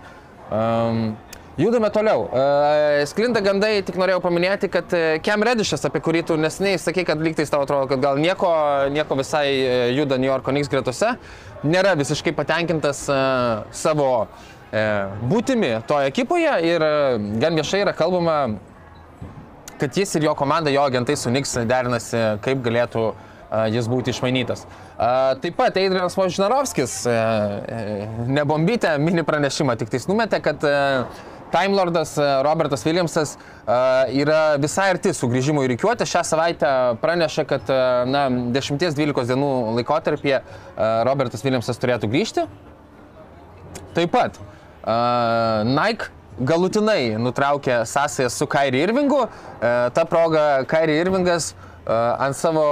Um, 0.46 1.16
Judame 1.56 1.88
toliau. 1.88 2.26
Uh, 2.28 3.00
sklinda 3.08 3.40
gandai, 3.40 3.78
tik 3.80 3.96
norėjau 3.96 4.20
paminėti, 4.20 4.68
kad 4.68 4.92
Kem 5.24 5.44
Redišas, 5.46 5.86
apie 5.88 6.02
kurį 6.04 6.20
tu 6.28 6.34
nesiniai 6.36 6.76
sakei, 6.76 7.00
kad 7.08 7.22
lygtais 7.24 7.48
tau 7.48 7.62
atrodo, 7.64 7.86
kad 7.88 8.02
gal 8.02 8.18
nieko, 8.20 8.50
nieko 8.92 9.16
visai 9.16 9.46
uh, 9.54 9.76
juda 9.96 10.18
New 10.20 10.28
Yorko 10.28 10.52
Knicks 10.52 10.68
gretose, 10.68 11.14
nėra 11.64 11.94
visiškai 11.96 12.34
patenkintas 12.36 13.06
uh, 13.08 13.64
savo 13.72 14.26
būtimi 15.30 15.70
toje 15.88 16.10
ekipoje 16.10 16.50
ir 16.66 16.82
gan 17.40 17.54
viešai 17.56 17.78
yra 17.84 17.92
kalbama, 17.96 18.34
kad 19.80 19.96
jis 19.96 20.10
ir 20.18 20.26
jo 20.26 20.34
komanda, 20.36 20.72
jo 20.74 20.82
agentai 20.84 21.14
su 21.16 21.30
Knicks 21.32 21.54
derinasi, 21.70 22.18
kaip 22.44 22.60
galėtų 22.66 23.06
jis 23.72 23.88
būti 23.88 24.12
išmainytas. 24.12 24.66
Taip 25.40 25.56
pat 25.56 25.78
Adrianas 25.78 26.18
Vožinarovskis, 26.18 26.98
uh, 27.08 28.26
nebombytę 28.28 28.98
mini 29.00 29.24
pranešimą, 29.24 29.78
tik 29.80 29.94
tais 29.94 30.04
numetė, 30.10 30.42
kad 30.44 30.66
Time 31.50 31.76
Lordas 31.76 32.16
uh, 32.18 32.42
Robertas 32.42 32.84
Williamsas 32.84 33.36
uh, 33.36 34.10
yra 34.10 34.56
visai 34.58 34.88
arti 34.94 35.12
sugrįžimo 35.14 35.62
į 35.62 35.70
rykiuotę. 35.74 36.06
Šią 36.08 36.24
savaitę 36.26 36.70
pranešė, 37.02 37.46
kad 37.48 37.70
uh, 37.70 38.02
na, 38.10 38.26
10-12 38.56 39.30
dienų 39.30 39.50
laikotarpyje 39.78 40.42
Robertas 41.06 41.44
Williamsas 41.46 41.78
turėtų 41.82 42.10
grįžti. 42.10 42.46
Taip 43.96 44.12
pat 44.12 44.36
Nike 45.66 46.10
galutinai 46.46 47.16
nutraukė 47.18 47.78
sąsąją 47.88 48.28
su 48.30 48.46
Kairi 48.46 48.82
Irvingu. 48.84 49.22
Ta 49.60 50.04
proga 50.04 50.66
Kairi 50.68 50.98
Irvingas 51.00 51.54
ant 51.86 52.36
savo 52.36 52.66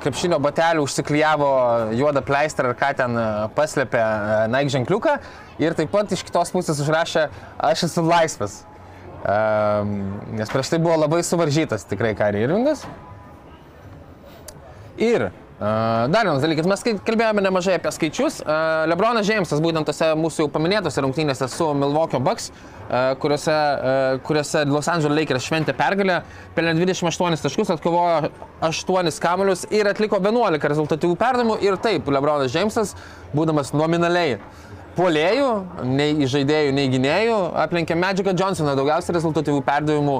krepšinio 0.00 0.38
batelių 0.40 0.86
užsiklyjavo 0.86 1.50
juodą 1.98 2.22
pleistrą 2.24 2.72
ar 2.72 2.78
ką 2.80 2.90
ten 3.02 3.20
paslėpė 3.58 4.06
Nike 4.54 4.72
ženkliuką 4.72 5.18
ir 5.62 5.76
taip 5.78 5.92
pat 5.92 6.12
iš 6.12 6.24
kitos 6.26 6.52
pusės 6.54 6.82
užrašė 6.84 7.28
aš 7.70 7.86
esu 7.88 8.04
laisvas. 8.06 8.60
Um, 9.26 10.20
nes 10.38 10.52
prieš 10.52 10.70
tai 10.74 10.78
buvo 10.82 10.98
labai 11.00 11.22
suvaržytas 11.26 11.88
tikrai 11.90 12.14
Kairi 12.18 12.44
Irvingas. 12.46 12.84
Ir 14.96 15.30
Uh, 15.56 16.04
dar 16.12 16.26
vienas 16.28 16.42
dalykas, 16.44 16.66
mes 16.68 16.82
kalbėjome 17.00 17.40
nemažai 17.40 17.78
apie 17.78 17.88
skaičius. 17.88 18.42
Uh, 18.42 18.82
Lebronas 18.90 19.24
Džeimsas, 19.24 19.62
būtent 19.64 19.88
tose 19.88 20.10
mūsų 20.20 20.42
jau 20.42 20.50
paminėtose 20.52 21.00
rungtynėse 21.00 21.48
su 21.48 21.70
Milwaukee 21.80 22.20
Bucks, 22.20 22.50
uh, 22.50 23.14
kuriuose, 23.22 23.54
uh, 23.54 24.18
kuriuose 24.26 24.66
Los 24.68 24.90
Angeles 24.92 25.16
Lakers 25.16 25.46
šventė 25.48 25.72
pergalę, 25.78 26.18
pelnė 26.58 26.74
28 26.82 27.40
taškus, 27.46 27.72
atkovojo 27.72 28.28
8 28.68 29.08
kamelius 29.24 29.64
ir 29.72 29.88
atliko 29.88 30.20
11 30.20 30.68
rezultatyvių 30.74 31.16
perdavimų. 31.24 31.56
Ir 31.64 31.80
taip, 31.80 32.12
Lebronas 32.12 32.52
Džeimsas, 32.52 32.92
būdamas 33.32 33.72
nominaliai 33.72 34.36
puolėjų, 34.96 35.50
nei 35.88 36.26
žaidėjų, 36.30 36.72
nei 36.76 36.88
gynėjų, 36.92 37.36
aplenkė 37.66 37.98
Magicą 38.00 38.34
Johnsoną 38.36 38.74
daugiausiai 38.78 39.16
rezultatyvių 39.18 39.62
perdavimų 39.66 40.16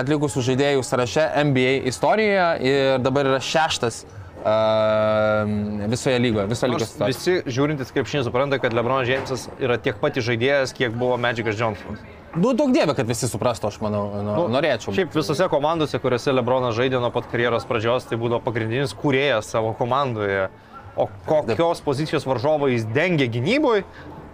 atlikusių 0.00 0.44
žaidėjų 0.50 0.84
sąraše 0.86 1.26
NBA 1.46 1.72
istorijoje 1.92 2.46
ir 2.66 3.00
dabar 3.04 3.30
yra 3.30 3.40
šeštas 3.44 4.02
uh, 4.04 5.88
visoje 5.92 6.18
lygoje, 6.22 6.46
visoje 6.50 6.72
Nors 6.72 6.82
lygos 6.82 6.92
situacijoje. 6.94 7.40
Visi 7.42 7.56
žiūrintys 7.58 7.94
krepšinį 7.94 8.26
supranta, 8.26 8.60
kad 8.62 8.76
Lebron 8.76 9.06
Jamesas 9.06 9.48
yra 9.62 9.78
tiek 9.82 9.98
pat 10.02 10.18
žaidėjas, 10.18 10.74
kiek 10.76 10.94
buvo 10.96 11.18
Magicas 11.20 11.58
Johnsonas. 11.60 12.02
Nu, 12.36 12.52
daug 12.52 12.72
dievė, 12.74 12.92
kad 12.98 13.08
visi 13.08 13.28
suprastų, 13.30 13.70
aš 13.70 13.78
manau, 13.80 14.02
nu, 14.20 14.32
norėčiau. 14.52 14.92
Šiaip 14.96 15.14
visose 15.16 15.46
komandose, 15.48 15.96
kuriuose 16.02 16.34
Lebronas 16.34 16.76
žaidė 16.76 17.00
nuo 17.00 17.08
pat 17.14 17.30
karjeros 17.30 17.64
pradžios, 17.68 18.04
tai 18.10 18.18
būdavo 18.20 18.42
pagrindinis 18.44 18.92
kūrėjas 18.96 19.54
savo 19.54 19.72
komandoje. 19.78 20.50
O 20.96 21.08
kokios 21.28 21.82
pozicijos 21.84 22.24
varžovai 22.24 22.72
jis 22.72 22.86
dengia 22.96 23.28
gynyboje, 23.28 23.84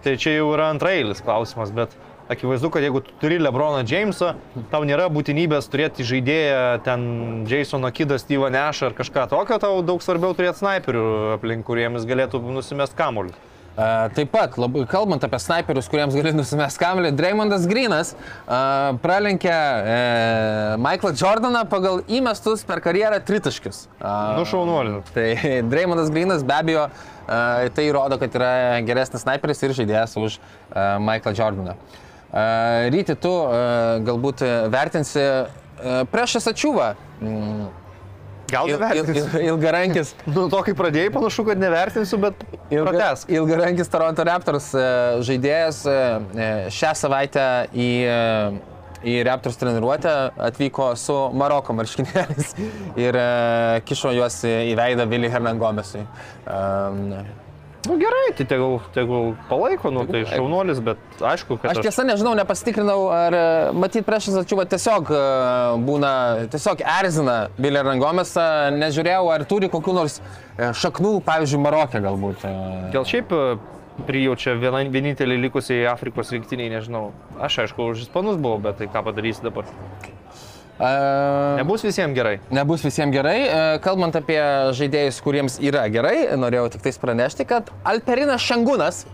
tai 0.04 0.14
čia 0.14 0.36
jau 0.36 0.52
yra 0.54 0.68
antrailis 0.70 1.22
klausimas, 1.24 1.72
bet 1.74 1.94
akivaizdu, 2.30 2.70
kad 2.70 2.84
jeigu 2.86 3.02
tu 3.02 3.14
turi 3.20 3.38
Lebroną 3.42 3.82
Jamesą, 3.88 4.34
tau 4.70 4.86
nėra 4.86 5.08
būtinybės 5.12 5.66
turėti 5.72 6.06
žaidėją 6.06 6.82
ten 6.86 7.02
Jasoną 7.50 7.90
Kidą, 7.94 8.18
Steve'ą 8.22 8.52
Nešą 8.54 8.90
ar 8.90 8.96
kažką 8.98 9.26
tokio, 9.32 9.58
tau 9.62 9.82
daug 9.86 10.04
svarbiau 10.04 10.36
turėti 10.38 10.62
snaiperių 10.62 11.06
aplink, 11.36 11.66
kuriems 11.66 12.06
galėtų 12.08 12.40
nusimest 12.46 12.94
kamuolius. 12.98 13.51
Taip 13.72 14.28
pat, 14.28 14.58
labai, 14.60 14.82
kalbant 14.84 15.22
apie 15.24 15.38
snaiperius, 15.40 15.86
kuriems 15.88 16.12
gali 16.12 16.34
nusimesti 16.36 16.80
kamelį, 16.82 17.14
Dreymondas 17.16 17.64
Grinas 17.70 18.10
uh, 18.12 18.92
pralenkė 19.00 19.54
uh, 19.54 20.74
Michaelą 20.82 21.14
Jordaną 21.16 21.62
pagal 21.72 22.02
įmestus 22.12 22.66
per 22.68 22.82
karjerą 22.84 23.22
tritaškius. 23.24 23.86
Uh, 23.96 24.36
Nu, 24.36 24.44
šaunuolis. 24.48 25.08
Tai 25.16 25.26
Dreymondas 25.72 26.12
Grinas 26.12 26.44
be 26.44 26.58
abejo 26.58 26.84
uh, 26.84 27.64
tai 27.72 27.88
rodo, 27.96 28.20
kad 28.20 28.36
yra 28.36 28.52
geresnis 28.84 29.24
sniperis 29.24 29.64
ir 29.64 29.72
žaidėjas 29.80 30.18
už 30.20 30.36
uh, 30.36 31.00
Michaelą 31.00 31.32
Jordaną. 31.40 31.76
Uh, 32.32 32.92
Ryti, 32.92 33.16
tu 33.24 33.32
uh, 33.32 34.02
galbūt 34.04 34.44
vertinsi 34.72 35.24
uh, 35.24 36.02
prieš 36.12 36.42
Asačiūvą. 36.42 36.92
Mm, 37.24 37.70
Gal 38.52 38.68
il, 38.68 38.76
il, 38.76 39.16
il, 39.16 39.46
ilgarankis, 39.48 40.12
Nu, 40.34 40.44
to, 40.52 40.60
kai 40.66 40.74
pradėjai, 40.76 41.12
panašu, 41.14 41.46
kad 41.46 41.60
nevertinsiu, 41.60 42.18
bet 42.20 42.42
ilga, 42.74 43.14
ilgarankis 43.32 43.88
Toronto 43.92 44.26
Raptors 44.28 44.68
e, 44.76 44.84
žaidėjas 45.24 45.80
e, 45.88 45.96
e, 45.96 46.50
šią 46.76 46.92
savaitę 47.00 47.46
į, 47.72 47.88
į 49.08 49.16
Raptors 49.26 49.56
treniruotę 49.60 50.16
atvyko 50.50 50.92
su 51.00 51.16
Maroko 51.38 51.74
marškinėliais 51.78 52.52
ir 53.06 53.20
kišo 53.88 54.12
juos 54.18 54.42
į 54.48 54.74
veidą 54.78 55.08
Vili 55.10 55.32
Hernangomesui. 55.32 56.04
Nu, 57.88 57.96
gerai, 57.98 58.30
tai 58.36 58.46
tegul, 58.46 58.76
tegul 58.94 59.32
palaiko, 59.48 59.90
nu, 59.90 60.04
tai 60.06 60.22
šaunuolis, 60.30 60.78
bet 60.86 61.22
aišku, 61.32 61.56
kad 61.58 61.72
Aš 61.72 61.82
tiesą 61.82 62.04
nežinau, 62.06 62.36
nepasitikrinau, 62.38 63.08
ar 63.10 63.34
e, 63.34 63.42
matyt 63.74 64.06
prieš 64.06 64.28
Asačiūvą 64.30 64.68
tiesiog 64.70 65.10
e, 65.10 65.22
būna, 65.82 66.12
tiesiog 66.52 66.84
erzina 66.86 67.36
Billy 67.58 67.82
Rangomesą, 67.82 68.46
nežiūrėjau, 68.78 69.26
ar 69.34 69.46
turi 69.50 69.70
kokių 69.72 69.96
nors 69.98 70.20
e, 70.22 70.70
šaknų, 70.78 71.16
pavyzdžiui, 71.26 71.62
Marokė 71.66 72.04
galbūt. 72.06 72.46
Gal 72.94 73.08
šiaip 73.08 73.34
prijaučia 74.06 74.54
vienintelį 74.62 75.42
likusiai 75.48 75.82
Afrikos 75.90 76.30
rinktiniai, 76.34 76.70
nežinau. 76.76 77.08
Aš 77.42 77.64
aišku, 77.66 77.90
už 77.96 78.06
ispanus 78.06 78.38
buvau, 78.38 78.62
bet 78.62 78.78
tai 78.78 78.86
ką 78.94 79.02
padarysi 79.10 79.42
dabar. 79.42 79.66
Nebus 80.80 81.82
visiems 81.84 82.14
gerai. 82.16 82.38
Nebus 82.50 82.82
visiems 82.84 83.14
gerai. 83.14 83.38
Kalbant 83.84 84.16
apie 84.18 84.40
žaidėjus, 84.76 85.20
kuriems 85.24 85.58
yra 85.62 85.84
gerai, 85.92 86.30
norėjau 86.38 86.70
tik 86.76 86.86
tais 86.88 86.98
pranešti, 86.98 87.46
kad 87.48 87.68
Alperinas 87.84 88.42
Šangūnas 88.42 89.04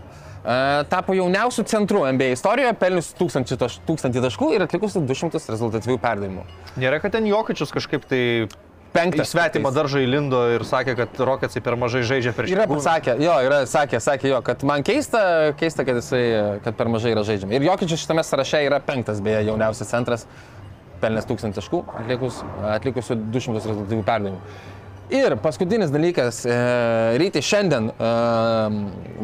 tapo 0.89 1.13
jauniausiu 1.13 1.65
centru 1.67 2.05
NBA 2.07 2.31
istorijoje, 2.37 2.73
pelnius 2.79 3.11
1000 3.19 3.57
taš- 3.59 3.79
1000 3.85 4.21
taškų 4.23 4.53
ir 4.55 4.63
atlikusi 4.65 5.01
200 5.03 5.51
rezultatyvių 5.51 5.99
perdavimų. 5.99 6.45
Nėra, 6.79 7.01
kad 7.03 7.11
ten 7.11 7.27
Jokičius 7.27 7.73
kažkaip 7.75 8.05
tai 8.07 8.21
į 8.47 8.49
Penktas. 8.93 9.29
svetimą 9.35 9.69
daržą 9.75 9.99
įlindo 10.01 10.39
ir 10.55 10.63
sakė, 10.65 10.95
kad 10.97 11.19
Roketsai 11.19 11.61
per 11.61 11.75
mažai 11.77 12.01
žaidžia 12.01 12.31
prieš 12.33 12.55
Yra 12.55 12.65
pasakė, 12.71 13.19
jo, 13.21 13.35
yra 13.45 13.59
sakė, 13.69 13.99
sakė 14.01 14.31
jo, 14.31 14.39
kad 14.41 14.63
man 14.65 14.81
keista, 14.81 15.53
keista, 15.59 15.85
kad 15.85 15.99
jisai, 15.99 16.23
kad 16.63 16.73
per 16.79 16.87
mažai 16.89 17.11
yra 17.13 17.21
žaidžiama. 17.27 17.53
Ir 17.53 17.67
Jokičius 17.67 18.07
šitame 18.07 18.23
sąraše 18.25 18.63
yra 18.65 18.79
penktas, 18.81 19.21
beje, 19.21 19.43
jauniausias 19.51 19.91
centras, 19.91 20.25
pelnęs 21.01 21.29
1000 21.29 21.55
taškų, 21.59 21.83
atlikus, 22.01 22.43
atlikusiu 22.75 23.17
200 23.19 23.63
rezultatyvių 23.63 24.03
perdavimų. 24.03 24.43
Ir 25.09 25.33
paskutinis 25.41 25.89
dalykas, 25.89 26.43
e, 26.45 26.55
ryte 27.17 27.41
šiandien, 27.41 27.87
e, 27.89 28.09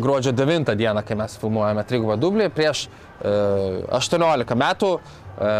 gruodžio 0.01 0.31
9 0.33 0.73
dieną, 0.75 1.03
kai 1.05 1.13
mes 1.15 1.37
filmuojame 1.37 1.83
Trigubą 1.85 2.15
dublį, 2.17 2.49
prieš 2.49 2.87
e, 3.21 3.83
18 3.93 4.57
metų 4.57 4.89
e, 4.97 5.51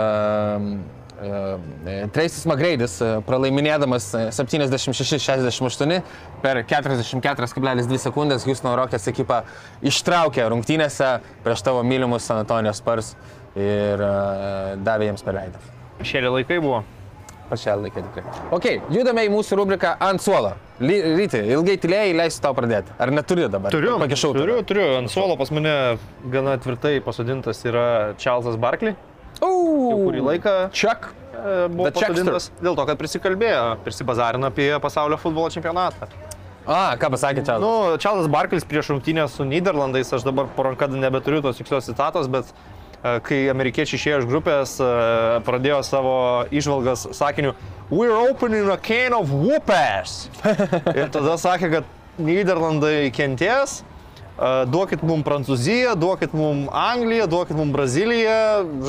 e, 1.22 2.08
Tracis 2.16 2.48
Magreidis, 2.50 2.98
e, 3.06 3.12
pralaiminėdamas 3.28 4.10
e, 4.18 4.24
76-68 4.34 6.02
per 6.42 6.64
44,2 6.74 8.02
sekundės 8.08 8.50
Houstono 8.50 8.74
Rockets 8.82 9.06
ekipą 9.14 9.44
ištraukė 9.86 10.50
rungtynėse 10.50 11.20
prieš 11.46 11.68
tavo 11.70 11.86
mylimus 11.86 12.34
Antonijos 12.34 12.82
Spurs 12.82 13.14
ir 13.54 14.02
e, 14.02 14.14
davė 14.82 15.12
jiems 15.12 15.22
per 15.22 15.38
veidą. 15.44 15.75
Šėlė 16.06 16.32
laikai 16.40 16.60
buvo. 16.62 16.84
Pačią 17.50 17.76
laiką 17.78 18.02
tikrai. 18.08 18.24
Ok, 18.58 18.66
judame 18.90 19.22
į 19.28 19.30
mūsų 19.30 19.58
rubriką 19.60 19.92
ant 20.02 20.22
suolo. 20.24 20.56
Ryti, 20.82 21.40
ilgai 21.54 21.76
tylėjai, 21.80 22.16
leisiu 22.18 22.42
tau 22.42 22.56
pradėti. 22.58 22.94
Ar 23.00 23.12
neturi 23.14 23.46
dabar? 23.54 23.72
Turiu, 23.72 24.00
Pakišau. 24.02 24.34
turiu, 24.36 24.58
turiu. 24.66 24.88
Ant 24.98 25.12
suolo 25.14 25.38
pas 25.38 25.52
mane 25.54 25.76
gana 26.34 26.56
tvirtai 26.58 26.98
pasodintas 27.06 27.62
yra 27.70 27.86
Čarlzas 28.18 28.58
Barkley. 28.58 28.96
Jau 29.40 29.52
Kurį 30.08 30.24
laiką 30.26 30.56
Čak. 30.74 31.10
e, 31.36 31.68
buvo 31.70 31.92
pasodintas 31.92 32.50
dėl 32.64 32.76
to, 32.80 32.86
kad 32.90 32.98
prisikalbėjo, 32.98 33.64
prisibazarino 33.86 34.50
apie 34.50 34.72
pasaulio 34.82 35.18
futbolo 35.22 35.52
čempionatą. 35.54 36.10
A, 36.66 36.96
ką 36.98 37.12
pasakė 37.14 37.44
čia? 37.46 37.60
Nu, 37.62 37.94
Čarlzas 38.02 38.32
Barklis 38.32 38.66
prieš 38.66 38.90
rungtynę 38.96 39.28
su 39.30 39.46
Niderlandais, 39.46 40.10
aš 40.18 40.26
dabar 40.26 40.48
po 40.56 40.66
ranką 40.66 40.90
nebeturiu 40.98 41.44
tos 41.46 41.60
tikslios 41.62 41.86
citatos, 41.86 42.26
bet 42.32 42.50
kai 43.26 43.46
amerikiečiai 43.52 44.00
išėjo 44.00 44.22
iš 44.24 44.28
grupės, 44.30 44.76
e, 44.82 44.86
pradėjo 45.46 45.82
savo 45.86 46.16
išvalgas 46.50 47.08
sakiniu 47.14 47.54
We're 47.92 48.18
opening 48.18 48.66
a 48.74 48.78
can 48.82 49.14
of 49.14 49.30
whoopers. 49.30 50.26
Ir 50.98 51.12
tada 51.14 51.36
sakė, 51.38 51.70
kad 51.70 51.92
Niderlandai 52.18 53.12
kenties, 53.14 53.84
e, 53.84 54.50
duokit 54.72 55.04
mums 55.06 55.28
Prancūziją, 55.28 55.94
duokit 56.02 56.34
mums 56.34 56.72
Angliją, 56.74 57.28
duokit 57.30 57.60
mums 57.60 57.76
Braziliją, 57.76 58.40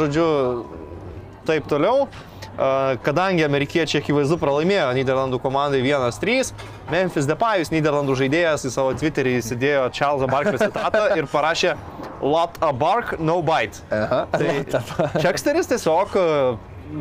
žodžiu, 0.00 0.28
taip 1.44 1.68
toliau. 1.68 2.06
Kadangi 2.56 3.44
amerikiečiai 3.44 4.00
akivaizdu 4.00 4.38
pralaimėjo 4.40 4.88
Niderlandų 4.96 5.40
komandai 5.44 5.82
1-3, 5.84 6.54
Memphis 6.92 7.28
Depayus, 7.28 7.68
Niderlandų 7.74 8.16
žaidėjas, 8.22 8.64
į 8.64 8.72
savo 8.72 8.94
Twitterį 8.96 9.34
įsidėjo 9.42 9.82
Čarlzo 9.92 10.28
Barklio 10.30 10.60
citatą 10.62 11.10
ir 11.20 11.28
parašė 11.28 11.74
Lot 12.24 12.56
a 12.64 12.70
bark, 12.72 13.18
no 13.20 13.42
bite. 13.44 13.82
Aha. 13.92 14.22
Tai 14.32 15.20
Čeksteris 15.20 15.68
tiesiog 15.68 16.16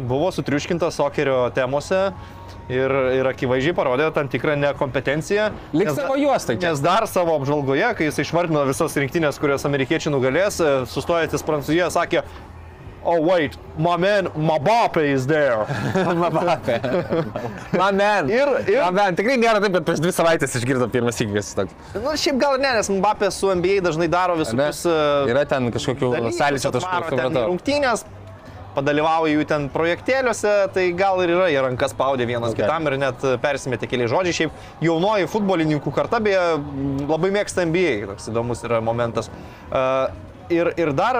buvo 0.09 0.31
sutriuškintas 0.35 0.97
sokerio 0.97 1.45
temose 1.55 2.09
ir, 2.67 2.91
ir 3.15 3.27
akivaizdžiai 3.29 3.75
parodė 3.77 4.09
tam 4.15 4.27
tikrą 4.27 4.57
nekompetenciją. 4.59 5.51
Lik 5.71 5.87
Nes- 5.91 5.99
savo 6.01 6.17
juostai 6.19 6.57
čia. 6.57 6.73
Nes 6.73 6.81
dar 6.83 7.07
savo 7.07 7.37
apžvalgoje, 7.39 7.93
kai 7.95 8.09
jis 8.09 8.19
išvardino 8.25 8.65
visas 8.67 8.97
rinktinės, 8.99 9.39
kurias 9.39 9.63
amerikiečiai 9.69 10.11
nugalės, 10.11 10.59
sustojantis 10.91 11.45
Prancūzijoje 11.47 11.91
sakė, 11.95 12.25
Oh 13.05 13.21
wait, 13.21 13.53
my 13.77 13.97
man 13.97 14.25
Mbappe 14.33 14.97
is 15.13 15.27
there. 15.27 15.65
Mbappé. 15.93 16.79
Man, 17.77 17.97
man. 17.97 18.29
Ir, 18.29 18.49
ir 18.65 18.81
Man, 18.81 18.95
man. 18.97 19.17
Tikrai 19.19 19.37
nėra 19.37 19.61
taip, 19.61 19.75
kad 19.77 19.85
prieš 19.85 20.01
dvi 20.01 20.13
savaitės 20.15 20.57
išgirdau 20.57 20.89
pirmas 20.89 21.21
įkvės 21.21 21.53
toks. 21.59 21.75
nu, 21.93 22.15
šiaip 22.17 22.41
gal 22.41 22.57
ne, 22.57 22.73
nes 22.79 22.89
Mbappe 22.89 23.29
su 23.29 23.53
NBA 23.53 23.83
dažnai 23.85 24.09
daro 24.09 24.39
visokius 24.41 24.81
e, 24.89 24.97
Yra 25.29 25.45
ten 25.49 25.69
kažkokių 25.75 26.11
sąlyčio 26.33 26.73
taškų. 26.73 27.21
Rungtynės, 27.45 28.07
padalyvauja 28.75 29.37
jų 29.37 29.45
ten 29.53 29.69
projektėliuose, 29.73 30.57
tai 30.73 30.89
gal 30.97 31.21
ir 31.23 31.37
yra, 31.37 31.47
jie 31.53 31.61
rankas 31.63 31.93
spaudė 31.93 32.25
vienas 32.25 32.55
Okay. 32.55 32.63
okay. 32.63 32.67
kitam 32.67 32.89
ir 32.89 32.97
net 33.05 33.25
persimetė 33.45 33.89
keli 33.91 34.09
žodžiai. 34.11 34.39
Šiaip 34.41 34.85
jaunoji 34.85 35.29
futbolininkų 35.31 35.93
karta 35.93 36.19
beje 36.23 36.41
labai 37.05 37.31
mėgsta 37.37 37.69
NBA, 37.69 37.99
toks 38.15 38.33
įdomus 38.33 38.65
yra 38.65 38.81
momentas. 38.85 39.29
Uh, 39.69 40.09
ir, 40.49 40.73
ir 40.77 40.91
dar 40.95 41.17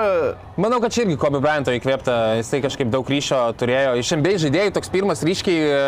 Manau, 0.55 0.79
kad 0.79 0.93
čia 0.95 1.03
irgi 1.03 1.17
Kobe 1.19 1.41
Bryanto 1.43 1.73
įkvėpta, 1.75 2.37
jisai 2.39 2.61
kažkaip 2.63 2.87
daug 2.93 3.07
ryšio 3.11 3.39
turėjo. 3.59 3.97
Iš 3.99 4.11
MBA 4.21 4.37
žaidėjų 4.45 4.73
toks 4.77 4.91
pirmas 4.93 5.23
ryškiai 5.27 5.65
e, 5.65 5.81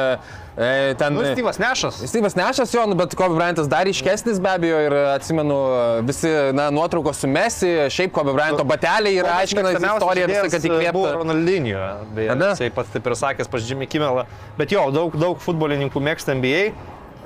e, 0.58 0.72
ten... 1.00 1.16
nu, 1.16 1.24
Styvas 1.24 1.60
Nešas. 1.62 2.02
Styvas 2.12 2.36
Nešas 2.36 2.74
jo, 2.76 2.84
nu, 2.92 2.98
bet 3.00 3.16
Kobe 3.16 3.38
Bryantas 3.38 3.70
dar 3.72 3.88
ryškesnis 3.88 4.42
be 4.44 4.52
abejo 4.52 4.82
ir 4.90 4.98
atsimenu 5.14 5.60
visi 6.08 6.34
na, 6.58 6.68
nuotraukos 6.76 7.24
su 7.24 7.32
Messi, 7.32 7.72
šiaip 7.96 8.12
Kobe 8.18 8.36
Bryanto 8.36 8.68
bateliai 8.68 9.22
ir 9.22 9.32
aiškina 9.38 9.72
istoriją 9.78 10.28
visą, 10.34 10.52
kad 10.52 10.68
Buvo 10.68 10.82
įkvėpta. 10.82 11.16
Ronaldinho, 11.22 11.88
beje, 12.20 12.38
jisai 12.44 12.70
pats 12.76 12.94
taip 12.98 13.08
ir 13.08 13.18
sakęs 13.24 13.56
pas 13.56 13.72
Jimmy 13.72 13.88
Kimmelą. 13.88 14.28
Bet 14.60 14.76
jo, 14.76 14.84
daug, 14.92 15.16
daug 15.16 15.40
futbolininkų 15.48 16.04
mėgsta 16.12 16.36
NBA. 16.36 16.68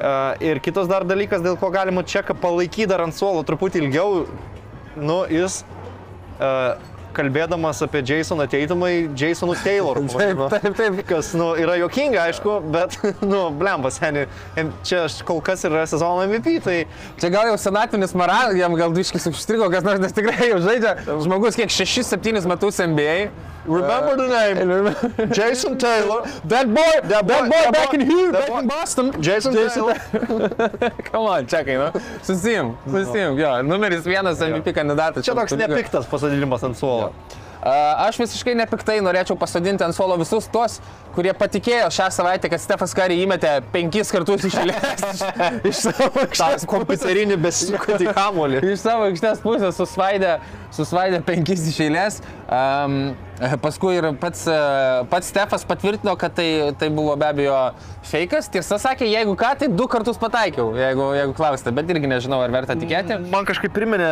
Uh, 0.01 0.33
ir 0.41 0.57
kitas 0.65 0.87
dar 0.89 1.03
dalykas, 1.05 1.43
dėl 1.45 1.57
ko 1.61 1.69
galima 1.73 2.01
čeką 2.01 2.33
palaikyti 2.41 2.87
dar 2.89 3.03
ant 3.03 3.13
suolo 3.13 3.43
truputį 3.45 3.83
ilgiau, 3.83 4.23
nu, 4.97 5.19
jis 5.29 5.59
uh, 6.41 6.75
kalbėdamas 7.15 7.81
apie 7.85 8.01
Jasoną 8.07 8.47
Teitumą, 8.51 8.89
Jasonu 9.19 9.55
Tayloru. 9.63 10.03
Taip, 10.21 10.41
taip, 10.61 10.75
taip. 10.79 10.99
Kas, 11.09 11.33
nu, 11.37 11.51
yra 11.59 11.75
jokinga, 11.81 12.23
aišku, 12.31 12.57
bet, 12.73 12.97
nu, 13.33 13.43
blembas, 13.59 13.99
seniai, 14.01 14.27
čia 14.87 15.05
aš 15.07 15.19
kol 15.27 15.41
kas 15.45 15.63
yra 15.67 15.85
sezono 15.89 16.25
MVP, 16.29 16.57
tai 16.65 16.77
Čia 17.21 17.29
gal 17.33 17.51
jau 17.51 17.57
senatvinis 17.61 18.15
Maran, 18.17 18.55
jam 18.57 18.73
gal 18.79 18.91
duškis 18.95 19.27
užstrigo, 19.31 19.69
kas 19.73 19.85
nors, 19.87 20.01
nes 20.03 20.13
tikrai 20.15 20.51
jau 20.53 20.59
žaidžia 20.63 20.95
žmogus 21.25 21.57
kiek 21.59 21.69
6-7 21.71 22.45
metus 22.49 22.79
NBA. 22.81 23.17
remember 23.67 24.15
the 24.17 24.25
name, 24.27 25.29
Jason 25.37 25.77
Taylor. 25.77 26.23
That 26.49 26.65
boy, 26.73 26.93
that 27.03 27.27
boy, 27.27 27.41
boy- 27.45 27.49
that 27.49 27.73
back 27.73 27.91
boy- 27.91 27.99
in 27.99 28.09
here, 28.09 28.31
that 28.31 28.39
back 28.41 28.49
boy- 28.49 28.59
in 28.59 28.67
Boston. 28.67 29.11
Jason 29.21 29.53
Taylor. 29.53 29.93
Come 31.11 31.25
on, 31.29 31.45
čekai, 31.45 31.75
nu. 31.77 32.01
Susim, 32.25 32.71
susim, 32.89 33.37
jo, 33.39 33.51
numeris 33.63 34.05
vienas 34.05 34.39
MVP 34.41 34.73
kandidatas. 34.73 35.25
Čia 35.25 35.35
toks 35.37 35.53
nepiktas 35.61 36.05
pasadinimas 36.09 36.63
ant 36.65 36.77
suolo. 36.79 37.00
A, 37.07 37.73
Aš 38.07 38.17
visiškai 38.17 38.55
nepiktai 38.57 38.97
norėčiau 39.05 39.37
pasodinti 39.37 39.85
ant 39.85 39.93
suolo 39.93 40.15
visus 40.17 40.47
tos, 40.49 40.79
kurie 41.13 41.33
patikėjo 41.37 41.91
šią 41.93 42.07
savaitę, 42.15 42.49
kad 42.49 42.63
Stefas 42.63 42.95
Kari 42.97 43.19
įmetė 43.21 43.59
penkis 43.73 44.09
kartus 44.13 44.47
iš 44.49 44.57
eilės 44.63 45.03
iš, 45.11 45.21
iš 45.69 45.81
savo 45.85 46.23
aikštės 46.23 46.65
kompiuterinį 46.71 47.37
besikutį 47.43 48.15
kamolį. 48.17 48.63
iš 48.71 48.81
savo 48.81 49.05
aikštės 49.11 49.43
pusės 49.45 49.77
susvaidė, 49.77 50.39
susvaidė 50.73 51.21
penkis 51.27 51.67
iš 51.69 51.83
eilės. 51.85 52.21
Um, 52.47 53.13
paskui 53.61 53.95
ir 53.97 54.07
pats, 54.21 54.45
e, 54.47 54.57
pats 55.09 55.29
Stefas 55.31 55.65
patvirtino, 55.67 56.13
kad 56.19 56.35
tai, 56.37 56.73
tai 56.77 56.89
buvo 56.93 57.15
be 57.19 57.27
abejo 57.27 57.57
fejkas. 58.07 58.49
Tiesa 58.53 58.77
sakė, 58.81 59.07
jeigu 59.09 59.35
ką, 59.39 59.53
tai 59.61 59.69
du 59.71 59.87
kartus 59.91 60.19
pataikiau, 60.21 60.71
jeigu, 60.77 61.11
jeigu 61.17 61.35
klausite, 61.37 61.73
bet 61.75 61.89
irgi 61.93 62.09
nežinau, 62.11 62.41
ar 62.45 62.53
verta 62.53 62.77
tikėti. 62.79 63.17
Man 63.33 63.47
kažkaip 63.49 63.73
priminė 63.75 64.11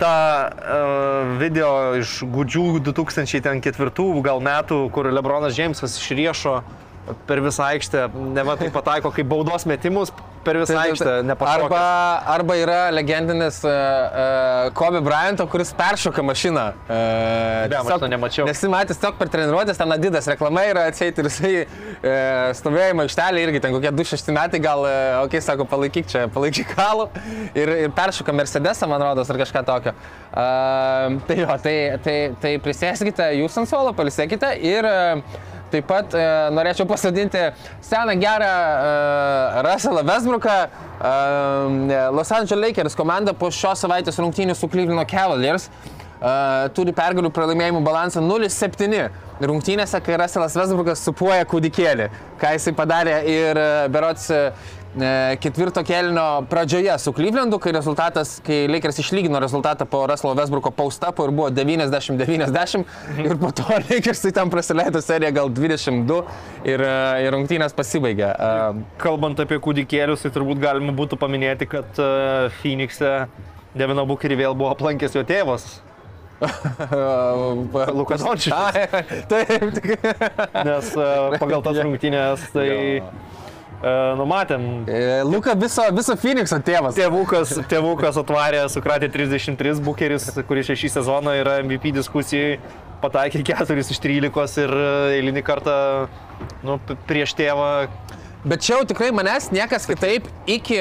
tą 0.00 0.14
uh, 0.50 1.34
video 1.40 1.72
iš 2.00 2.20
gudžių 2.32 2.80
2004 2.90 4.08
gal 4.24 4.44
metų, 4.44 4.84
kur 4.94 5.10
Lebronas 5.12 5.56
Džeimsas 5.56 5.98
išriešo 6.00 6.60
per 7.28 7.40
visą 7.44 7.70
aikštę, 7.70 8.08
ne 8.34 8.44
va 8.46 8.56
tai 8.60 8.70
pataiko 8.72 9.12
kaip 9.14 9.28
baudos 9.30 9.66
metimus 9.68 10.12
per 10.44 10.56
visą 10.56 10.78
aikštę, 10.80 11.14
nepataiko. 11.28 11.66
Arba, 11.68 11.80
arba 12.34 12.56
yra 12.56 12.78
legendinis 12.94 13.60
uh, 13.64 13.70
uh, 13.70 14.70
Kobe 14.76 15.02
Bryanto, 15.04 15.44
kuris 15.50 15.72
peršoka 15.76 16.24
mašiną. 16.24 16.66
Uh, 16.88 17.68
Ne, 17.70 17.76
aš 17.76 18.00
to 18.00 18.08
nemačiau. 18.08 18.46
Nesimatęs 18.48 18.96
tiesiog 18.96 19.18
per 19.20 19.28
treniruotės, 19.32 19.78
ten 19.80 19.92
Adidas 19.92 20.28
reklama 20.30 20.64
yra 20.70 20.86
atseit 20.88 21.18
ir 21.20 21.28
jisai 21.28 21.52
uh, 21.60 22.48
stovėjimo 22.56 23.04
aikštelė 23.04 23.44
irgi 23.44 23.62
ten 23.66 23.76
kokie 23.76 23.92
2-6 23.92 24.32
metai, 24.36 24.62
gal, 24.64 24.86
uh, 24.86 25.20
okei, 25.26 25.38
okay, 25.40 25.44
sako, 25.44 25.68
palaikyk 25.68 26.08
čia, 26.10 26.24
palaikyk 26.32 26.72
kalų 26.72 27.10
ir, 27.52 27.74
ir 27.86 27.94
peršoka 27.96 28.34
Mercedesą, 28.36 28.88
man 28.90 29.04
rodos, 29.10 29.30
ar 29.30 29.40
kažką 29.44 29.64
tokio. 29.68 29.94
Uh, 30.30 31.20
tai 31.28 31.38
jo, 31.42 31.60
tai, 31.68 31.76
tai, 32.04 32.18
tai 32.40 32.56
prisėskite 32.64 33.32
jūs 33.42 33.60
ant 33.60 33.68
suolo, 33.68 33.92
palisėkite 33.98 34.54
ir 34.64 34.88
uh, 34.88 35.48
Taip 35.70 35.86
pat 35.86 36.14
e, 36.18 36.24
norėčiau 36.56 36.86
pasodinti 36.90 37.44
seną 37.86 38.16
gerą 38.20 38.50
e, 38.50 39.62
Russellą 39.66 40.04
Westbrooką. 40.08 40.58
E, 41.00 42.02
Los 42.16 42.32
Angeles 42.34 42.68
Lakers 42.68 42.98
komanda 42.98 43.34
po 43.36 43.52
šios 43.54 43.82
savaitės 43.84 44.18
rungtynių 44.20 44.56
su 44.58 44.68
Cleveland 44.68 45.08
Cavaliers 45.10 45.68
e, 45.70 45.70
turi 46.76 46.94
pergalių 46.96 47.30
pralaimėjimų 47.34 47.84
balansą 47.86 48.22
0-7 48.26 49.08
rungtynėse, 49.46 50.00
kai 50.04 50.18
Russellas 50.20 50.56
Westbrookas 50.58 51.02
supuoja 51.06 51.46
kūdikėlį, 51.48 52.10
ką 52.40 52.52
jisai 52.56 52.74
padarė 52.76 53.16
ir 53.30 53.60
e, 53.60 53.68
berots 53.92 54.28
e, 54.34 54.40
ketvirto 55.40 55.84
kelnio 55.84 56.42
pradžioje 56.50 56.98
su 56.98 57.12
Clevelandu, 57.12 57.58
kai 57.58 57.72
rezultatas, 57.72 58.40
kai 58.46 58.66
Lakers 58.68 58.98
išlygino 58.98 59.38
rezultatą 59.38 59.86
po 59.86 60.06
Russello 60.06 60.34
Westbrooko 60.34 60.70
paustapo 60.70 61.24
ir 61.24 61.30
buvo 61.30 61.50
90-90 61.50 62.84
ir 63.24 63.38
po 63.38 63.52
to 63.54 63.62
Lakersai 63.90 64.32
tam 64.32 64.50
praleido 64.50 65.00
seriją 65.00 65.30
gal 65.32 65.48
22 65.48 66.22
ir, 66.64 66.82
e, 66.82 67.22
ir 67.22 67.30
rungtynės 67.36 67.76
pasibaigė. 67.76 68.32
E, 68.34 68.82
Kalbant 68.98 69.38
apie 69.38 69.60
kūdikėlius, 69.62 70.26
tai 70.26 70.34
turbūt 70.34 70.58
galima 70.58 70.92
būtų 70.96 71.20
paminėti, 71.20 71.70
kad 71.70 72.02
Phoenix'e 72.58 73.28
Devino 73.78 74.06
Bukerį 74.10 74.42
vėl 74.42 74.58
buvo 74.58 74.74
aplankęs 74.74 75.14
jo 75.14 75.22
tėvas. 75.22 75.70
Lukas 78.00 78.24
Dončičius. 78.26 78.58
Ai, 78.58 79.22
Taip, 79.30 79.66
tik. 79.76 79.90
Nes 80.66 80.94
pagal 81.38 81.62
tas 81.62 81.78
rungtynės 81.84 82.48
tai 82.54 82.70
uh, 83.04 83.29
numatėm. 84.20 84.66
E, 84.84 85.22
Luka 85.24 85.54
viso, 85.56 85.86
viso 85.96 86.16
Phoenixo 86.20 86.58
tėvas. 86.64 86.98
Tėvukas, 86.98 87.54
tėvukas 87.70 88.18
atvarė, 88.20 88.66
sukratė 88.72 89.08
33 89.12 89.80
bukeris, 89.84 90.28
kuris 90.48 90.72
šį 90.76 90.92
sezoną 90.98 91.34
yra 91.40 91.58
MVP 91.64 91.94
diskusijai, 91.96 92.58
pataikė 93.00 93.42
4 93.54 93.80
iš 93.80 94.00
13 94.04 94.64
ir 94.64 94.74
e, 94.76 94.90
eilinį 95.20 95.44
kartą 95.46 95.76
nu, 96.66 96.76
prieš 97.08 97.34
tėvą. 97.38 97.70
Bet 98.40 98.62
čia 98.64 98.78
jau 98.78 98.84
tikrai 98.88 99.10
manęs 99.12 99.50
niekas 99.52 99.84
kitaip 99.88 100.28
iki 100.48 100.78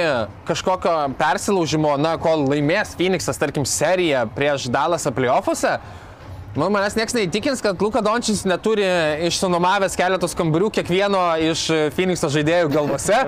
kažkokio 0.47 0.93
persilaužimo, 1.19 1.97
na, 1.99 2.13
kol 2.21 2.45
laimės 2.47 2.93
Phoenixas, 2.99 3.39
tarkim, 3.39 3.67
seriją 3.67 4.23
prieš 4.35 4.69
Dalasą 4.71 5.11
playoffuose. 5.15 5.73
Nu, 6.57 6.65
manęs 6.73 6.95
niekas 6.97 7.13
neįtikins, 7.13 7.59
kad 7.61 7.77
Luka 7.81 8.01
Dončis 8.01 8.41
neturi 8.49 8.85
išsinuomavęs 9.27 9.93
keletos 9.99 10.33
kambarių 10.37 10.71
kiekvieno 10.79 11.21
iš 11.51 11.67
Phoenixo 11.93 12.29
žaidėjų 12.33 12.71
galvose. 12.73 13.19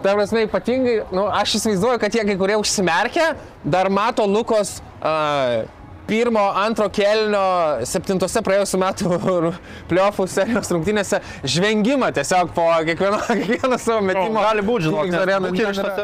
Ta 0.00 0.14
prasme, 0.16 0.46
ypatingai, 0.46 0.96
nu, 1.12 1.26
aš 1.28 1.58
įsivaizduoju, 1.60 2.00
kad 2.00 2.16
jie 2.16 2.24
kai 2.30 2.36
kurie 2.40 2.56
užsimerkia, 2.56 3.34
dar 3.62 3.86
mato 3.92 4.24
Lukos 4.24 4.80
uh, 4.80 5.68
pirmo, 6.08 6.40
antro 6.64 6.88
kelnio, 6.92 7.44
septintose 7.88 8.40
praėjusiu 8.44 8.78
metu 8.80 9.04
playoffų 9.90 10.24
serijos 10.32 10.72
rungtynėse 10.72 11.20
žvengimą 11.44 12.08
tiesiog 12.16 12.46
po 12.56 12.64
kiekvieno, 12.88 13.18
kiekvieno 13.46 13.76
savo 13.80 14.00
metimo. 14.08 14.32
Nu, 14.32 14.40
gali 14.40 14.62
būti, 14.66 14.82
žinok, 14.88 15.06
nes 15.12 15.24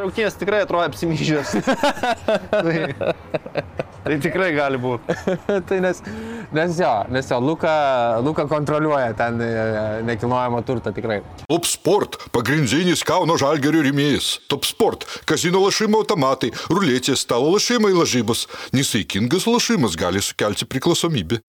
rungtynės 0.04 0.34
tikrai 0.40 0.60
atrodo 0.66 0.84
apsimyžęs. 0.92 1.48
Tai 4.08 4.16
tikrai 4.24 4.52
gali 4.56 4.78
būti. 4.80 5.14
tai 5.68 5.78
nes, 5.84 5.98
nes 6.56 6.78
jo, 6.80 6.92
nes 7.12 7.26
jo, 7.28 7.38
Luka, 7.44 7.72
Luka 8.24 8.46
kontroliuoja 8.48 9.12
ten 9.18 9.36
e, 9.44 9.50
nekilnojamo 10.08 10.62
turtą 10.64 10.94
tikrai. 10.96 11.20
Top 11.44 11.68
Sport- 11.68 12.16
pagrindinis 12.36 13.04
Kauno 13.04 13.36
žalgerio 13.40 13.84
rėmėjas. 13.84 14.38
Top 14.48 14.64
Sport- 14.64 15.04
kazino 15.28 15.60
lašimo 15.66 16.00
automatai, 16.00 16.54
ruletės, 16.72 17.26
stalo 17.28 17.52
lašimai 17.52 17.92
lažybos. 17.92 18.46
Nesaikingas 18.72 19.44
lašimas 19.44 19.98
gali 20.00 20.24
sukelti 20.24 20.64
priklausomybę. 20.64 21.42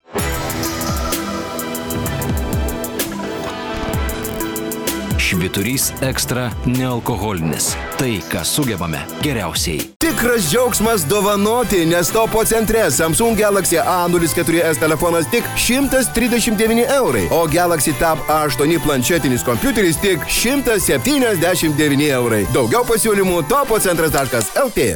Šviturys 5.30 5.91
ekstra 6.01 6.47
nealkoholinis. 6.65 7.75
Tai, 7.99 8.15
ką 8.32 8.41
sugebame 8.45 8.97
geriausiai. 9.21 9.84
Tikras 10.01 10.47
džiaugsmas 10.49 11.03
dovanoti, 11.05 11.84
nes 11.86 12.09
topo 12.09 12.41
centre 12.49 12.88
Samsung 12.91 13.38
Galaxy 13.38 13.77
A04s 13.77 14.80
telefonas 14.82 15.30
tik 15.30 15.45
139 15.53 16.88
eurai, 16.95 17.27
o 17.30 17.45
Galaxy 17.45 17.93
Tab 17.99 18.17
A8 18.25 18.82
planšetinis 18.82 19.45
kompiuteris 19.45 20.01
tik 20.01 20.25
179 20.25 22.09
eurai. 22.09 22.41
Daugiau 22.53 22.82
pasiūlymų 22.89 23.43
topocentras.lt. 23.53 24.95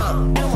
I'm 0.00 0.49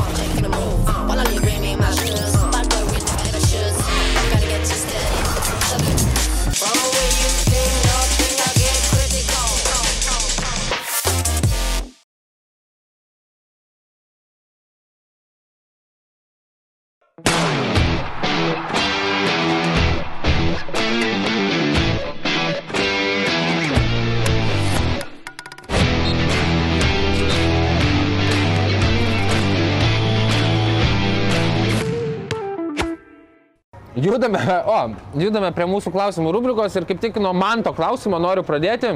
Judame, 34.15 34.39
o, 34.71 34.79
judame 35.19 35.49
prie 35.51 35.67
mūsų 35.67 35.91
klausimų 35.91 36.31
rubrikos 36.37 36.77
ir 36.79 36.85
kaip 36.87 37.01
tik 37.03 37.17
nuo 37.19 37.33
man 37.35 37.65
to 37.67 37.73
klausimo 37.75 38.21
noriu 38.23 38.45
pradėti. 38.47 38.93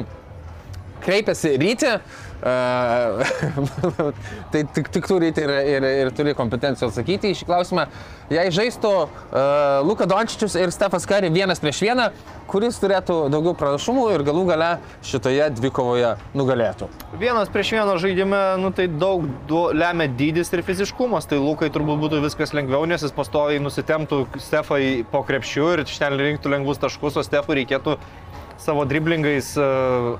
Kreipiasi 1.03 1.57
ryti, 1.59 1.89
uh, 1.97 2.28
tai 4.51 4.63
tik, 4.73 4.87
tik 4.93 5.07
tu 5.07 5.17
ryti 5.19 5.43
ir, 5.43 5.51
ir, 5.75 5.87
ir 6.05 6.11
turi 6.15 6.31
kompetencijų 6.37 6.87
atsakyti 6.87 7.33
į 7.33 7.39
šį 7.41 7.47
klausimą. 7.49 7.83
Jei 8.31 8.51
žaistų 8.53 8.91
uh, 8.93 9.09
Luka 9.83 10.05
Dončičius 10.07 10.55
ir 10.59 10.71
Stefas 10.71 11.07
Kari 11.09 11.31
vienas 11.33 11.59
prieš 11.59 11.81
vieną, 11.83 12.05
kuris 12.49 12.79
turėtų 12.79 13.17
daugiau 13.33 13.55
pranašumų 13.57 14.05
ir 14.13 14.23
galų 14.27 14.45
gale 14.51 14.69
šitoje 15.05 15.49
dvikovoje 15.57 16.13
nugalėtų. 16.37 16.87
Vienas 17.19 17.51
prieš 17.51 17.73
vieną 17.75 17.97
žaidime, 18.01 18.41
nu, 18.61 18.71
tai 18.75 18.87
daug 18.87 19.27
du, 19.49 19.65
lemia 19.75 20.07
dydis 20.07 20.53
ir 20.55 20.63
fiziškumas. 20.65 21.27
Tai 21.29 21.41
Lukai 21.43 21.71
turbūt 21.73 22.01
būtų 22.05 22.23
viskas 22.23 22.55
lengviau, 22.55 22.87
nes 22.89 23.03
jis 23.03 23.15
pastoviai 23.15 23.59
nusitemtų 23.63 24.25
Stefai 24.39 25.03
po 25.11 25.25
krepšiu 25.27 25.73
ir 25.75 25.85
iš 25.85 25.99
ten 25.99 26.17
rinktų 26.19 26.55
lengvus 26.55 26.81
taškus, 26.81 27.19
o 27.19 27.25
Stefui 27.25 27.63
reikėtų 27.63 27.99
savo 28.59 28.83
driblingais 28.87 29.55
uh, 29.57 30.19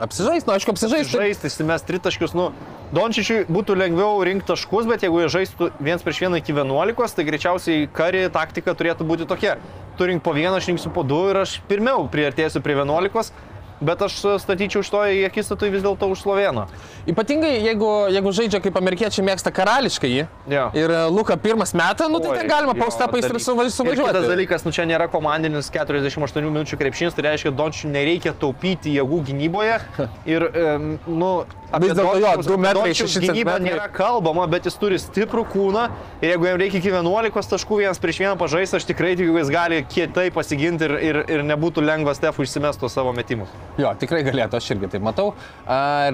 Apsižaisti, 0.00 0.48
nu 0.48 0.54
aišku, 0.56 0.72
apsižaisti. 0.72 1.12
žaisti, 1.12 1.48
įsimes 1.52 1.84
tritaškius. 1.84 2.32
Nu, 2.32 2.52
Dončičiui 2.96 3.44
būtų 3.52 3.76
lengviau 3.76 4.22
rinkti 4.24 4.48
taškus, 4.48 4.88
bet 4.88 5.04
jeigu 5.04 5.20
jie 5.20 5.28
žaistų 5.34 5.68
viens 5.76 6.00
prieš 6.00 6.22
vieną 6.24 6.40
iki 6.40 6.54
11, 6.56 7.16
tai 7.16 7.26
greičiausiai 7.28 7.88
kari 7.92 8.24
taktika 8.32 8.72
turėtų 8.72 9.04
būti 9.04 9.28
tokia. 9.28 9.58
Tu 9.98 10.08
rink 10.08 10.24
po 10.24 10.32
vieną, 10.32 10.56
aš 10.56 10.70
rinksiu 10.72 10.92
po 10.94 11.04
du 11.04 11.18
ir 11.30 11.42
aš 11.44 11.58
pirmiau 11.68 12.08
priartėsiu 12.08 12.64
prie 12.64 12.78
11. 12.80 13.34
Bet 13.80 14.02
aš 14.02 14.16
statyčiau 14.42 14.82
šitoje 14.86 15.16
į 15.18 15.24
akistatą 15.28 15.70
vis 15.72 15.82
dėlto 15.82 16.06
už 16.12 16.22
Sloveną. 16.22 16.66
Ypatingai, 17.10 17.58
jeigu, 17.64 17.88
jeigu 18.14 18.32
žaidžia 18.32 18.60
kaip 18.64 18.76
amerikiečiai 18.80 19.24
mėgsta 19.26 19.50
karališkai 19.52 20.10
jį. 20.12 20.26
Jo. 20.48 20.70
Ir 20.78 20.90
e, 20.90 21.00
Luka 21.12 21.36
pirmas 21.36 21.74
metą, 21.76 22.08
nu 22.08 22.20
tai 22.20 22.38
ten 22.38 22.48
galima 22.48 22.72
dalykas. 22.74 23.44
suva- 23.74 23.92
Ir 23.92 23.98
kitas 24.08 24.28
dalykas, 24.32 24.64
nu 24.64 24.72
čia 24.72 24.86
nėra 24.88 25.08
komandinis 25.12 25.68
48 25.70 26.48
minučių 26.48 26.78
krepšinis, 26.80 27.14
tai 27.16 27.26
reiškia, 27.28 27.50
Dončiui 27.54 27.90
nereikia 27.92 28.32
taupyti 28.32 28.94
jėgų 28.96 29.20
gynyboje. 29.28 29.80
Ir, 30.34 30.42
em, 30.54 30.98
nu, 31.06 31.44
apie 31.72 31.88
Vis 31.90 31.98
dėlto 31.98 32.14
jo, 32.20 32.26
Dončiaus- 32.26 32.46
du 32.48 32.56
metrai, 32.56 32.88
Dončiaus 32.92 33.10
šeši 33.10 33.20
gynybą 33.26 33.34
centimetrai. 33.58 33.68
nėra 33.68 33.88
kalbama, 33.92 34.46
bet 34.48 34.64
jis 34.64 34.78
turi 34.80 34.96
stiprų 35.02 35.44
kūną 35.52 35.88
ir 36.22 36.30
jeigu 36.34 36.46
jam 36.48 36.58
reikia 36.62 36.78
iki 36.80 36.90
11 36.94 37.50
taškų 37.52 37.82
vienas 37.84 37.98
prieš 38.00 38.22
vieną 38.24 38.36
pažaisti, 38.40 38.76
aš 38.80 38.84
tikrai 38.88 39.14
tikiu, 39.16 39.36
jis 39.38 39.50
gali 39.52 39.82
kietai 39.84 40.30
pasiginti 40.32 40.84
ir, 40.88 40.96
ir, 41.10 41.16
ir 41.28 41.42
nebūtų 41.44 41.84
lengva 41.84 42.14
Stefų 42.16 42.46
išsimestų 42.46 42.88
savo 42.90 43.12
metimus. 43.12 43.48
Jo, 43.80 43.90
tikrai 43.98 44.22
galėtų, 44.22 44.58
aš 44.60 44.68
irgi 44.74 44.92
taip 44.92 45.02
matau. 45.02 45.32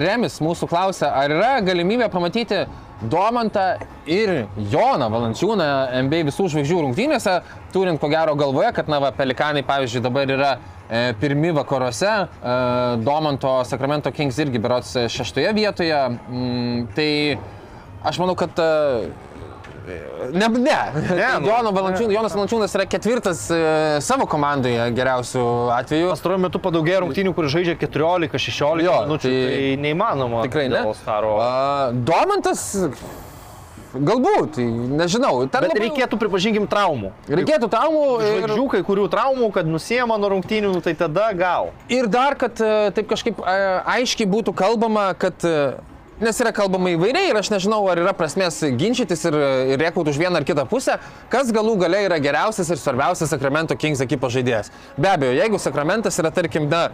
Remis 0.01 0.39
mūsų 0.41 0.69
klausia, 0.71 1.11
ar 1.13 1.33
yra 1.35 1.51
galimybė 1.65 2.07
pamatyti 2.13 2.63
Domantą 3.01 3.79
ir 4.05 4.45
Joną 4.69 5.07
Valančiūną 5.09 5.67
NBA 6.05 6.25
visų 6.27 6.47
žvaigždžių 6.53 6.81
rungtynėse, 6.85 7.39
turint 7.73 8.01
ko 8.01 8.09
gero 8.11 8.35
galvoje, 8.37 8.69
kad 8.77 8.91
na, 8.91 8.99
va, 9.01 9.09
Pelikanai, 9.15 9.63
pavyzdžiui, 9.65 10.03
dabar 10.05 10.29
yra 10.29 10.51
e, 10.57 11.15
pirmi 11.21 11.49
vakaruose, 11.57 12.11
e, 12.11 12.53
Domanto 13.01 13.55
Sacramento 13.65 14.13
Kings 14.13 14.37
irgi 14.41 14.61
berots 14.61 14.93
šeštoje 15.09 15.53
vietoje. 15.57 15.97
Mm, 16.29 16.85
tai 16.93 17.09
aš 18.05 18.21
manau, 18.21 18.37
kad 18.37 18.61
e, 18.61 18.69
Ne, 20.33 20.47
ne. 20.47 20.79
Ne, 21.15 21.29
nu, 21.41 21.47
Jono 21.49 21.71
Valančiūnas, 21.73 22.13
Jonas 22.13 22.35
Valančiūnas 22.37 22.75
yra 22.77 22.85
ketvirtas 22.89 23.41
e, 23.51 23.61
savo 24.05 24.27
komandoje 24.29 24.85
geriausių 24.97 25.45
atveju. 25.79 26.11
Pastaruoju 26.13 26.43
metu 26.45 26.61
padaugėjo 26.61 27.01
rungtynių, 27.07 27.33
kur 27.37 27.49
žaidžia 27.51 27.75
14-16 27.81 28.85
Jo, 28.85 28.99
minučių. 29.07 29.31
tai- 29.31 29.49
Tai, 29.51 29.73
neįmanoma. 29.87 30.43
Tikrai 30.45 30.67
ne. 30.69 30.83
A, 31.41 31.91
Domantas, 31.93 32.63
galbūt, 33.91 34.57
nežinau. 34.95 35.47
Ten 35.51 35.65
labai- 35.65 35.81
reikėtų, 35.83 36.19
pripažinkim, 36.21 36.67
traumų. 36.71 37.11
Reikėtų 37.27 37.67
traumų 37.73 38.05
ir, 38.21 38.27
Žvaigždžių, 38.45 38.67
kai 38.71 38.81
kurių 38.87 39.09
traumų, 39.11 39.51
kad 39.51 39.67
nusiema 39.67 40.17
nuo 40.21 40.29
rungtynių, 40.35 40.71
nu, 40.77 40.81
tai 40.81 40.93
tada 40.93 41.31
gal. 41.33 41.71
ir 41.89 42.07
dar, 42.07 42.35
kad 42.35 42.55
e, 42.61 42.91
taip 42.95 43.09
kažkaip 43.09 43.39
e, 43.43 43.57
aiškiai 43.97 44.29
būtų 44.31 44.53
kalbama, 44.55 45.13
kad 45.17 45.35
e, 45.43 45.73
Nes 46.21 46.37
yra 46.37 46.51
kalbama 46.53 46.91
įvairiai 46.93 47.31
ir 47.31 47.37
aš 47.39 47.47
nežinau, 47.49 47.79
ar 47.89 47.97
yra 47.97 48.11
prasmės 48.13 48.59
ginčytis 48.77 49.23
ir, 49.25 49.37
ir 49.73 49.79
rėkauti 49.81 50.11
už 50.13 50.19
vieną 50.21 50.37
ar 50.37 50.45
kitą 50.45 50.67
pusę, 50.69 50.99
kas 51.33 51.49
galų 51.49 51.79
gale 51.81 52.03
yra 52.05 52.19
geriausias 52.21 52.69
ir 52.69 52.77
svarbiausias 52.77 53.33
Sacramento 53.33 53.73
Kings 53.73 54.03
ekipos 54.05 54.35
žaidėjas. 54.35 54.69
Be 55.01 55.09
abejo, 55.09 55.33
jeigu 55.39 55.57
Sacramentas 55.57 56.21
yra, 56.21 56.29
tarkim, 56.35 56.67
na, 56.69 56.91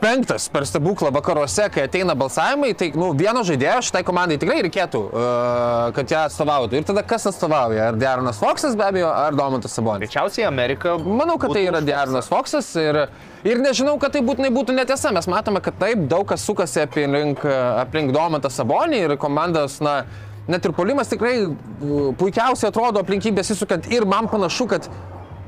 penktas 0.00 0.48
per 0.52 0.66
stebuklą 0.66 1.10
vakaruose, 1.14 1.68
kai 1.72 1.84
ateina 1.88 2.14
balsavimai, 2.18 2.70
tai 2.78 2.90
nu, 2.98 3.10
vieno 3.18 3.42
žaidėjo 3.46 3.80
šitai 3.88 4.02
komandai 4.06 4.38
tikrai 4.40 4.60
reikėtų, 4.66 5.00
uh, 5.08 5.88
kad 5.96 6.14
ją 6.14 6.22
atstovautų. 6.28 6.78
Ir 6.78 6.86
tada 6.88 7.02
kas 7.06 7.26
atstovauja? 7.30 7.88
Ar 7.90 7.98
Deronas 7.98 8.40
Foxas 8.42 8.76
be 8.78 8.86
abejo, 8.86 9.10
ar 9.10 9.36
Domantas 9.38 9.74
Sabonis? 9.76 10.06
Greičiausiai 10.06 10.46
Amerika. 10.48 10.94
Manau, 11.02 11.38
kad 11.42 11.54
tai 11.56 11.66
yra 11.66 11.82
Deronas 11.84 12.30
Foxas 12.30 12.70
ir, 12.78 13.00
ir 13.48 13.62
nežinau, 13.64 13.98
kad 14.02 14.14
tai 14.14 14.22
būtinai 14.26 14.52
būtų 14.54 14.76
netiesa. 14.78 15.12
Mes 15.14 15.28
matome, 15.30 15.62
kad 15.64 15.78
taip 15.80 16.06
daug 16.10 16.26
kas 16.30 16.46
sukasi 16.46 16.84
aplink, 16.86 17.44
aplink 17.82 18.14
Domantą 18.16 18.52
Sabonį 18.54 19.04
ir 19.04 19.18
komandos, 19.20 19.80
na, 19.84 20.00
net 20.48 20.64
ir 20.64 20.74
polimas 20.76 21.10
tikrai 21.10 21.36
uh, 21.44 22.10
puikiausiai 22.18 22.70
atrodo 22.72 23.02
aplinkybės 23.04 23.54
įsukant 23.56 23.90
ir 23.92 24.06
man 24.08 24.30
panašu, 24.30 24.70
kad 24.70 24.90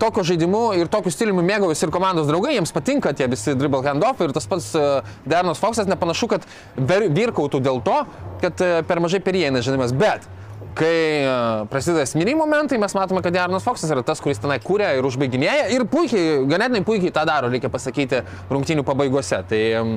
tokio 0.00 0.24
žaidimu 0.26 0.64
ir 0.80 0.90
tokiu 0.92 1.12
stiliumi 1.12 1.44
mėgaujasi 1.46 1.86
ir 1.86 1.94
komandos 1.94 2.28
draugai, 2.30 2.56
jiems 2.56 2.74
patinka 2.74 3.14
tie 3.16 3.28
visi 3.30 3.54
dribble 3.58 3.84
handoffai 3.86 4.30
ir 4.30 4.36
tas 4.36 4.48
pats 4.50 4.72
uh, 4.78 5.14
Deronas 5.28 5.62
Foxas 5.62 5.90
nepanašu, 5.90 6.30
kad 6.32 6.46
virkautų 6.76 7.62
dėl 7.64 7.82
to, 7.86 8.02
kad 8.42 8.64
uh, 8.64 8.80
per 8.88 9.02
mažai 9.04 9.22
perieina 9.24 9.62
žaidimas. 9.64 9.94
Bet 9.96 10.28
kai 10.74 11.24
e, 11.24 11.32
prasideda 11.70 12.04
esminiai 12.04 12.36
momentai, 12.38 12.78
mes 12.80 12.94
matome, 12.94 13.22
kad 13.24 13.34
Jarnas 13.34 13.66
Foksas 13.66 13.90
yra 13.90 14.04
tas, 14.06 14.20
kuris 14.22 14.40
tenai 14.42 14.60
kūrė 14.62 14.92
ir 14.98 15.06
užbaiginėja 15.08 15.68
ir 15.74 15.86
puikiai, 15.90 16.42
ganėtinai 16.50 16.82
puikiai 16.86 17.14
tą 17.14 17.24
daro, 17.28 17.50
reikia 17.52 17.70
pasakyti, 17.72 18.22
rungtynių 18.52 18.84
pabaigose. 18.86 19.42
Tai 19.50 19.60
em, 19.80 19.94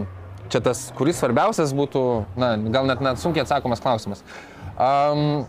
čia 0.54 0.64
tas, 0.66 0.88
kuris 0.98 1.20
svarbiausias 1.22 1.76
būtų, 1.78 2.04
na, 2.40 2.56
gal 2.74 2.90
net, 2.90 3.04
net 3.06 3.22
sunkiai 3.22 3.46
atsakomas 3.46 3.84
klausimas. 3.84 4.24
Um, 4.74 5.44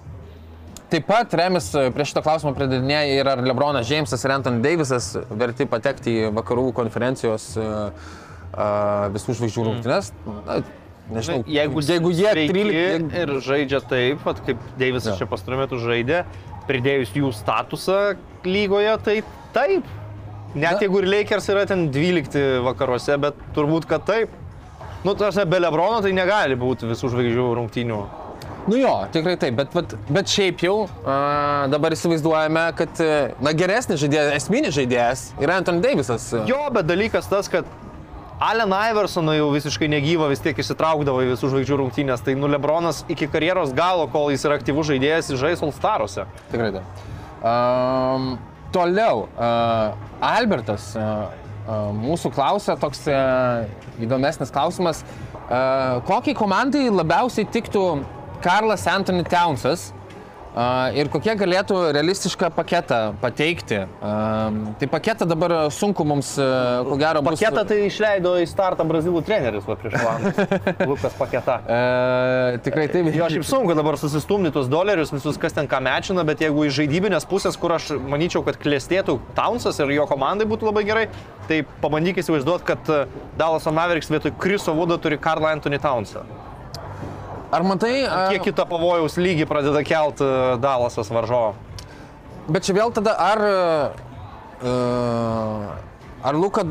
Taip 0.94 1.08
pat 1.10 1.32
Remis 1.34 1.72
e, 1.74 1.88
prie 1.90 2.04
šito 2.06 2.20
klausimo 2.22 2.52
pridedinėja 2.54 3.16
ir 3.18 3.26
ar 3.26 3.40
Lebronas 3.42 3.88
Džeimsas 3.88 4.22
ir 4.22 4.30
Anthony 4.30 4.60
Davisas 4.62 5.08
verti 5.40 5.66
patekti 5.66 6.12
į 6.20 6.28
vakarų 6.36 6.68
konferencijos 6.76 7.48
uh, 7.58 7.88
uh, 8.54 9.08
visų 9.10 9.34
žvaigždžių 9.40 9.64
rungtynes. 9.66 10.12
Na, 10.46 10.60
nežinau, 11.16 11.40
Na, 11.42 11.50
Jeigu, 11.56 11.82
jeigu 11.82 12.14
jie 12.14 12.30
sveiki 12.30 12.54
13... 12.54 13.10
ir 13.24 13.34
žaidžia 13.42 13.82
taip, 13.90 14.22
vat 14.22 14.38
kaip 14.46 14.62
Deivisas 14.78 15.16
Jo. 15.16 15.18
čia 15.24 15.30
pastaruoju 15.34 15.64
metu 15.64 15.82
žaidė, 15.82 16.22
pridėjus 16.70 17.18
jų 17.18 17.34
statusą 17.42 18.00
lygoje, 18.46 18.94
tai 19.02 19.18
taip. 19.56 19.92
Net 20.54 20.76
Na. 20.76 20.78
jeigu 20.78 21.02
ir 21.02 21.10
Lakers 21.10 21.50
yra 21.50 21.66
ten 21.66 21.88
12 21.90 22.60
vakaruose, 22.70 23.18
bet 23.18 23.46
turbūt, 23.58 23.90
kad 23.90 24.06
taip. 24.06 24.42
Nu, 25.02 25.18
tas 25.18 25.42
be 25.42 25.58
Lebrono 25.58 26.04
tai 26.06 26.14
negali 26.14 26.54
būti 26.54 26.86
visų 26.86 27.10
žvaigždžių 27.16 27.54
rungtynių. 27.58 28.04
Nu 28.64 28.78
jo, 28.80 28.92
tikrai 29.12 29.36
taip, 29.36 29.58
bet, 29.58 29.74
bet, 29.76 29.94
bet 30.08 30.30
šiaip 30.32 30.62
jau 30.64 30.76
a, 31.04 31.16
dabar 31.72 31.92
įsivaizduojame, 31.92 32.62
kad 32.78 33.00
e, 33.04 33.08
na, 33.44 33.52
geresnis 33.56 34.00
žaidėjas, 34.00 34.30
esminis 34.38 34.76
žaidėjas 34.76 35.24
yra 35.42 35.58
Anthony 35.60 35.84
Davisas. 35.84 36.30
Jo, 36.48 36.62
bet 36.72 36.88
dalykas 36.88 37.28
tas, 37.28 37.50
kad 37.52 37.68
Allen 38.40 38.72
Iversoną 38.72 39.36
jau 39.36 39.50
visiškai 39.52 39.86
negyva 39.92 40.26
vis 40.32 40.42
tiek 40.42 40.58
įsitraukdavo 40.58 41.22
į 41.22 41.34
visų 41.34 41.52
žvaigždžių 41.52 41.78
rungtynės, 41.82 42.24
tai 42.24 42.34
nu 42.40 42.48
Lebronas 42.50 43.04
iki 43.12 43.28
karjeros 43.30 43.76
galo, 43.76 44.08
kol 44.10 44.32
jis 44.32 44.48
yra 44.48 44.58
aktyvus 44.58 44.88
žaidėjas, 44.90 45.30
jis 45.30 45.40
žais 45.40 45.62
All 45.62 45.72
Staruose. 45.76 46.26
Tikrai 46.50 46.72
taip. 46.74 47.06
Um, 47.44 48.34
toliau, 48.74 49.28
uh, 49.36 49.94
Albertas 50.24 50.90
uh, 50.98 51.28
uh, 51.68 51.92
mūsų 51.94 52.32
klausia 52.34 52.74
toks 52.80 53.04
uh, 53.12 53.68
įdomesnis 54.02 54.52
klausimas. 54.52 55.04
Uh, 55.44 56.00
kokiai 56.08 56.34
komandai 56.36 56.88
labiausiai 56.88 57.46
tiktų 57.52 57.84
Karlas 58.44 58.86
Anthony 58.86 59.24
Townsas 59.24 59.88
uh, 60.52 60.92
ir 60.92 61.08
kokie 61.08 61.32
galėtų 61.38 61.78
realistišką 61.96 62.50
paketą 62.52 62.98
pateikti? 63.22 63.78
Uh, 64.04 64.74
tai 64.80 64.88
paketą 64.92 65.24
dabar 65.28 65.54
sunku 65.72 66.04
mums, 66.04 66.34
uh, 66.36 66.82
ko 66.84 66.98
gero, 67.00 67.22
bus. 67.24 67.40
Paketą 67.40 67.64
tai 67.70 67.78
išleido 67.86 68.34
į 68.42 68.44
startą 68.50 68.84
brazilų 68.90 69.24
treneris 69.24 69.64
va, 69.64 69.78
prieš 69.80 69.96
valandą. 69.96 70.46
Lukas 70.92 71.16
paketą. 71.16 71.56
Uh, 71.64 72.60
tikrai 72.66 72.86
taip. 72.92 73.08
Jo, 73.16 73.32
šiaip 73.32 73.48
sunku 73.48 73.78
dabar 73.80 73.96
susistumdyti 74.00 74.58
tuos 74.58 74.68
dolerius, 74.68 75.14
visus 75.14 75.40
kas 75.40 75.56
ten 75.56 75.70
ką 75.70 75.80
mečina, 75.88 76.26
bet 76.28 76.44
jeigu 76.44 76.68
iš 76.68 76.82
žaidybinės 76.82 77.28
pusės, 77.30 77.56
kur 77.60 77.78
aš 77.78 77.94
manyčiau, 77.96 78.44
kad 78.44 78.60
klėstėtų 78.60 79.18
Townsas 79.38 79.80
ir 79.80 79.96
jo 79.96 80.08
komandai 80.10 80.44
būtų 80.52 80.68
labai 80.68 80.84
gerai, 80.84 81.06
tai 81.48 81.64
pabandyk 81.80 82.20
įsivaizduoti, 82.20 82.68
kad 82.68 82.92
e, 82.92 83.04
Dallas 83.40 83.64
Mavericks 83.68 84.12
vietoj 84.12 84.36
Kriso 84.40 84.76
Vudo 84.76 85.00
turi 85.00 85.16
Karlą 85.20 85.56
Anthony 85.56 85.80
Townsą. 85.80 86.24
Ar 87.54 87.62
matai, 87.62 88.02
uh, 88.02 88.32
Kiek 88.32 88.42
kitą 88.48 88.64
pavojaus 88.66 89.14
lygį 89.20 89.46
pradeda 89.46 89.84
kelt 89.86 90.18
e, 90.24 90.30
Dallasas 90.58 91.10
varžovo. 91.14 91.52
Bet 92.50 92.66
čia 92.66 92.74
vėl 92.74 92.90
tada 92.94 93.14
ar... 93.20 93.40
Uh, 94.58 95.70
ar 96.26 96.34
Luka... 96.40 96.64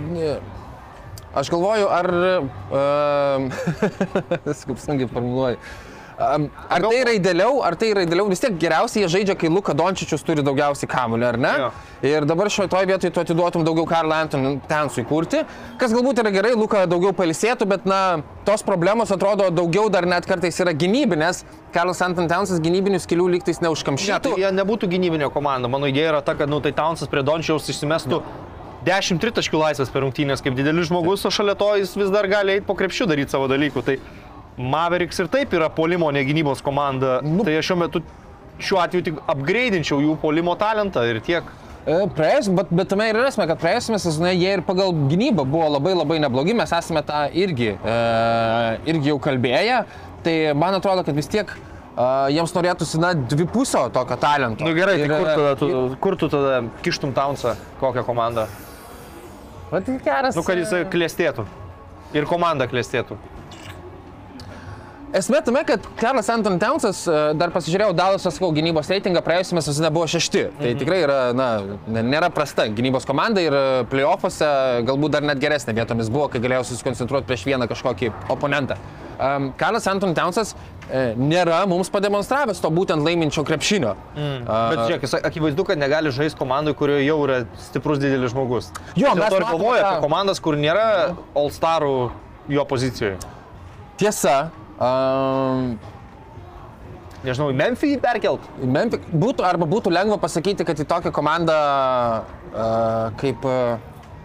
Aš 1.34 1.50
galvoju, 1.50 1.88
ar... 1.88 2.10
Kaip 4.68 4.78
sunkiai 4.84 5.10
formuluoju. 5.10 5.58
Ar 6.69 6.82
tai 6.84 6.99
yra 6.99 7.13
idealiau, 7.17 7.61
ar 7.65 7.76
tai 7.80 7.91
yra 7.93 8.03
idealiau, 8.05 8.28
vis 8.32 8.41
tiek 8.43 8.55
geriausiai 8.59 9.03
jie 9.03 9.09
žaidžia, 9.15 9.36
kai 9.39 9.51
Luka 9.51 9.76
Dončičius 9.78 10.24
turi 10.26 10.43
daugiausiai 10.45 10.89
kamuolį, 10.91 11.28
ar 11.28 11.39
ne? 11.41 11.53
Jo. 11.63 11.71
Ir 12.03 12.28
dabar 12.28 12.49
šitoje 12.51 12.88
vietoje 12.89 13.11
tu 13.15 13.21
atiduotum 13.24 13.63
daugiau 13.63 13.86
Karlą 13.88 14.21
Antonį 14.26 14.53
Tensui 14.69 15.05
kurti, 15.07 15.43
kas 15.82 15.95
galbūt 15.95 16.21
yra 16.24 16.32
gerai, 16.36 16.53
Luka 16.59 16.86
daugiau 16.89 17.13
palisėtų, 17.15 17.67
bet 17.74 17.86
na, 17.89 17.99
tos 18.47 18.63
problemos 18.65 19.11
atrodo 19.15 19.49
daugiau 19.53 19.89
dar 19.93 20.07
net 20.09 20.28
kartais 20.30 20.59
yra 20.63 20.74
gynybinės. 20.76 21.43
Karlas 21.74 22.03
Anton 22.05 22.28
Tensas 22.30 22.59
gynybinių 22.61 22.99
skilių 23.01 23.30
lygtais 23.38 23.61
Ne, 23.61 23.69
neužkamšytų. 23.69 24.19
tai 24.28 24.41
jie 24.43 24.51
nebūtų 24.53 24.89
gynybinė 24.91 25.32
komanda. 25.34 25.71
Mano 25.71 25.88
idėja 25.89 26.11
yra 26.13 26.21
ta, 26.21 26.36
kad 26.38 26.51
nu, 26.51 26.59
tai 26.61 26.74
Townsas 26.76 27.09
prie 27.09 27.24
Dončiaus 27.26 27.69
išsimestų 27.71 28.21
10 28.84 29.21
tritaškių 29.24 29.59
laisvės 29.61 29.91
per 29.93 30.03
rungtynės 30.03 30.43
kaip 30.43 30.57
didelis 30.57 30.89
žmogus, 30.89 31.24
o 31.26 31.32
šalia 31.32 31.55
to 31.55 31.69
jis 31.80 31.95
vis 31.95 32.11
dar 32.11 32.28
gali 32.28 32.57
eiti 32.57 32.67
po 32.67 32.76
krepšių 32.76 33.07
daryti 33.07 33.32
savo 33.32 33.47
dalykų. 33.47 33.84
Tai 33.88 33.95
Mavericks 34.58 35.20
ir 35.20 35.30
taip 35.34 35.54
yra 35.58 35.70
polimo, 35.74 36.12
ne 36.14 36.22
gynybos 36.26 36.62
komanda. 36.66 37.20
Nu. 37.26 37.43
Tai 37.45 37.56
aš 37.58 37.72
šiuo 37.72 37.80
metu 37.82 38.04
šiuo 38.62 38.80
atveju 38.84 39.06
tik 39.10 39.20
upgrade'inčiau 39.34 40.01
jų 40.04 40.16
polimo 40.22 40.54
talentą 40.60 41.04
ir 41.10 41.20
tiek. 41.26 41.47
E, 41.84 41.97
Praėjus, 42.16 42.47
bet, 42.56 42.70
bet 42.72 42.88
tame 42.93 43.10
ir 43.12 43.18
esmė, 43.26 43.47
kad 43.49 43.60
praėjusiame 43.60 43.99
sezone 43.99 44.32
jie 44.38 44.54
ir 44.56 44.62
pagal 44.64 44.93
gynybą 45.10 45.43
buvo 45.43 45.68
labai 45.74 45.95
labai 45.97 46.20
neblogi, 46.24 46.56
mes 46.56 46.72
esame 46.72 47.01
tą 47.04 47.26
irgi, 47.36 47.74
e, 47.76 47.97
irgi 48.93 49.12
jau 49.12 49.18
kalbėję, 49.26 49.82
tai 50.24 50.36
man 50.56 50.78
atrodo, 50.78 51.04
kad 51.04 51.18
vis 51.18 51.28
tiek 51.34 51.51
e, 51.51 52.06
jiems 52.38 52.56
norėtųsi, 52.56 53.01
na, 53.04 53.12
dvipusio 53.18 53.89
tokio 53.95 54.16
talento. 54.22 54.64
Na 54.64 54.72
nu, 54.72 54.78
gerai, 54.78 54.95
Ir, 55.01 55.12
tai 55.12 55.18
kur, 55.18 55.28
e, 55.28 55.36
tada, 55.41 55.56
tu, 55.60 55.72
ir- 55.74 55.97
kur 56.06 56.20
tu 56.22 56.32
tada 56.32 56.62
kištum 56.86 57.12
Townsą, 57.18 57.58
kokią 57.82 58.06
komandą? 58.08 58.47
Va, 59.74 59.82
tai 59.82 59.97
geras. 60.06 60.38
Nu, 60.38 60.45
kad 60.47 60.62
jisai 60.62 60.86
e, 60.86 60.89
klėstėtų. 60.93 61.49
Ir 62.14 62.30
komanda 62.30 62.70
klestėtų. 62.70 63.18
Esmė 65.14 65.43
tame, 65.45 65.61
kad 65.61 65.84
Karlas 65.99 66.26
Anton 66.34 66.55
Townsas, 66.57 67.03
e, 67.05 67.18
dar 67.38 67.51
pasižiūrėjau 67.53 67.93
Dalasą, 67.93 68.32
sakau, 68.34 68.47
gynybos 68.55 68.88
reitingą 68.89 69.22
praėjusiame 69.22 69.61
sezone 69.61 69.91
buvo 69.93 70.07
šešti. 70.09 70.41
Tai 70.57 70.72
tikrai 70.80 71.03
yra, 71.03 71.18
na, 71.38 71.49
nėra 71.86 72.32
prasta 72.34 72.66
gynybos 72.66 73.05
komanda 73.05 73.43
ir 73.43 73.53
e, 73.53 73.61
playoffuose 73.91 74.47
galbūt 74.88 75.14
dar 75.14 75.28
net 75.30 75.38
geresnė 75.43 75.76
vietomis 75.78 76.09
buvo, 76.09 76.32
kai 76.34 76.41
galėjau 76.41 76.66
susikoncentruoti 76.72 77.30
prieš 77.30 77.43
vieną 77.45 77.68
kažkokį 77.70 78.09
oponentą. 78.34 78.80
Um, 79.14 79.51
Karlas 79.59 79.86
Anton 79.91 80.16
Townsas 80.18 80.55
e, 80.89 81.03
nėra 81.14 81.61
mums 81.70 81.93
pademonstravęs 81.93 82.64
to 82.64 82.74
būtent 82.74 83.05
laiminčio 83.05 83.45
krepšinio. 83.45 83.93
Mm. 84.18 84.49
Bet 84.49 84.82
žiūrėk, 84.88 85.05
akivaizdu, 85.30 85.68
kad 85.70 85.78
negali 85.78 86.09
žaisti 86.16 86.41
komandai, 86.41 86.74
kurioje 86.80 87.05
jau 87.05 87.20
yra 87.28 87.43
stiprus 87.68 88.01
didelis 88.01 88.34
žmogus. 88.34 88.72
Jo, 88.97 89.14
mes 89.14 89.30
galvoju 89.30 89.78
tą- 89.78 89.91
apie 89.91 90.01
komandas, 90.07 90.41
kur 90.41 90.57
nėra 90.57 91.14
All-Starų 91.38 91.95
jo 92.57 92.66
pozicijoje. 92.66 93.22
Tiesa, 94.01 94.49
um, 94.84 95.74
Nežinau, 97.24 97.54
į 97.54 97.56
Memphį 97.56 97.90
perkelt. 98.04 98.48
Memphis 98.60 99.04
būtų, 99.16 99.46
arba 99.48 99.68
būtų 99.70 99.92
lengva 99.96 100.18
pasakyti, 100.20 100.66
kad 100.68 100.80
į 100.84 100.86
tokią 100.90 101.12
komandą 101.16 101.56
uh, 102.52 103.14
kaip, 103.22 103.46
uh, 103.48 103.78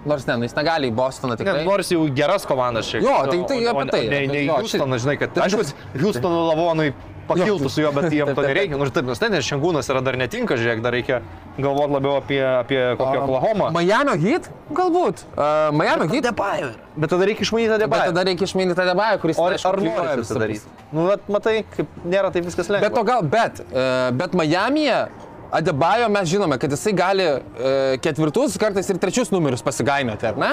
nors 0.09 0.27
ne, 0.27 0.35
nu, 0.41 0.49
jis 0.49 0.57
negali 0.57 0.91
į 0.91 0.97
Bostoną 0.99 1.37
Ne, 1.37 1.39
tikrai. 1.45 1.63
nors 1.69 1.93
jau 1.95 2.01
geras 2.15 2.47
komandas 2.49 2.91
tiek. 2.91 3.05
Jo, 3.07 3.21
tai- 3.31 3.45
tai 3.47 3.61
apie 3.71 3.87
tai. 3.93 4.03
Ne, 4.11 4.21
ne 4.27 4.43
Jo, 4.49 4.59
Houstonas, 4.59 5.05
žinai, 5.07 5.15
kad 5.21 5.39
aišku, 5.47 5.69
Houstono 6.03 6.43
lavonui 6.51 6.91
pakiltų 7.29 7.71
su 7.71 7.83
juo, 7.85 7.93
bet 7.97 8.09
jiem 8.13 8.31
Taip, 8.31 8.39
to 8.39 8.47
nereikia. 8.47 8.79
Nors 8.81 8.95
taip, 8.95 9.07
nes 9.09 9.21
ten 9.21 9.37
ir 9.37 9.45
Šengūnas 9.47 9.91
yra 9.93 10.03
dar 10.05 10.19
netinka, 10.21 10.57
žiūrėk, 10.59 10.83
dar 10.85 10.97
reikia 10.97 11.21
galvoti 11.59 11.95
labiau 11.97 12.17
apie, 12.23 12.41
apie 12.47 12.81
kokią 12.99 13.23
Oklahomą. 13.27 13.71
Miami 13.77 14.17
Heat? 14.25 14.51
Galbūt. 14.75 15.23
Uh, 15.37 15.69
Miami 15.77 16.09
Heat. 16.13 16.27
Debajų. 16.31 16.73
Bet 16.99 17.15
tada 17.15 17.29
reikia 17.31 17.47
išmanyti 17.47 17.71
tą 17.71 17.79
Bet 17.79 17.87
debajų. 17.87 18.11
tada 18.13 18.27
reikia 18.31 18.49
išminti 18.49 18.79
tą 18.79 18.89
debąją, 18.91 19.23
kuris... 19.23 19.39
O 19.39 19.47
ar, 19.49 19.81
nori 19.85 20.19
visą 20.25 20.43
daryti? 20.43 20.77
Nu, 20.91 21.07
bet 21.13 21.31
matai, 21.33 21.57
kaip 21.77 21.97
nėra 22.05 22.33
taip 22.35 22.49
viskas 22.49 22.73
lengva. 22.73 22.89
Bet 22.89 22.99
to 22.99 23.07
gal, 23.07 23.25
bet, 23.37 23.63
uh, 23.69 24.11
bet 24.19 24.37
Miami'e 24.39 25.01
Adebayo 25.49 26.11
mes 26.13 26.29
žinome, 26.29 26.59
kad 26.61 26.73
jisai 26.75 26.93
gali 26.93 27.25
uh, 27.25 27.95
ketvirtus, 28.05 28.59
kartais 28.61 28.91
ir 28.93 28.99
trečius 29.01 29.31
numerius 29.33 29.65
pasigainioti, 29.65 30.29
ar 30.29 30.37
ne? 30.37 30.51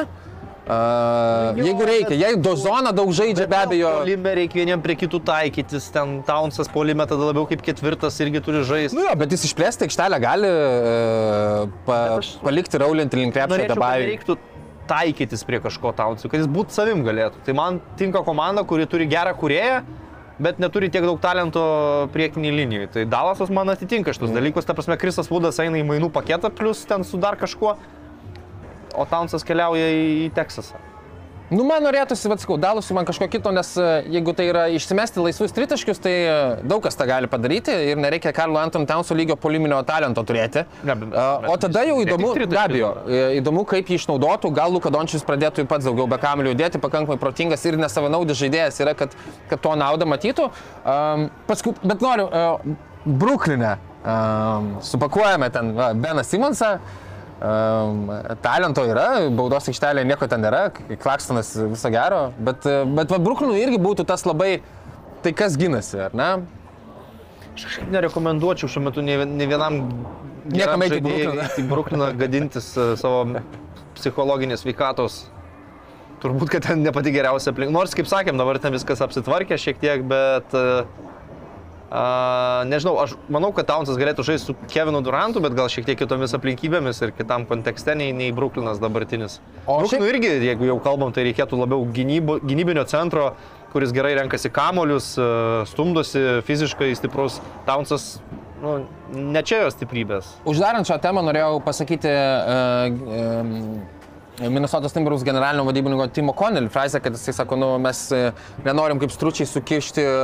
Uh, 0.66 1.54
Jo, 1.60 1.66
jeigu 1.68 1.86
reikia, 1.86 2.16
jei 2.18 2.38
Dozoną 2.42 2.90
daug 2.98 3.12
žaidžia, 3.14 3.46
be 3.46 3.58
abejo. 3.60 3.90
Polime 4.02 4.32
reikia 4.40 4.58
vieniem 4.64 4.82
prie 4.82 4.96
kitų 4.98 5.20
taikytis, 5.28 5.92
ten 5.94 6.24
Townsas 6.26 6.70
polime 6.74 7.06
tada 7.06 7.28
labiau 7.28 7.46
kaip 7.46 7.62
ketvirtas 7.62 8.18
irgi 8.26 8.42
turi 8.42 8.64
žaisti. 8.66 8.98
Nu 8.98 9.04
jo, 9.06 9.14
bet 9.20 9.36
jis 9.36 9.46
išplėsti 9.46 9.86
aikštelę 9.86 10.18
gali 10.24 10.50
uh, 10.50 11.68
pa, 11.86 12.00
aš- 12.18 12.36
palikti 12.42 12.82
raulinti 12.82 13.20
link 13.22 13.36
krepšio 13.38 13.62
Adebayo. 13.68 14.08
reiktų 14.10 14.38
taikytis 14.90 15.46
prie 15.46 15.60
kažko 15.62 15.94
Townsui, 15.98 16.30
kad 16.34 16.42
jis 16.42 16.50
būtų 16.50 16.74
savim 16.74 17.06
galėtų. 17.06 17.46
Tai 17.46 17.54
man 17.58 17.78
tinka 18.02 18.26
komanda, 18.26 18.66
kuri 18.66 18.86
turi 18.90 19.06
gerą 19.10 19.36
kurėją, 19.38 19.84
bet 20.42 20.58
neturi 20.60 20.90
tiek 20.92 21.06
daug 21.06 21.22
talento 21.24 21.62
priekiniai 22.14 22.54
linijai. 22.58 22.90
Tai 22.94 23.06
Dalasas 23.10 23.54
man 23.54 23.70
atitinka 23.74 24.14
šitus 24.18 24.34
Mm. 24.34 24.40
dalykus. 24.42 24.66
Ta 24.66 24.74
prasme, 24.74 24.98
Krisas 24.98 25.30
Vudas 25.30 25.62
eina 25.62 25.78
į 25.78 25.86
mainų 25.88 26.10
paketą, 26.12 26.50
plus 26.54 26.82
ten 26.90 27.04
su 27.06 27.18
dar 27.22 27.38
kažkuo, 27.38 27.78
o 28.98 29.06
Townsas 29.10 29.46
keliauja 29.48 29.88
į, 29.94 30.04
į 30.26 30.34
Teksasą. 30.36 30.82
Nu, 31.54 31.62
man 31.62 31.84
norėtųsi, 31.86 32.26
bet 32.32 32.42
sakau, 32.42 32.56
dalusi 32.58 32.96
man 32.98 33.06
kažko 33.06 33.28
kito, 33.30 33.52
nes 33.54 33.68
e, 33.78 33.84
jeigu 34.16 34.34
tai 34.34 34.48
yra 34.50 34.64
išsimesti 34.74 35.22
laisvus 35.22 35.54
tritaškius, 35.54 36.00
tai 36.02 36.14
e, 36.26 36.38
daug 36.66 36.82
kas 36.82 36.98
tą 36.98 37.06
gali 37.06 37.30
padaryti 37.30 37.76
ir 37.92 38.02
nereikia 38.02 38.32
Karlo 38.34 38.58
Anton 38.58 38.88
Townso 38.90 39.14
lygio 39.14 39.38
poliminio 39.38 39.78
talento 39.86 40.24
turėti. 40.26 40.64
Ne, 40.82 40.96
bet- 41.04 41.14
o 41.14 41.44
bet 41.46 41.62
tada 41.68 41.84
jau 41.86 42.00
įdomu, 42.02 42.32
be 42.42 42.58
abejo, 42.58 42.90
e, 43.06 43.22
įdomu, 43.44 43.62
kaip 43.70 43.94
jį 43.94 44.00
išnaudotų, 44.02 44.50
gal 44.58 44.74
Luka 44.74 44.90
Dončius 44.90 45.22
pradėtų 45.28 45.68
pats 45.70 45.86
daugiau 45.86 46.10
be 46.10 46.18
kamelių 46.26 46.56
judėti, 46.56 46.82
pakankamai 46.82 47.22
protingas 47.22 47.62
ir 47.70 47.78
nesavanaudis 47.78 48.42
žaidėjas 48.42 48.82
yra, 48.82 48.98
kad, 48.98 49.14
kad 49.52 49.62
to 49.62 49.78
naudą 49.78 50.10
matytų. 50.10 50.50
Um, 50.82 51.30
paskui, 51.46 51.78
bet 51.86 52.02
noriu, 52.02 52.26
uh, 52.26 52.82
Bruklinę 53.06 53.76
um, 54.02 54.76
supakuojame 54.82 55.54
ten 55.54 55.76
va, 55.78 55.94
Beną 55.94 56.26
Simonsą. 56.26 56.80
Um, 57.36 58.08
talento 58.40 58.86
yra, 58.88 59.28
baudos 59.36 59.66
aikštelėje 59.68 60.08
nieko 60.08 60.28
ten 60.32 60.40
nėra, 60.40 60.70
Klakstonas 61.04 61.50
viso 61.74 61.90
gero, 61.92 62.30
bet, 62.40 62.64
bet 62.96 63.12
va, 63.12 63.20
Bruklinui 63.20 63.60
irgi 63.60 63.80
būtų 63.84 64.06
tas 64.08 64.24
labai, 64.24 64.62
tai 65.26 65.34
kas 65.36 65.58
ginasi, 65.60 66.00
ar 66.06 66.16
ne? 66.16 66.30
Aš 67.56 67.66
kažkaip 67.68 67.92
nerekomenduočiau 67.92 68.72
šiuo 68.72 68.86
metu 68.88 69.04
ne, 69.04 69.18
ne 69.28 69.50
vienam 69.52 69.82
Niekam 70.46 70.84
eiti 70.86 71.02
į 71.02 71.68
Brukliną. 71.68 72.12
gadintis 72.20 72.70
e, 72.78 72.94
savo 73.02 73.24
psichologinės 73.98 74.64
veikatos. 74.68 75.26
Turbūt, 76.24 76.52
kad 76.54 76.68
ten 76.70 76.84
ne 76.86 76.94
pati 76.96 77.12
geriausia 77.16 77.52
aplink. 77.52 77.74
Nors, 77.74 77.96
kaip 77.98 78.08
sakėm, 78.10 78.40
dabar 78.40 78.60
ten 78.64 78.76
viskas 78.76 79.04
apsitvarkė 79.04 79.60
šiek 79.60 79.82
tiek, 79.82 80.06
bet... 80.08 80.56
A, 80.56 80.86
a, 81.96 82.64
nežinau, 82.68 82.98
aš 83.00 83.14
manau, 83.32 83.54
kad 83.56 83.68
Townsas 83.70 83.96
galėtų 84.00 84.26
žaisti 84.28 84.52
su 84.52 84.56
Kevinu 84.72 85.00
Durantu, 85.06 85.40
bet 85.44 85.56
gal 85.56 85.70
šiek 85.72 85.88
tiek 85.88 86.00
kitomis 86.02 86.36
aplinkybėmis 86.36 87.00
ir 87.06 87.14
kitam 87.16 87.46
kontekste 87.48 87.96
nei, 87.96 88.12
nei 88.16 88.34
Bruklinas 88.36 88.82
dabartinis. 88.84 89.40
O 89.64 89.80
Bruklinui 89.80 90.10
šiaip- 90.10 90.18
irgi, 90.18 90.32
jeigu 90.50 90.68
jau 90.68 90.80
kalbam, 90.84 91.14
tai 91.16 91.24
reikėtų 91.30 91.60
labiau 91.62 91.86
gynybo, 91.96 92.40
gynybinio 92.44 92.84
centro, 92.92 93.32
kuris 93.72 93.92
gerai 93.96 94.14
renkasi 94.20 94.52
kamolius, 94.52 95.14
e, 95.20 95.30
stumdosi 95.72 96.42
fiziškai 96.48 96.92
stiprus. 96.96 97.40
Townsas, 97.68 98.20
nu, 98.64 98.78
ne 99.12 99.42
čia 99.44 99.64
jo 99.64 99.72
stiprybės. 99.74 100.36
Uždarant 100.48 100.88
šią 100.88 101.00
temą 101.04 101.24
norėjau 101.28 101.60
pasakyti 101.64 102.12
uh, 102.12 102.88
um, 103.42 103.82
Minnesotos 104.40 104.92
Timberwolves 104.94 105.24
generalinio 105.24 105.64
vadybininko 105.64 106.08
Timo 106.08 106.34
Connell 106.34 106.70
frazę, 106.70 107.00
kad 107.00 107.14
jisai 107.14 107.34
sako, 107.34 107.56
nu, 107.56 107.70
mes 107.80 108.12
e, 108.12 108.32
nenorim 108.66 109.00
kaip 109.00 109.14
stručiai 109.14 109.48
sukišti 109.48 110.04
e, 110.04 110.16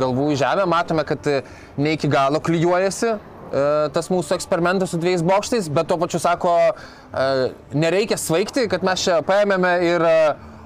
galvų 0.00 0.30
į 0.32 0.38
žemę, 0.40 0.64
matome, 0.72 1.04
kad 1.04 1.28
e, 1.28 1.42
ne 1.76 1.92
iki 1.98 2.10
galo 2.12 2.40
klyjuojasi 2.40 3.18
tas 3.92 4.06
mūsų 4.08 4.32
eksperimentas 4.32 4.94
su 4.94 4.96
dviejais 4.96 5.20
bokštais, 5.28 5.66
bet 5.76 5.84
tuo 5.84 5.98
pačiu 6.00 6.16
sako, 6.24 6.54
nereikia 7.76 8.16
svaigti, 8.16 8.62
kad 8.72 8.80
mes 8.80 9.02
čia 9.04 9.18
paėmėme 9.28 9.72
ir 9.84 10.04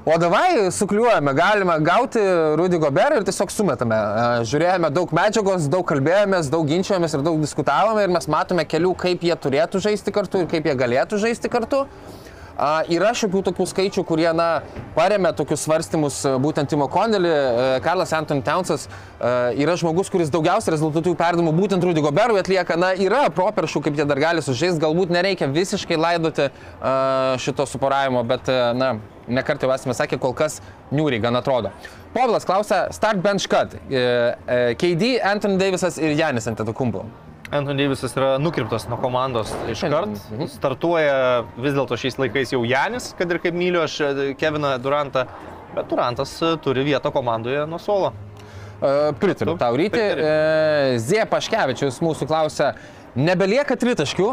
O 0.07 0.15
davai 0.23 0.71
sukliuojame, 0.71 1.33
galime 1.35 1.81
gauti 1.83 2.21
Rudy 2.55 2.79
Goberą 2.79 3.17
ir 3.19 3.25
tiesiog 3.27 3.51
sumetame. 3.51 3.97
Žiūrėjome 4.47 4.93
daug 4.95 5.11
medžiagos, 5.19 5.67
daug 5.67 5.83
kalbėjomės, 5.89 6.47
daug 6.53 6.71
ginčiojomės 6.71 7.17
ir 7.19 7.25
daug 7.27 7.43
diskutavome 7.43 8.05
ir 8.07 8.15
mes 8.15 8.31
matome 8.31 8.63
kelių, 8.71 8.93
kaip 9.03 9.27
jie 9.27 9.35
turėtų 9.35 9.83
žaisti 9.83 10.15
kartu 10.15 10.45
ir 10.45 10.47
kaip 10.53 10.71
jie 10.71 10.77
galėtų 10.79 11.19
žaisti 11.27 11.51
kartu. 11.51 11.89
A, 12.57 12.83
yra 12.93 13.13
šiokių 13.17 13.43
tokių 13.51 13.67
skaičių, 13.69 14.05
kurie, 14.09 14.29
na, 14.37 14.63
paremė 14.97 15.35
tokius 15.37 15.67
svarstymus 15.67 16.23
e, 16.25 16.33
būtent 16.41 16.71
Timo 16.73 16.89
Kondelį, 16.93 17.33
Karlas 17.85 18.15
Anton 18.17 18.41
Townsas 18.45 18.87
e, 18.89 19.33
yra 19.61 19.75
žmogus, 19.77 20.09
kuris 20.13 20.33
daugiausiai 20.33 20.73
rezultatų 20.73 21.13
perdamų 21.21 21.53
būtent 21.57 21.85
Rudy 21.85 22.05
Goberui 22.05 22.41
atlieka, 22.41 22.79
na, 22.81 22.95
yra 22.97 23.27
properšų, 23.35 23.85
kaip 23.85 24.01
jie 24.01 24.09
dar 24.09 24.23
gali 24.23 24.45
sužaisti, 24.45 24.81
galbūt 24.83 25.13
nereikia 25.13 25.51
visiškai 25.53 26.01
laidoti 26.01 26.49
e, 26.49 26.51
šito 27.45 27.69
suporavimo, 27.69 28.25
bet, 28.29 28.49
e, 28.49 28.73
na, 28.79 28.95
nekart 29.29 29.63
jau 29.63 29.73
esame 29.75 29.95
sakę, 29.97 30.19
kol 30.23 30.35
kas 30.37 30.61
niūriai 30.95 31.23
gan 31.23 31.37
atrodo. 31.39 31.73
Povilas 32.17 32.47
klausia, 32.49 32.87
start 32.97 33.21
bench 33.21 33.49
cut. 33.51 33.77
E, 33.91 34.01
e, 34.49 34.75
KD, 34.81 35.17
Anthony 35.21 35.59
Davisas 35.61 35.99
ir 36.01 36.17
Janis 36.17 36.49
Antetokumbu. 36.49 37.05
Anthony 37.51 37.85
Davisas 37.85 38.17
yra 38.17 38.39
nukirptas 38.43 38.89
nuo 38.91 38.99
komandos 38.99 39.53
iškart. 39.71 40.17
Mhm. 40.33 40.49
Startuoja 40.51 41.45
vis 41.55 41.77
dėlto 41.77 41.99
šiais 42.01 42.19
laikais 42.19 42.55
jau 42.55 42.65
Janis, 42.67 43.13
kad 43.19 43.31
ir 43.31 43.39
kaip 43.43 43.55
myliu 43.55 43.85
aš 43.85 44.01
e, 44.03 44.11
Keviną 44.39 44.75
Durantą. 44.83 45.27
Bet 45.77 45.87
Durantas 45.91 46.33
e, 46.43 46.57
turi 46.63 46.83
vietą 46.87 47.13
komandoje 47.15 47.63
nuo 47.71 47.79
suolo. 47.79 48.13
E, 48.83 49.13
Pritariu 49.21 49.55
tau 49.61 49.79
ryti. 49.79 50.03
Zie 51.03 51.23
Paškevičius 51.31 52.03
mūsų 52.03 52.27
klausia, 52.27 52.73
nebelieka 53.15 53.79
tritaškių, 53.79 54.29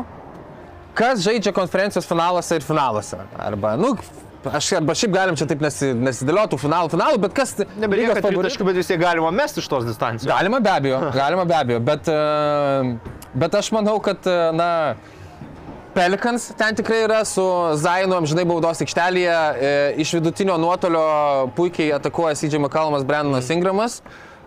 kas 0.97 1.21
žaidžia 1.25 1.53
konferencijos 1.53 2.09
finaluose 2.09 2.57
ir 2.57 2.65
finaluose? 2.65 3.21
Arba, 3.37 3.75
nu, 3.77 3.93
aš 4.51 4.71
arba 4.79 4.95
šiaip 4.97 5.13
galim 5.13 5.37
čia 5.39 5.47
taip 5.49 5.63
nesi, 5.63 5.91
nesidėliotų 5.95 6.59
finalų 6.61 6.91
finalų, 6.93 7.21
bet 7.23 7.35
kas... 7.37 7.55
Nebelieka 7.79 8.19
tritaškių, 8.19 8.67
bet 8.69 8.79
vis 8.81 8.91
tiek 8.91 9.01
galima 9.01 9.31
mesti 9.35 9.63
iš 9.63 9.69
tos 9.71 9.87
distancijos. 9.87 10.29
Galima 10.29 10.59
be 10.63 10.71
abejo, 10.73 11.01
galima 11.21 11.45
be 11.49 11.57
abejo, 11.57 11.81
bet, 11.83 12.09
e, 12.11 13.17
bet 13.45 13.59
aš 13.59 13.71
manau, 13.75 13.97
kad, 14.03 14.25
e, 14.27 14.39
na, 14.57 14.69
Pelikans 15.93 16.47
ten 16.57 16.73
tikrai 16.73 17.03
yra 17.05 17.19
su 17.29 17.43
Zainu 17.77 18.15
amžinai 18.17 18.47
baudos 18.49 18.81
aikštelėje, 18.81 19.33
e, 19.37 19.73
iš 20.01 20.15
vidutinio 20.17 20.55
nuotolio 20.57 21.03
puikiai 21.53 21.91
atakuoja 21.99 22.33
Sidžiai 22.39 22.63
Makalmas, 22.63 23.05
Brendonas 23.05 23.51
Ingramas. 23.53 23.99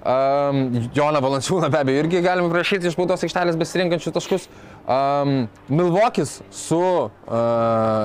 Um, 0.06 0.88
Joną 0.94 1.18
Valančiūną 1.24 1.66
be 1.72 1.80
abejo 1.82 2.04
irgi 2.04 2.20
galime 2.22 2.46
prašyti 2.52 2.86
iš 2.86 2.94
baudos 2.94 3.24
aikštelės 3.26 3.56
besirinkančių 3.58 4.12
taškus. 4.14 4.44
Um, 4.86 5.48
Milvokis 5.66 6.36
su 6.54 6.78
uh, 6.78 7.10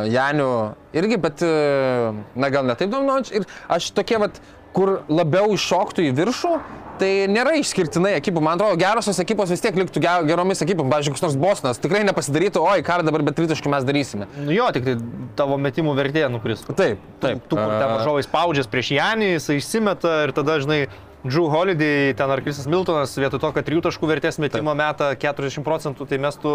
Janiu 0.09 0.49
irgi, 0.97 1.19
bet, 1.21 1.43
uh, 1.45 2.15
na 2.33 2.49
gal 2.49 2.65
ne 2.65 2.73
taip 2.79 2.89
dominuojančiai. 2.89 3.43
Ir 3.43 3.45
aš 3.77 3.91
tokie, 3.93 4.17
vat, 4.23 4.41
kur 4.73 5.01
labiau 5.11 5.51
iššoktų 5.53 6.09
į 6.09 6.15
viršų, 6.23 6.55
Tai 7.01 7.07
nėra 7.33 7.55
išskirtinai 7.57 8.11
ekipų. 8.19 8.41
Man 8.45 8.59
atrodo, 8.59 8.77
gerosios 8.77 9.17
ekipos 9.23 9.49
vis 9.49 9.63
tiek 9.63 9.73
liktų 9.73 10.03
ge- 10.03 10.27
geromis 10.29 10.59
ekipom. 10.61 10.85
Pavyzdžiui, 10.91 11.15
koks 11.15 11.23
nors 11.25 11.37
Bosnas 11.41 11.79
tikrai 11.81 12.03
nepasidarytų, 12.05 12.61
oi, 12.61 12.83
ką 12.85 12.99
dabar 13.07 13.23
be 13.25 13.33
tritaškių 13.33 13.71
mes 13.73 13.87
darysime. 13.87 14.27
Nu 14.37 14.53
jo, 14.53 14.67
tik 14.75 14.85
tai 14.85 14.93
tavo 15.39 15.57
metimų 15.57 15.95
vertė 15.97 16.27
nukristų. 16.29 16.75
Taip, 16.77 17.01
Taip, 17.23 17.41
tu, 17.49 17.57
kur 17.57 17.73
A, 17.73 17.87
važiuoji 17.95 18.27
spaudžias 18.27 18.69
prieš 18.69 18.91
Janį, 18.99 19.31
jisai 19.39 19.57
išsimeta 19.57 20.13
ir 20.27 20.35
tada, 20.37 20.59
žinai, 20.61 20.83
Drew 21.23 21.45
Holiday, 21.53 22.13
ten 22.17 22.31
ar 22.33 22.41
Krisas 22.41 22.65
Miltonas, 22.65 23.13
vietoj 23.17 23.37
to, 23.43 23.51
kad 23.53 23.67
3 23.67 23.83
taškų 23.85 24.07
vertės 24.09 24.39
metimo 24.41 24.73
meta 24.77 25.11
40 25.13 25.61
procentų, 25.65 26.07
tai 26.09 26.17
mestų 26.17 26.53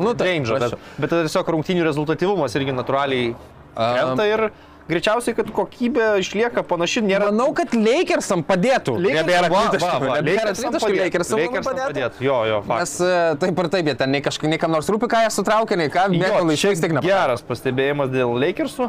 Nu, 0.00 0.14
aš- 0.14 0.72
Bet, 0.72 1.02
bet 1.04 1.12
tiesiog 1.28 1.50
rungtynių 1.56 1.84
rezultatyvumas 1.84 2.56
irgi 2.56 2.72
natūraliai 2.72 3.34
krenta 3.76 4.24
ir 4.24 4.46
greičiausiai, 4.88 5.34
kad 5.36 5.50
kokybė 5.50 6.06
išlieka 6.22 6.62
panaši, 6.64 7.02
nėra... 7.02 7.28
Manau, 7.28 7.50
kad 7.58 7.74
Lakersam 7.74 8.44
padėtų. 8.46 8.94
Nebėra 9.02 9.50
Lakersam 9.50 11.42
padėtų. 11.66 12.22
Jo, 12.24 12.38
jo, 12.46 12.60
faktas. 12.62 12.94
Nes 12.96 13.00
e, 13.02 13.36
taip 13.42 13.58
ir 13.64 13.68
taip, 13.74 13.90
jie 13.90 13.96
ten 13.98 14.14
nei 14.14 14.22
kažkaip, 14.22 14.48
nei 14.48 14.60
kam 14.62 14.72
nors 14.72 14.88
rūpi, 14.88 15.10
ką 15.10 15.24
jie 15.26 15.32
sutraukia, 15.34 15.76
nei 15.76 15.90
ką, 15.92 16.06
Jo, 16.14 16.38
laiškais 16.46 16.80
tik 16.80 16.94
nepadaro. 16.96 17.10
Geras 17.10 17.42
pastebėjimas 17.50 18.14
dėl 18.14 18.32
Lakersų. 18.38 18.88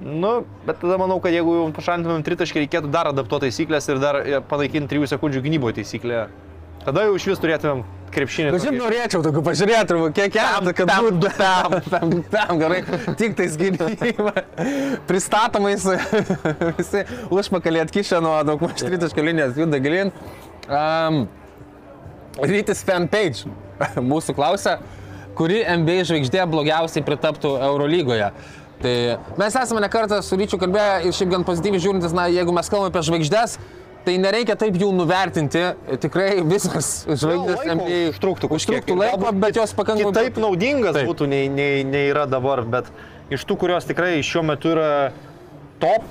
Nu, 0.00 0.44
bet 0.66 0.80
tada 0.82 0.98
manau, 1.00 1.16
kad 1.24 1.32
jeigu 1.32 1.54
jau 1.56 1.68
pašalintumėm 1.76 2.24
tritaškį, 2.26 2.64
reikėtų 2.64 2.90
dar 2.92 3.08
adaptuoti 3.12 3.48
taisyklės 3.48 3.88
ir 3.88 4.00
dar 4.02 4.20
e, 4.20 4.40
panaikinti 4.44 4.92
3 4.92 5.14
sekundžių 5.14 5.44
gynyboje 5.46 5.78
taisyklę. 5.80 6.26
Tada 6.84 7.06
jau 7.06 7.14
iš 7.16 7.24
vis 7.32 7.40
turėtumėm 7.42 7.80
krepšinį. 8.14 8.50
Bet 8.54 8.62
šiaip 8.62 8.76
tokį. 8.76 8.82
norėčiau 8.82 9.22
tokių 9.24 9.42
pažiūrėti, 9.46 9.96
kiek 10.16 10.34
keletą, 10.36 10.74
kad 10.78 10.90
pam, 10.90 11.08
būtų 11.08 11.32
pam, 11.38 11.78
pam, 11.90 12.12
pam, 12.34 12.52
gerai, 12.60 12.82
tik 13.18 13.34
tais 13.38 13.56
gynyba. 13.58 14.44
Pristatomais 15.08 15.88
visi 16.78 17.02
užpakalį 17.34 17.82
atkišę 17.86 18.20
nuo 18.24 18.36
daug 18.46 18.62
maž 18.62 18.84
tritaškio 18.84 19.24
linijos, 19.26 19.58
juda 19.58 19.80
gilin. 19.82 20.12
Um, 20.66 21.24
Rytis 22.36 22.84
fanpage 22.84 23.48
mūsų 24.12 24.36
klausia, 24.36 24.76
kuri 25.36 25.62
NBA 25.64 26.04
žvaigždė 26.08 26.44
blogiausiai 26.52 27.04
pritaptų 27.06 27.56
Eurolygoje. 27.64 28.30
Tai 28.82 28.94
mes 29.40 29.56
esame 29.56 29.80
nekartą 29.84 30.20
su 30.24 30.36
Ryčiu 30.36 30.60
kalbėję 30.60 31.08
ir 31.08 31.16
šiaip 31.16 31.32
gan 31.32 31.44
pozityviai 31.48 31.82
žiūrintis, 31.82 32.14
na, 32.16 32.26
jeigu 32.32 32.52
mes 32.56 32.68
kalbame 32.72 32.92
apie 32.92 33.02
žvaigždės, 33.08 33.56
tai 34.06 34.16
nereikia 34.22 34.54
taip 34.60 34.76
jų 34.78 34.90
nuvertinti. 34.94 35.62
Tikrai 36.02 36.28
visas 36.46 36.90
žvaigždės 37.08 37.62
laiko 37.62 37.78
NBA 37.80 38.02
užtruktų 38.12 38.50
užtruktų 38.58 38.98
laiko, 39.00 39.32
bet 39.40 39.58
jos 39.58 39.72
pakankamai... 39.78 40.12
Kitaip 40.12 40.42
naudingas 40.44 40.92
Taip. 40.92 41.02
Taip. 41.02 41.10
būtų 41.14 41.30
nei, 41.32 41.48
nei, 41.52 41.80
nei 41.88 42.12
yra 42.12 42.26
dabar, 42.30 42.62
bet 42.76 42.92
iš 43.32 43.48
tų, 43.48 43.58
kurios 43.64 43.88
tikrai 43.88 44.20
šiuo 44.26 44.44
metu 44.46 44.76
yra 44.76 44.90
top 45.82 46.04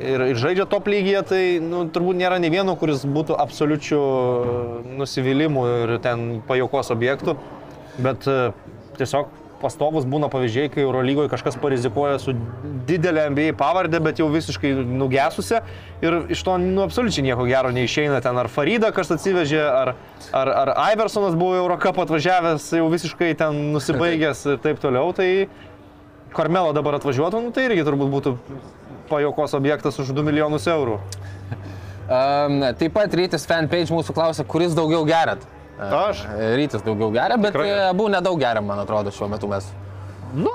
ir, 0.00 0.26
ir 0.32 0.40
žaidžia 0.40 0.66
top 0.70 0.88
lygyje, 0.90 1.22
tai 1.30 1.42
nu, 1.62 1.84
turbūt 1.94 2.18
nėra 2.18 2.40
nei 2.42 2.52
vieno, 2.52 2.74
kuris 2.80 3.04
būtų 3.06 3.38
absoliučių 3.40 4.02
nusivylimų 4.98 5.64
ir 5.84 5.94
ten 6.04 6.26
pajokos 6.48 6.92
objektų. 6.94 7.36
Bet 8.04 8.26
e, 8.26 8.38
tiesiog 8.98 9.30
pastovus 9.60 10.06
būna 10.08 10.28
pavyzdžiai, 10.32 10.70
kai 10.72 10.82
Eurolygoje 10.84 11.30
kažkas 11.32 11.56
parizikuoja 11.60 12.18
su 12.22 12.34
didelė 12.88 13.28
NBA 13.32 13.54
pavardė, 13.58 14.00
bet 14.04 14.20
jau 14.20 14.28
visiškai 14.32 14.72
nugesusi 14.84 15.60
ir 16.04 16.18
iš 16.34 16.42
to 16.46 16.56
nu, 16.60 16.82
absoliučiai 16.84 17.26
nieko 17.28 17.46
gero 17.48 17.72
neišeina. 17.74 18.20
Ten 18.24 18.38
ar 18.40 18.50
Farida 18.52 18.90
kažkas 18.94 19.18
atsivežė, 19.18 19.62
ar, 19.64 19.94
ar, 20.36 20.52
ar 20.64 20.72
Iversonas 20.94 21.36
buvo 21.38 21.56
Eurocap 21.62 22.00
atvažiavęs, 22.04 22.70
jau 22.80 22.88
visiškai 22.92 23.32
ten 23.40 23.60
nusibaigęs 23.74 24.44
ir 24.52 24.60
taip 24.64 24.82
toliau. 24.82 25.14
Tai 25.16 25.28
Karmelo 26.34 26.72
dabar 26.74 26.98
atvažiuotų, 26.98 27.44
nu, 27.44 27.54
tai 27.54 27.68
irgi 27.68 27.84
turbūt 27.86 28.10
būtų 28.10 28.36
pajokos 29.06 29.54
objektas 29.54 30.00
už 30.02 30.10
2 30.16 30.26
milijonus 30.26 30.66
eurų. 30.70 30.98
Um, 32.04 32.58
taip 32.76 32.92
pat 32.92 33.14
Rytis 33.16 33.46
fanpage 33.48 33.94
mūsų 33.94 34.12
klausia, 34.16 34.44
kuris 34.44 34.74
daugiau 34.76 35.06
gerat. 35.08 35.44
Aš? 35.78 36.24
Rytis 36.54 36.84
daugiau 36.86 37.10
geria, 37.14 37.36
bet 37.36 37.52
Tikrai. 37.54 37.68
e, 37.70 37.80
abu 37.90 38.06
nedaug 38.12 38.38
geriam, 38.38 38.66
man 38.68 38.78
atrodo, 38.84 39.10
šiuo 39.14 39.28
metu 39.32 39.48
mes. 39.50 39.66
Nu, 40.34 40.52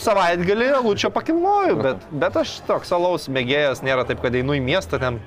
savaitgalį 0.00 0.70
lūčio 0.84 1.10
pakilnoju, 1.14 1.78
bet, 1.80 2.04
bet 2.12 2.36
aš 2.42 2.58
toks 2.68 2.92
alaus 2.92 3.28
mėgėjas, 3.32 3.80
nėra 3.86 4.04
taip, 4.08 4.20
kad 4.24 4.34
einu 4.36 4.56
į 4.58 4.62
miestą 4.64 5.00
ten 5.00 5.20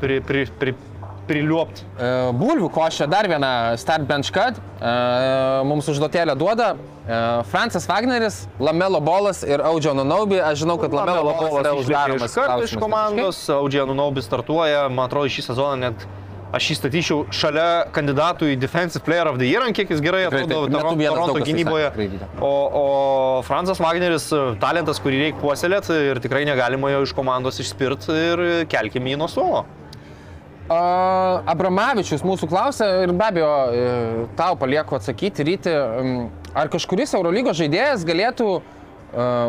pri, 0.00 0.18
pri, 0.26 0.46
pri, 0.58 0.74
priliuopt. 1.28 1.84
E, 2.00 2.10
Bulvių 2.40 2.70
košė 2.74 3.06
dar 3.12 3.28
viena 3.30 3.76
start 3.78 4.06
bench 4.08 4.32
cut. 4.34 4.58
E, 4.80 4.92
Mums 5.68 5.88
užduotėlę 5.92 6.34
duoda 6.38 6.72
Francis 7.48 7.86
Wagneris, 7.88 8.42
Lamelo 8.60 8.98
Bolas 9.00 9.38
ir 9.46 9.62
Audžio 9.64 9.94
Nunaubi. 9.96 10.36
Aš 10.44 10.58
žinau, 10.64 10.76
kad 10.82 10.92
Lamelo 10.92 11.30
Bolas 11.32 11.54
yra 11.62 11.72
uždaromas. 11.78 12.30
iš 12.30 12.36
karto 12.36 12.66
iš 12.66 12.74
komandos, 12.76 13.38
Audžianų 13.54 13.94
Naubis 13.96 14.26
startuoja, 14.28 14.82
man 14.92 15.06
atrodo, 15.08 15.30
šį 15.32 15.46
sezoną 15.46 15.78
net 15.86 16.04
aš 16.54 16.70
jį 16.70 16.76
statyčiau 16.78 17.24
šalia 17.34 17.88
kandidatų 17.94 18.52
į 18.54 18.58
Defensive 18.60 19.04
Player 19.06 19.28
of 19.30 19.38
the 19.40 19.48
Year, 19.48 19.64
kiek 19.76 19.90
jis 19.92 20.02
gerai 20.04 20.24
atrodo 20.28 20.64
Toronto, 20.70 21.34
kas 21.36 21.48
gynyboje. 21.48 21.90
O, 22.40 22.52
o 22.52 22.84
Francas 23.46 23.80
Wagneris, 23.82 24.30
talentas, 24.62 25.00
kurį 25.02 25.24
reikia 25.26 25.42
puoselėti 25.42 25.98
ir 26.12 26.22
tikrai 26.24 26.44
negalima 26.48 26.92
jo 26.94 27.04
iš 27.06 27.12
komandos 27.16 27.60
išspirti 27.62 28.16
ir 28.30 28.46
kelkime 28.70 29.12
jį 29.12 29.20
nuo 29.20 29.28
suolo. 29.32 29.66
A, 30.68 30.80
Abramavičius 31.48 32.24
mūsų 32.28 32.48
klausia 32.50 32.90
ir 33.04 33.12
be 33.16 33.24
abejo 33.24 33.52
e, 33.72 33.92
tau 34.36 34.56
palieku 34.60 34.98
atsakyti 34.98 35.46
ryti, 35.48 35.72
ar 36.52 36.68
kažkuris 36.72 37.14
Eurolygos 37.16 37.56
žaidėjas 37.56 38.04
galėtų 38.08 38.50
e, 38.58 38.77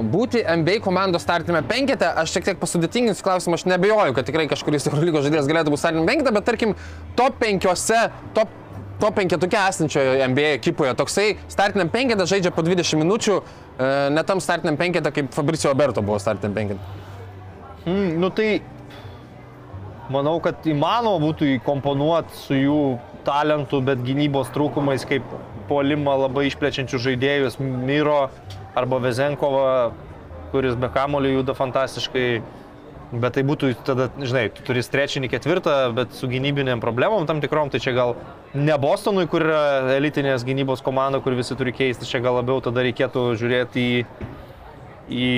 būti 0.10 0.42
NBA 0.42 0.80
komandos 0.82 1.22
startime 1.26 1.62
penkete. 1.68 2.08
Aš 2.08 2.34
šiek 2.34 2.48
tiek 2.48 2.62
pasudėtinginsiu 2.62 3.26
klausimą, 3.26 3.60
aš 3.60 3.68
nebejoju, 3.70 4.16
kad 4.18 4.26
tikrai 4.26 4.48
kažkuris 4.50 4.90
Eurolygos 4.90 5.28
žaidėjas 5.28 5.50
galėtų 5.52 5.76
būti 5.76 5.84
startime 5.84 6.08
penkete, 6.10 6.34
bet 6.34 6.48
tarkim 6.48 6.74
top 7.20 7.38
penkiose, 7.42 8.08
top 8.38 8.56
top 9.00 9.16
penketuke 9.16 9.56
esančioje 9.56 10.28
NBA 10.28 10.56
ekipoje. 10.58 10.94
Toksai 11.00 11.38
startiniam 11.48 11.90
penketą 11.92 12.26
žaidžia 12.28 12.52
po 12.52 12.66
20 12.68 13.00
minučių, 13.00 13.38
e, 13.40 13.92
ne 14.12 14.24
tam 14.28 14.42
startiniam 14.44 14.76
penketą, 14.80 15.14
kaip 15.16 15.32
Fabricio 15.32 15.72
Berto 15.76 16.04
buvo 16.04 16.20
startiniam 16.20 16.58
penketą. 16.58 16.80
Mm, 17.86 18.20
nu 18.20 18.30
tai 18.30 18.50
manau, 20.12 20.40
kad 20.44 20.68
įmanoma 20.68 21.22
būtų 21.24 21.54
įkomponuoti 21.56 22.42
su 22.42 22.58
jų 22.60 22.82
talentu, 23.24 23.80
bet 23.86 24.04
gynybos 24.04 24.52
trūkumais, 24.52 25.06
kaip 25.08 25.24
puolimą 25.70 26.18
labai 26.26 26.50
išplečiančių 26.50 27.00
žaidėjus 27.06 27.60
Miro 27.62 28.26
arba 28.78 29.00
Vezenkova, 29.04 29.92
kuris 30.52 30.78
be 30.80 30.90
kamulio 30.94 31.40
juda 31.40 31.56
fantastiškai. 31.58 32.30
Bet 33.10 33.34
tai 33.34 33.42
būtų 33.42 33.72
tada, 33.88 34.06
žinai, 34.22 34.52
tu 34.54 34.62
turi 34.68 34.84
trečinį 34.86 35.32
ketvirtą, 35.32 35.78
bet 35.98 36.12
su 36.14 36.28
gynybinėm 36.30 36.82
problemom 36.84 37.26
tam 37.26 37.40
tikrom, 37.42 37.72
tai 37.74 37.82
čia 37.82 37.96
gal 37.98 38.14
ne 38.54 38.76
Bostonui, 38.78 39.26
kur 39.30 39.48
yra 39.48 39.96
elitinės 39.96 40.46
gynybos 40.46 40.84
komanda, 40.86 41.18
kur 41.26 41.34
visi 41.34 41.58
turi 41.58 41.74
keisti, 41.74 42.06
čia 42.06 42.22
gal 42.22 42.38
labiau 42.38 42.62
tada 42.62 42.84
reikėtų 42.86 43.24
žiūrėti 43.42 43.86
į, 43.90 44.04
į 45.10 45.32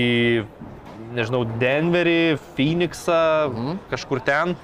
nežinau, 1.15 1.45
Denverį, 1.61 2.35
Phoenixą, 2.57 3.21
mhm. 3.53 3.79
kažkur 3.93 4.19
ten. 4.27 4.57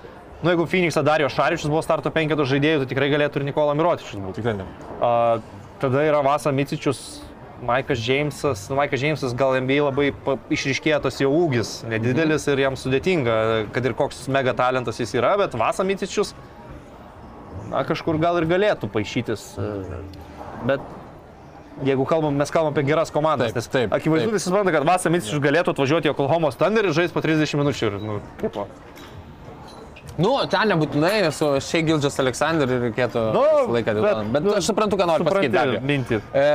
Nu, 0.43 0.51
jeigu 0.51 0.67
Phoenixą 0.69 1.01
Dario 1.07 1.31
Šaričius 1.33 1.71
buvo 1.71 1.81
starto 1.81 2.11
penketo 2.13 2.45
žaidėjų, 2.45 2.83
tai 2.83 2.91
tikrai 2.91 3.07
galėtų 3.09 3.39
ir 3.39 3.47
Nikola 3.47 3.73
Mirotičius 3.77 4.19
būti. 4.21 4.41
Tikrai 4.41 4.57
ne. 4.59 4.67
A, 5.01 5.13
tada 5.81 6.03
yra 6.05 6.19
Vasa 6.25 6.51
Micičius, 6.53 7.23
Maikas 7.65 7.97
Džeimsas. 7.99 8.67
Nu, 8.69 8.77
Maikas 8.77 9.01
Džeimsas 9.01 9.33
gal 9.37 9.55
NBA 9.61 9.79
labai 9.87 10.11
išryškėjo 10.53 10.99
tas 11.07 11.17
jo 11.21 11.31
ūgis, 11.33 11.79
nedidelis 11.89 12.45
ir 12.51 12.61
jam 12.61 12.77
sudėtinga, 12.77 13.37
kad 13.73 13.87
ir 13.89 13.95
koks 13.97 14.27
mega 14.33 14.53
talentas 14.57 15.01
jis 15.01 15.15
yra, 15.17 15.33
bet 15.41 15.57
Vasa 15.57 15.85
Micičius, 15.87 16.35
na, 17.71 17.81
kažkur 17.87 18.19
gal 18.21 18.37
ir 18.41 18.47
galėtų 18.49 18.91
paaišytis. 18.93 19.49
e, 19.57 19.73
Bet 20.67 20.81
jeigu 21.85 22.05
kalbam, 22.09 22.37
mes 22.37 22.49
kalbam 22.53 22.73
apie 22.73 22.85
geras 22.87 23.11
komandas, 23.13 23.51
Taip, 23.51 23.59
nes 23.59 23.67
taip, 23.73 23.91
akivaizdu 23.93 24.31
visi 24.33 24.49
supranta, 24.49 24.73
kad 24.73 24.85
Vasa 24.87 25.11
Micičius 25.13 25.41
galėtų 25.43 25.73
atvažiuoti 25.75 26.09
į 26.09 26.13
Oklahoma 26.13 26.53
Thunder 26.53 26.85
ir 26.89 26.95
žaisti 26.97 27.13
po 27.13 27.21
30 27.25 27.57
minučių. 27.61 27.89
Ir, 27.89 27.99
nu, 28.01 28.19
kaip 28.41 28.57
o. 28.57 28.67
Nu, 30.17 30.31
ten 30.49 30.65
nebūtinai 30.71 31.31
su 31.31 31.45
Shea 31.61 31.83
Gildžas 31.85 32.15
Aleksandru 32.23 32.65
reikėtų 32.87 33.21
Nu, 33.35 33.43
laiką 33.75 33.93
dėl 33.93 34.01
to. 34.01 34.13
bet- 34.23 34.31
Bet 34.33 34.43
nu, 34.47 34.53
aš 34.57 34.65
suprantu, 34.71 34.97
ką 34.97 35.05
nori 35.05 35.23
pasakyti. 35.23 35.81
mintį. 35.85 36.21
E, 36.33 36.45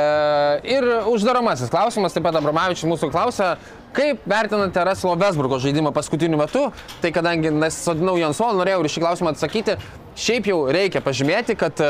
ir 0.74 0.82
uždaromasis 1.06 1.70
klausimas, 1.70 2.12
taip 2.12 2.24
pat 2.26 2.34
Abramavičius 2.40 2.90
mūsų 2.90 3.10
klausia, 3.14 3.56
kaip 3.94 4.18
vertinate 4.26 4.82
Rasilo 4.84 5.14
Vesburgo 5.16 5.58
žaidimą 5.62 5.92
paskutiniu 5.94 6.36
metu? 6.42 6.72
Tai 7.00 7.10
kadangi 7.12 7.50
nesodinau 7.54 8.18
Jan 8.18 8.34
Sol, 8.34 8.54
norėjau 8.58 8.82
ir 8.82 8.90
šį 8.90 9.00
klausimą 9.06 9.30
atsakyti. 9.36 9.78
Šiaip 10.12 10.44
jau 10.44 10.58
reikia 10.68 11.00
pažymėti, 11.00 11.54
kad 11.56 11.78
e, 11.80 11.86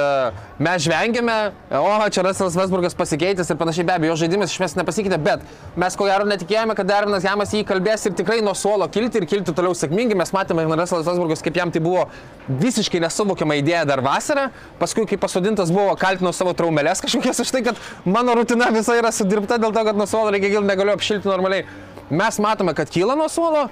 mes 0.63 0.85
žvengėme, 0.85 1.35
o 1.75 1.89
čia 2.15 2.23
Rasilas 2.23 2.55
Vesburgas 2.55 2.95
pasikeitęs 2.95 3.51
ir 3.51 3.59
panašiai, 3.59 3.87
be 3.89 3.97
abejo, 3.97 4.13
jo 4.13 4.21
žaidimas 4.21 4.53
iš 4.53 4.61
esmės 4.61 4.77
nepasikeitė, 4.79 5.19
bet 5.19 5.43
mes 5.83 5.99
ko 5.99 6.07
gero 6.07 6.29
netikėjome, 6.31 6.77
kad 6.79 6.87
Darvinas 6.87 7.27
Jamas 7.27 7.51
jį 7.51 7.65
kalbės 7.67 8.07
ir 8.07 8.15
tikrai 8.15 8.39
nuo 8.47 8.55
suolo 8.55 8.87
kilti 8.95 9.19
ir 9.19 9.27
kilti 9.27 9.57
toliau 9.59 9.75
sėkmingai. 9.75 10.15
Mes 10.23 10.31
matėme, 10.37 10.69
kad 10.71 10.85
Rasilas 10.85 11.09
Vesburgas, 11.11 11.43
kaip 11.43 11.59
jam 11.59 11.75
tai 11.75 11.83
buvo 11.83 12.07
visiškai 12.63 13.03
nesuvokiama 13.03 13.59
idėja 13.59 13.83
dar 13.91 14.05
vasarą, 14.07 14.53
paskui 14.79 15.09
kai 15.11 15.19
pasodintas 15.19 15.75
buvo, 15.75 15.97
kaltino 15.99 16.31
savo 16.31 16.55
traumelės 16.55 17.03
kažkokias 17.03 17.43
už 17.43 17.51
tai, 17.57 17.67
kad 17.73 17.87
mano 18.07 18.39
rutina 18.39 18.71
visa 18.71 18.95
yra 19.03 19.11
sudirbta 19.11 19.59
dėl 19.59 19.75
to, 19.75 19.83
kad 19.91 19.99
nuo 19.99 20.07
suolo 20.07 20.31
reikia 20.31 20.61
gilti, 20.61 20.71
negaliu 20.71 20.95
apšilti 20.95 21.27
normaliai. 21.27 21.67
Mes 22.13 22.39
matome, 22.45 22.75
kad 22.79 22.91
kyla 22.93 23.19
nuo 23.19 23.27
suolo. 23.33 23.67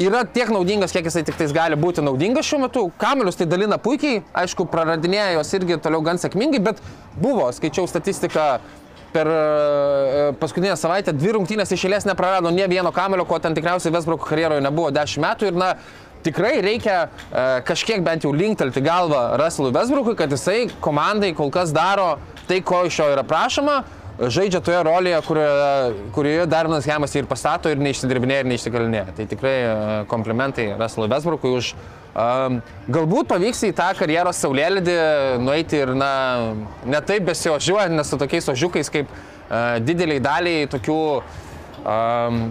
Yra 0.00 0.24
tiek 0.24 0.50
naudingas, 0.52 0.94
kiek 0.94 1.06
jisai 1.08 1.22
tik 1.26 1.38
tais 1.38 1.52
gali 1.54 1.76
būti 1.78 2.02
naudingas 2.04 2.48
šiuo 2.48 2.62
metu. 2.64 2.84
Kamelius 3.00 3.38
tai 3.38 3.46
dalina 3.50 3.78
puikiai, 3.80 4.22
aišku, 4.42 4.66
praradinėja 4.72 5.34
jos 5.36 5.54
irgi 5.58 5.80
toliau 5.84 6.04
gan 6.04 6.20
sėkmingai, 6.20 6.62
bet 6.70 6.80
buvo, 7.20 7.48
skaičiau 7.54 7.88
statistiką 7.90 8.46
per 9.12 9.30
e, 9.34 10.32
paskutinę 10.40 10.76
savaitę, 10.78 11.12
dvi 11.16 11.34
rungtynės 11.36 11.74
iš 11.74 11.84
eilės 11.88 12.06
neprarado 12.08 12.52
nie 12.54 12.66
vieno 12.70 12.92
kamelio, 12.94 13.26
ko 13.28 13.40
ten 13.42 13.56
tikriausiai 13.56 13.92
Vesbroko 13.94 14.28
karjeroje 14.28 14.62
nebuvo 14.64 14.92
10 14.94 15.24
metų. 15.24 15.50
Ir 15.50 15.58
na, 15.58 15.72
tikrai 16.24 16.56
reikia 16.64 16.98
e, 17.04 17.46
kažkiek 17.66 18.04
bent 18.06 18.24
jau 18.24 18.32
linktelti 18.36 18.82
galvą 18.86 19.24
Russellui 19.40 19.74
Vesbrokui, 19.74 20.16
kad 20.18 20.32
jisai 20.32 20.68
komandai 20.80 21.34
kol 21.36 21.50
kas 21.52 21.74
daro 21.74 22.14
tai, 22.46 22.62
ko 22.66 22.84
iš 22.86 23.02
jo 23.02 23.10
yra 23.12 23.26
prašoma, 23.26 23.80
žaidžia 24.28 24.60
toje 24.64 24.80
rolėje, 24.84 25.20
kurioje, 25.24 25.94
kurioje 26.12 26.44
Darvinas 26.50 26.88
Hemas 26.88 27.14
ir 27.16 27.28
pastato 27.30 27.70
ir 27.72 27.80
neišsidirbinėja 27.80 28.44
ir 28.44 28.50
neišsikalinėja. 28.50 29.14
Tai 29.16 29.26
tikrai 29.30 29.54
e, 29.62 29.72
komplimentai 30.10 30.66
Russellui 30.76 31.08
Vesbrokui 31.12 31.54
už 31.56 31.72
um, 31.72 32.60
galbūt 32.92 33.30
pavyks 33.30 33.64
į 33.70 33.72
tą 33.78 33.90
karjeros 33.96 34.42
saulėlydį 34.44 34.96
nueiti 35.44 35.80
ir, 35.80 35.94
na, 35.96 36.12
ne 36.84 37.02
taip 37.06 37.30
besiožiuojant, 37.30 37.96
nes 37.96 38.12
su 38.12 38.20
tokiais 38.20 38.50
ožiukais 38.52 38.92
kaip 38.92 39.08
uh, 39.08 39.78
dideliai 39.84 40.20
daliai 40.24 40.68
tokių 40.70 41.00
um, 41.20 42.42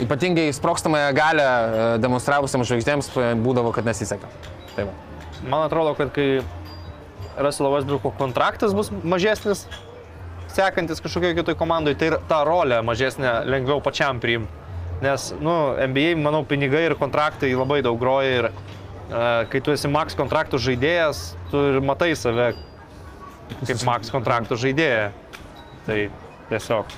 ypatingai 0.00 0.48
sprokstamąją 0.56 1.12
galę 1.16 1.50
demonstravusiam 2.00 2.64
žvaigždėms 2.64 3.12
būdavo, 3.44 3.72
kad 3.76 3.88
nesiseka. 3.88 4.28
Tai 4.76 4.88
va. 4.88 4.96
Man 5.40 5.64
atrodo, 5.64 5.92
kad 5.96 6.12
kai 6.12 6.42
Russell 7.40 7.72
Westbrook'o 7.72 8.12
kontraktas 8.18 8.74
bus 8.76 8.90
mažesnis, 9.04 9.64
sekantis 10.56 11.02
kažkokioje 11.02 11.38
kitoje 11.40 11.58
komandoje, 11.58 11.98
tai 12.00 12.10
ir 12.12 12.18
ta 12.30 12.42
rolė 12.46 12.80
mažesnė 12.86 13.40
lengviau 13.50 13.82
pačiam 13.84 14.20
priimti. 14.22 14.60
Nes, 15.00 15.30
nu, 15.40 15.54
NBA, 15.80 16.12
manau, 16.20 16.42
pinigai 16.44 16.84
ir 16.90 16.94
kontraktai 17.00 17.54
labai 17.56 17.80
daug 17.84 17.96
groja 18.00 18.32
ir 18.36 18.48
uh, 18.50 19.46
kai 19.48 19.62
tu 19.64 19.72
esi 19.72 19.88
max 19.88 20.16
kontraktų 20.18 20.60
žaidėjas, 20.60 21.22
tu 21.52 21.62
ir 21.70 21.78
matai 21.84 22.12
save 22.18 22.50
kaip 23.62 23.80
max 23.88 24.12
kontraktų 24.12 24.58
žaidėja. 24.60 25.08
Tai 25.86 26.02
tiesiog. 26.50 26.92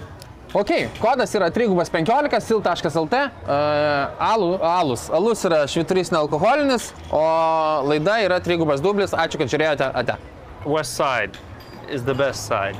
Ok, 0.52 0.72
kodas 1.00 1.30
yra 1.38 1.46
315, 1.54 2.42
sil.lt, 2.44 3.20
uh, 3.46 4.18
alu, 4.20 4.50
alus. 4.60 5.06
Alus 5.08 5.46
yra 5.48 5.62
šviturys 5.70 6.10
nealkoholinis, 6.12 6.90
o 7.08 7.22
laida 7.86 8.18
yra 8.26 8.40
3 8.42 8.82
dublis. 8.84 9.14
Ačiū, 9.14 9.40
kad 9.40 9.54
žiūrėjote. 9.54 9.88
Ate. 10.02 10.18
West 10.66 10.98
side 10.98 11.38
is 11.88 12.04
the 12.04 12.14
best 12.14 12.50
side. 12.50 12.76